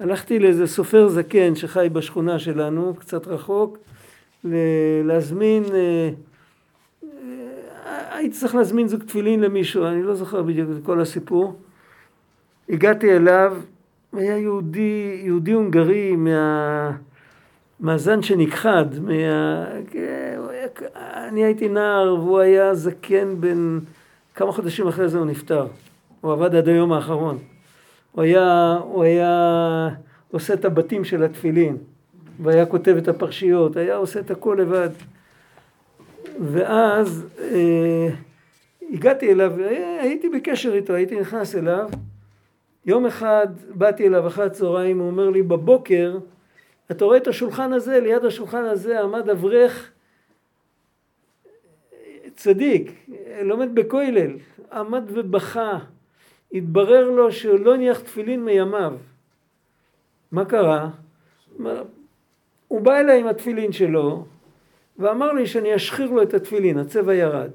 הלכתי 0.01 0.39
לאיזה 0.39 0.67
סופר 0.67 1.07
זקן 1.07 1.55
שחי 1.55 1.87
בשכונה 1.93 2.39
שלנו, 2.39 2.95
קצת 2.99 3.27
רחוק, 3.27 3.77
להזמין, 5.03 5.63
אה, 5.73 6.09
אה, 7.03 8.17
הייתי 8.17 8.35
צריך 8.35 8.55
להזמין 8.55 8.87
זוג 8.87 9.03
תפילין 9.03 9.39
למישהו, 9.39 9.85
אני 9.85 10.03
לא 10.03 10.15
זוכר 10.15 10.41
בדיוק 10.41 10.69
את 10.77 10.85
כל 10.85 11.01
הסיפור. 11.01 11.55
הגעתי 12.69 13.15
אליו, 13.15 13.57
היה 14.13 14.37
יהודי, 14.37 15.21
יהודי 15.23 15.51
הונגרי 15.51 16.15
מה... 16.15 16.91
מהזן 17.79 18.21
שנכחד, 18.21 18.85
מה... 19.01 19.13
אני 21.27 21.43
הייתי 21.43 21.69
נער 21.69 22.15
והוא 22.15 22.39
היה 22.39 22.75
זקן 22.75 23.41
בן 23.41 23.79
כמה 24.35 24.51
חודשים 24.51 24.87
אחרי 24.87 25.09
זה 25.09 25.17
הוא 25.17 25.25
נפטר. 25.25 25.67
הוא 26.21 26.31
עבד 26.31 26.55
עד 26.55 26.67
היום 26.67 26.93
האחרון. 26.93 27.50
הוא 28.11 28.23
היה, 28.23 28.77
הוא 28.83 29.03
היה 29.03 29.89
עושה 30.31 30.53
את 30.53 30.65
הבתים 30.65 31.03
של 31.03 31.23
התפילין, 31.23 31.77
והיה 32.39 32.65
כותב 32.65 32.95
את 32.97 33.07
הפרשיות, 33.07 33.77
היה 33.77 33.95
עושה 33.95 34.19
את 34.19 34.31
הכל 34.31 34.57
לבד. 34.59 34.89
ואז 36.39 37.25
אה, 37.39 38.09
הגעתי 38.91 39.31
אליו, 39.31 39.53
הייתי 39.99 40.29
בקשר 40.29 40.73
איתו, 40.73 40.93
הייתי 40.93 41.19
נכנס 41.19 41.55
אליו, 41.55 41.89
יום 42.85 43.05
אחד 43.05 43.47
באתי 43.73 44.07
אליו 44.07 44.27
אחרי 44.27 44.45
הצהריים, 44.45 44.99
הוא 44.99 45.07
אומר 45.07 45.29
לי, 45.29 45.41
בבוקר, 45.41 46.17
אתה 46.91 47.05
רואה 47.05 47.17
את 47.17 47.27
השולחן 47.27 47.73
הזה, 47.73 47.99
ליד 47.99 48.25
השולחן 48.25 48.63
הזה 48.63 49.01
עמד 49.01 49.29
אברך 49.29 49.91
צדיק, 52.35 52.91
לומד 53.41 53.75
בכולל, 53.75 54.31
עמד 54.71 55.03
ובכה, 55.07 55.79
התברר 56.53 57.09
לו 57.09 57.31
שהוא 57.31 57.59
לא 57.59 57.73
הניח 57.73 57.99
תפילין 57.99 58.45
מימיו. 58.45 58.93
מה 60.31 60.45
קרה? 60.45 60.89
הוא 62.67 62.81
בא 62.81 62.99
אליי 62.99 63.19
עם 63.19 63.27
התפילין 63.27 63.71
שלו, 63.71 64.25
ואמר 64.99 65.31
לי 65.31 65.47
שאני 65.47 65.75
אשחיר 65.75 66.11
לו 66.11 66.21
את 66.23 66.33
התפילין, 66.33 66.77
הצבע 66.77 67.13
ירד. 67.13 67.51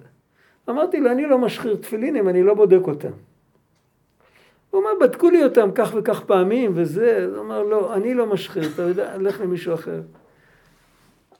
אמרתי 0.68 1.00
לו, 1.00 1.10
אני 1.10 1.26
לא 1.26 1.38
משחיר 1.38 1.76
תפילין 1.76 2.16
אם 2.16 2.28
אני 2.28 2.42
לא 2.42 2.54
בודק 2.54 2.86
אותם. 2.86 3.10
הוא 4.70 4.80
אומר, 4.80 4.90
בדקו 5.00 5.30
לי 5.30 5.44
אותם 5.44 5.70
כך 5.74 5.94
וכך 5.94 6.20
פעמים 6.20 6.72
וזה, 6.74 7.28
הוא 7.34 7.40
אמר, 7.40 7.62
לא, 7.62 7.94
אני 7.94 8.14
לא 8.14 8.26
משחיר, 8.26 8.62
אתה 8.74 8.82
יודע, 8.82 9.16
לך 9.16 9.40
למישהו 9.40 9.74
אחר. 9.74 10.00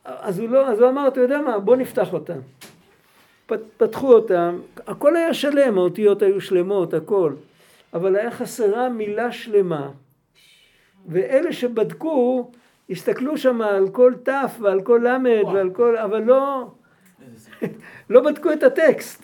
אז 0.05 0.39
הוא 0.39 0.49
לא, 0.49 0.69
אז 0.69 0.81
הוא 0.81 0.89
אמר, 0.89 1.09
אתה 1.09 1.21
יודע 1.21 1.41
מה, 1.41 1.59
בוא 1.59 1.77
נפתח 1.77 2.13
אותם. 2.13 2.39
פתחו 3.77 4.13
אותם, 4.13 4.59
הכל 4.87 5.17
היה 5.17 5.35
שלם, 5.35 5.79
האותיות 5.79 6.23
היו 6.23 6.41
שלמות, 6.41 6.95
הכל. 6.95 7.33
אבל 7.95 8.17
היה 8.17 8.31
חסרה 8.31 8.89
מילה 8.89 9.33
שלמה. 9.33 9.91
ואלה 11.09 11.53
שבדקו, 11.53 12.51
הסתכלו 12.91 13.39
שם 13.39 13.63
על 13.63 13.89
כל 13.89 14.15
ת' 14.25 14.61
ועל 14.61 14.83
כל 14.83 15.01
ל' 15.05 15.47
ועל 15.47 15.71
כל, 15.71 15.97
אבל 15.97 16.23
לא, 16.23 16.71
לא 18.11 18.21
בדקו 18.21 18.53
את 18.53 18.63
הטקסט. 18.63 19.23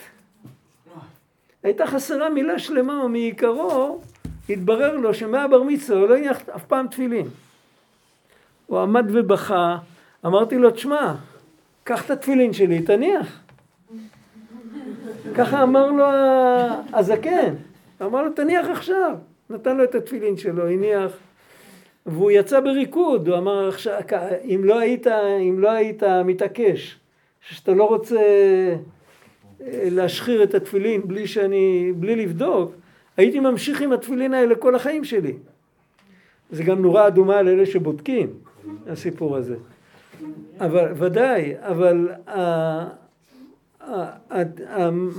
הייתה 1.62 1.86
חסרה 1.86 2.30
מילה 2.30 2.58
שלמה 2.58 3.04
ומעיקרו 3.04 4.00
התברר 4.48 4.96
לו 4.96 5.14
שמהבר 5.14 5.62
מצווה 5.62 6.00
הוא 6.00 6.08
לא 6.08 6.16
הניח 6.16 6.48
אף 6.56 6.64
פעם 6.64 6.86
תפילין. 6.86 7.28
הוא 8.66 8.80
עמד 8.80 9.06
ובכה, 9.12 9.78
אמרתי 10.26 10.58
לו, 10.58 10.70
תשמע, 10.70 11.14
קח 11.84 12.04
את 12.04 12.10
התפילין 12.10 12.52
שלי, 12.52 12.82
תניח. 12.82 13.41
ככה 15.34 15.62
אמר 15.62 15.90
לו 15.90 16.04
הזקן, 16.92 17.54
אמר 18.02 18.22
לו, 18.22 18.30
תניח 18.30 18.66
עכשיו. 18.66 19.16
נתן 19.50 19.76
לו 19.76 19.84
את 19.84 19.94
התפילין 19.94 20.36
שלו, 20.36 20.68
הניח, 20.68 21.12
והוא 22.06 22.30
יצא 22.30 22.60
בריקוד, 22.60 23.28
הוא 23.28 23.38
אמר, 23.38 23.70
אם 24.44 24.60
לא 24.64 24.78
היית, 24.78 25.06
אם 25.48 25.56
לא 25.58 25.70
היית 25.70 26.02
מתעקש, 26.24 26.98
שאתה 27.40 27.72
לא 27.72 27.84
רוצה 27.84 28.20
להשחיר 29.68 30.42
את 30.42 30.54
התפילין 30.54 31.08
בלי 31.08 31.26
שאני, 31.26 31.92
בלי 31.96 32.16
לבדוק, 32.16 32.72
הייתי 33.16 33.40
ממשיך 33.40 33.80
עם 33.80 33.92
התפילין 33.92 34.34
האלה 34.34 34.54
כל 34.54 34.74
החיים 34.74 35.04
שלי. 35.04 35.32
זה 36.50 36.64
גם 36.64 36.82
נורה 36.82 37.06
אדומה 37.06 37.42
לאלה 37.42 37.66
שבודקים, 37.66 38.30
הסיפור 38.86 39.36
הזה. 39.36 39.56
אבל, 40.60 40.92
ודאי, 40.96 41.54
אבל 41.60 42.08
ה, 42.26 42.32
ה, 42.32 42.40
ה, 42.40 42.86
ה, 42.88 42.88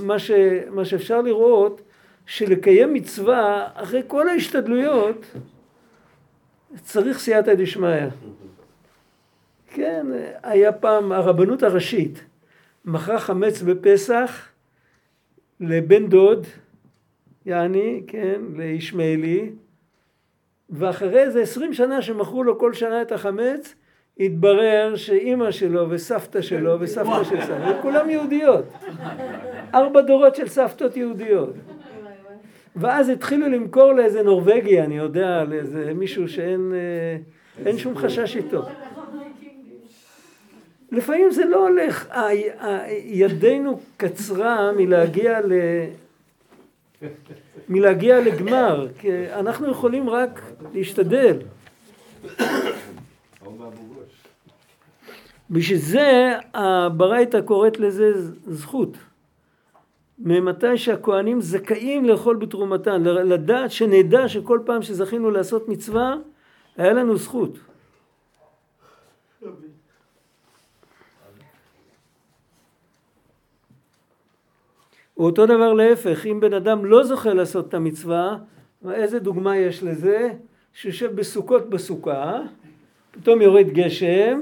מה, 0.04 0.18
ש, 0.18 0.30
מה 0.70 0.84
שאפשר 0.84 1.22
לראות, 1.22 1.82
שלקיים 2.26 2.94
מצווה, 2.94 3.68
אחרי 3.74 4.02
כל 4.06 4.28
ההשתדלויות, 4.28 5.26
צריך 6.82 7.18
סייעתא 7.18 7.54
דשמיא. 7.54 8.06
כן, 9.66 10.06
היה 10.42 10.72
פעם 10.72 11.12
הרבנות 11.12 11.62
הראשית. 11.62 12.24
מכרה 12.84 13.20
חמץ 13.20 13.62
בפסח 13.62 14.48
לבן 15.60 16.08
דוד, 16.08 16.46
יעני, 17.46 18.02
כן, 18.06 18.40
לישמעאלי, 18.56 19.50
ואחרי 20.70 21.22
איזה 21.22 21.42
עשרים 21.42 21.72
שנה 21.72 22.02
שמכרו 22.02 22.44
לו 22.44 22.58
כל 22.58 22.72
שנה 22.72 23.02
את 23.02 23.12
החמץ, 23.12 23.74
התברר 24.20 24.96
שאימא 24.96 25.50
שלו 25.50 25.90
וסבתא 25.90 26.42
שלו 26.42 26.80
וסבתא 26.80 27.24
של 27.24 27.40
סבתא, 27.40 27.82
כולם 27.82 28.10
יהודיות. 28.10 28.64
ארבע 29.74 30.00
דורות 30.00 30.36
של 30.36 30.48
סבתות 30.48 30.96
יהודיות. 30.96 31.54
ואז 32.76 33.08
התחילו 33.08 33.48
למכור 33.48 33.92
לאיזה 33.92 34.22
נורבגי, 34.22 34.80
אני 34.80 34.96
יודע, 34.96 35.44
לאיזה 35.44 35.92
מישהו 35.94 36.28
שאין 36.28 36.72
אה, 37.66 37.78
שום 37.78 37.96
חשש 37.96 38.36
איתו. 38.36 38.62
לפעמים 40.92 41.30
זה 41.30 41.44
לא 41.44 41.68
הולך, 41.68 42.08
ידנו 43.04 43.80
קצרה 43.96 44.72
מלהגיע 44.72 45.40
ל... 45.40 45.52
מלהגיע 47.68 48.20
לגמר, 48.20 48.88
כי 48.98 49.10
אנחנו 49.32 49.70
יכולים 49.70 50.10
רק 50.10 50.40
להשתדל. 50.74 51.36
בשביל 55.50 55.78
זה 55.78 56.32
הברייתא 56.54 57.40
קוראת 57.40 57.80
לזה 57.80 58.12
זכות. 58.46 58.96
ממתי 60.18 60.78
שהכוהנים 60.78 61.40
זכאים 61.40 62.04
לאכול 62.04 62.36
בתרומתן, 62.36 63.02
לדעת 63.02 63.70
שנדע 63.70 64.28
שכל 64.28 64.60
פעם 64.66 64.82
שזכינו 64.82 65.30
לעשות 65.30 65.68
מצווה, 65.68 66.14
היה 66.76 66.92
לנו 66.92 67.16
זכות. 67.16 67.58
אותו 75.16 75.46
דבר 75.46 75.72
להפך, 75.72 76.26
אם 76.26 76.40
בן 76.40 76.52
אדם 76.52 76.84
לא 76.84 77.04
זוכה 77.04 77.34
לעשות 77.34 77.68
את 77.68 77.74
המצווה, 77.74 78.36
איזה 78.90 79.18
דוגמה 79.18 79.56
יש 79.56 79.82
לזה? 79.82 80.30
שיושב 80.72 81.16
בסוכות 81.16 81.70
בסוכה, 81.70 82.40
פתאום 83.10 83.42
יורד 83.42 83.66
גשם, 83.68 84.40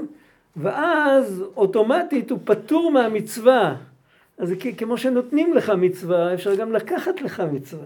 ואז 0.55 1.43
אוטומטית 1.55 2.31
הוא 2.31 2.39
פטור 2.43 2.91
מהמצווה. 2.91 3.75
אז 4.37 4.49
זה 4.49 4.55
כמו 4.77 4.97
שנותנים 4.97 5.53
לך 5.53 5.69
מצווה, 5.69 6.33
אפשר 6.33 6.55
גם 6.55 6.71
לקחת 6.71 7.21
לך 7.21 7.43
מצווה. 7.51 7.85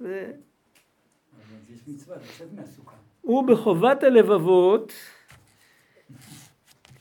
ו... 0.00 0.30
הוא 3.20 3.46
בחובת 3.46 4.02
הלבבות, 4.02 4.92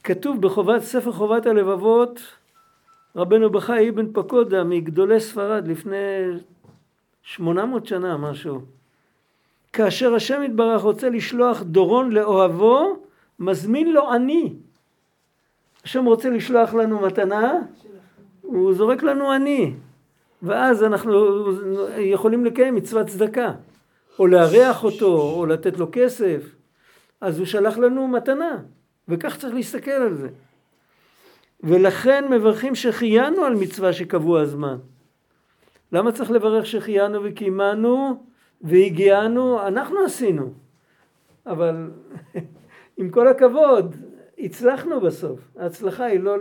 כתוב 0.03 0.41
בחובת, 0.41 0.81
ספר 0.81 1.11
חובת 1.11 1.45
הלבבות, 1.45 2.19
רבנו 3.15 3.49
בחי 3.49 3.89
אבן 3.89 4.13
פקודה 4.13 4.63
מגדולי 4.63 5.19
ספרד 5.19 5.67
לפני 5.67 5.97
800 7.23 7.85
שנה 7.85 8.17
משהו. 8.17 8.61
כאשר 9.73 10.15
השם 10.15 10.43
יתברך 10.43 10.81
רוצה 10.81 11.09
לשלוח 11.09 11.61
דורון 11.61 12.11
לאוהבו, 12.11 12.99
מזמין 13.39 13.93
לו 13.93 14.11
עני. 14.11 14.53
השם 15.85 16.05
רוצה 16.05 16.29
לשלוח 16.29 16.73
לנו 16.73 16.99
מתנה, 16.99 17.53
הוא 18.41 18.73
זורק 18.73 19.03
לנו 19.03 19.31
עני. 19.31 19.73
ואז 20.43 20.83
אנחנו 20.83 21.45
יכולים 21.97 22.45
לקיים 22.45 22.75
מצוות 22.75 23.07
צדקה. 23.07 23.51
או 24.19 24.27
לארח 24.27 24.83
אותו, 24.83 25.21
או 25.21 25.45
לתת 25.45 25.77
לו 25.77 25.87
כסף. 25.91 26.55
אז 27.21 27.37
הוא 27.39 27.45
שלח 27.45 27.77
לנו 27.77 28.07
מתנה, 28.07 28.57
וכך 29.07 29.37
צריך 29.37 29.53
להסתכל 29.53 29.91
על 29.91 30.15
זה. 30.15 30.29
ולכן 31.63 32.25
מברכים 32.29 32.75
שהחיינו 32.75 33.43
על 33.43 33.55
מצווה 33.55 33.93
שקבוע 33.93 34.41
הזמן. 34.41 34.77
למה 35.91 36.11
צריך 36.11 36.31
לברך 36.31 36.65
שהחיינו 36.65 37.19
וקיימנו 37.23 38.23
והגיענו? 38.61 39.67
אנחנו 39.67 39.99
עשינו. 40.05 40.53
אבל 41.45 41.91
עם 42.97 43.09
כל 43.09 43.27
הכבוד, 43.27 43.95
הצלחנו 44.45 45.01
בסוף. 45.01 45.39
ההצלחה 45.59 46.05
היא 46.05 46.19
לא... 46.19 46.35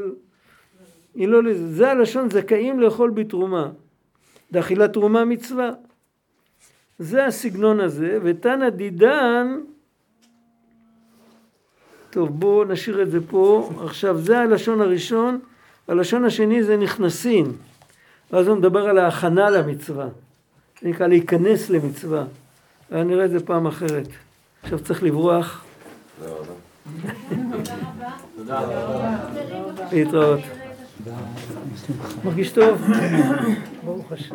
היא 1.14 1.28
לא... 1.28 1.40
זה 1.54 1.90
הלשון 1.90 2.30
זכאים 2.30 2.80
לאכול 2.80 3.10
בתרומה. 3.10 3.70
דאכילת 4.52 4.92
תרומה 4.92 5.24
מצווה. 5.24 5.70
זה 6.98 7.26
הסגנון 7.26 7.80
הזה, 7.80 8.18
ותנא 8.22 8.68
דידן 8.68 9.60
טוב, 12.14 12.40
בואו 12.40 12.64
נשאיר 12.64 13.02
את 13.02 13.10
זה 13.10 13.18
פה. 13.30 13.70
עכשיו, 13.84 14.18
זה 14.18 14.38
הלשון 14.38 14.80
הראשון. 14.80 15.38
הלשון 15.88 16.24
השני 16.24 16.62
זה 16.62 16.76
נכנסים. 16.76 17.52
ואז 18.32 18.48
הוא 18.48 18.56
מדבר 18.56 18.88
על 18.88 18.98
ההכנה 18.98 19.50
למצווה. 19.50 20.08
זה 20.82 20.88
נקרא 20.88 21.06
להיכנס 21.06 21.70
למצווה. 21.70 22.24
נראה 22.90 23.24
את 23.24 23.30
זה 23.30 23.46
פעם 23.46 23.66
אחרת. 23.66 24.08
עכשיו 24.62 24.78
צריך 24.78 25.02
לברוח. 25.02 25.64
תודה. 28.46 28.60
להתראות. 29.92 30.40
מרגיש 32.24 32.52
טוב? 32.52 32.82
ברוך 33.84 34.12
השם. 34.12 34.34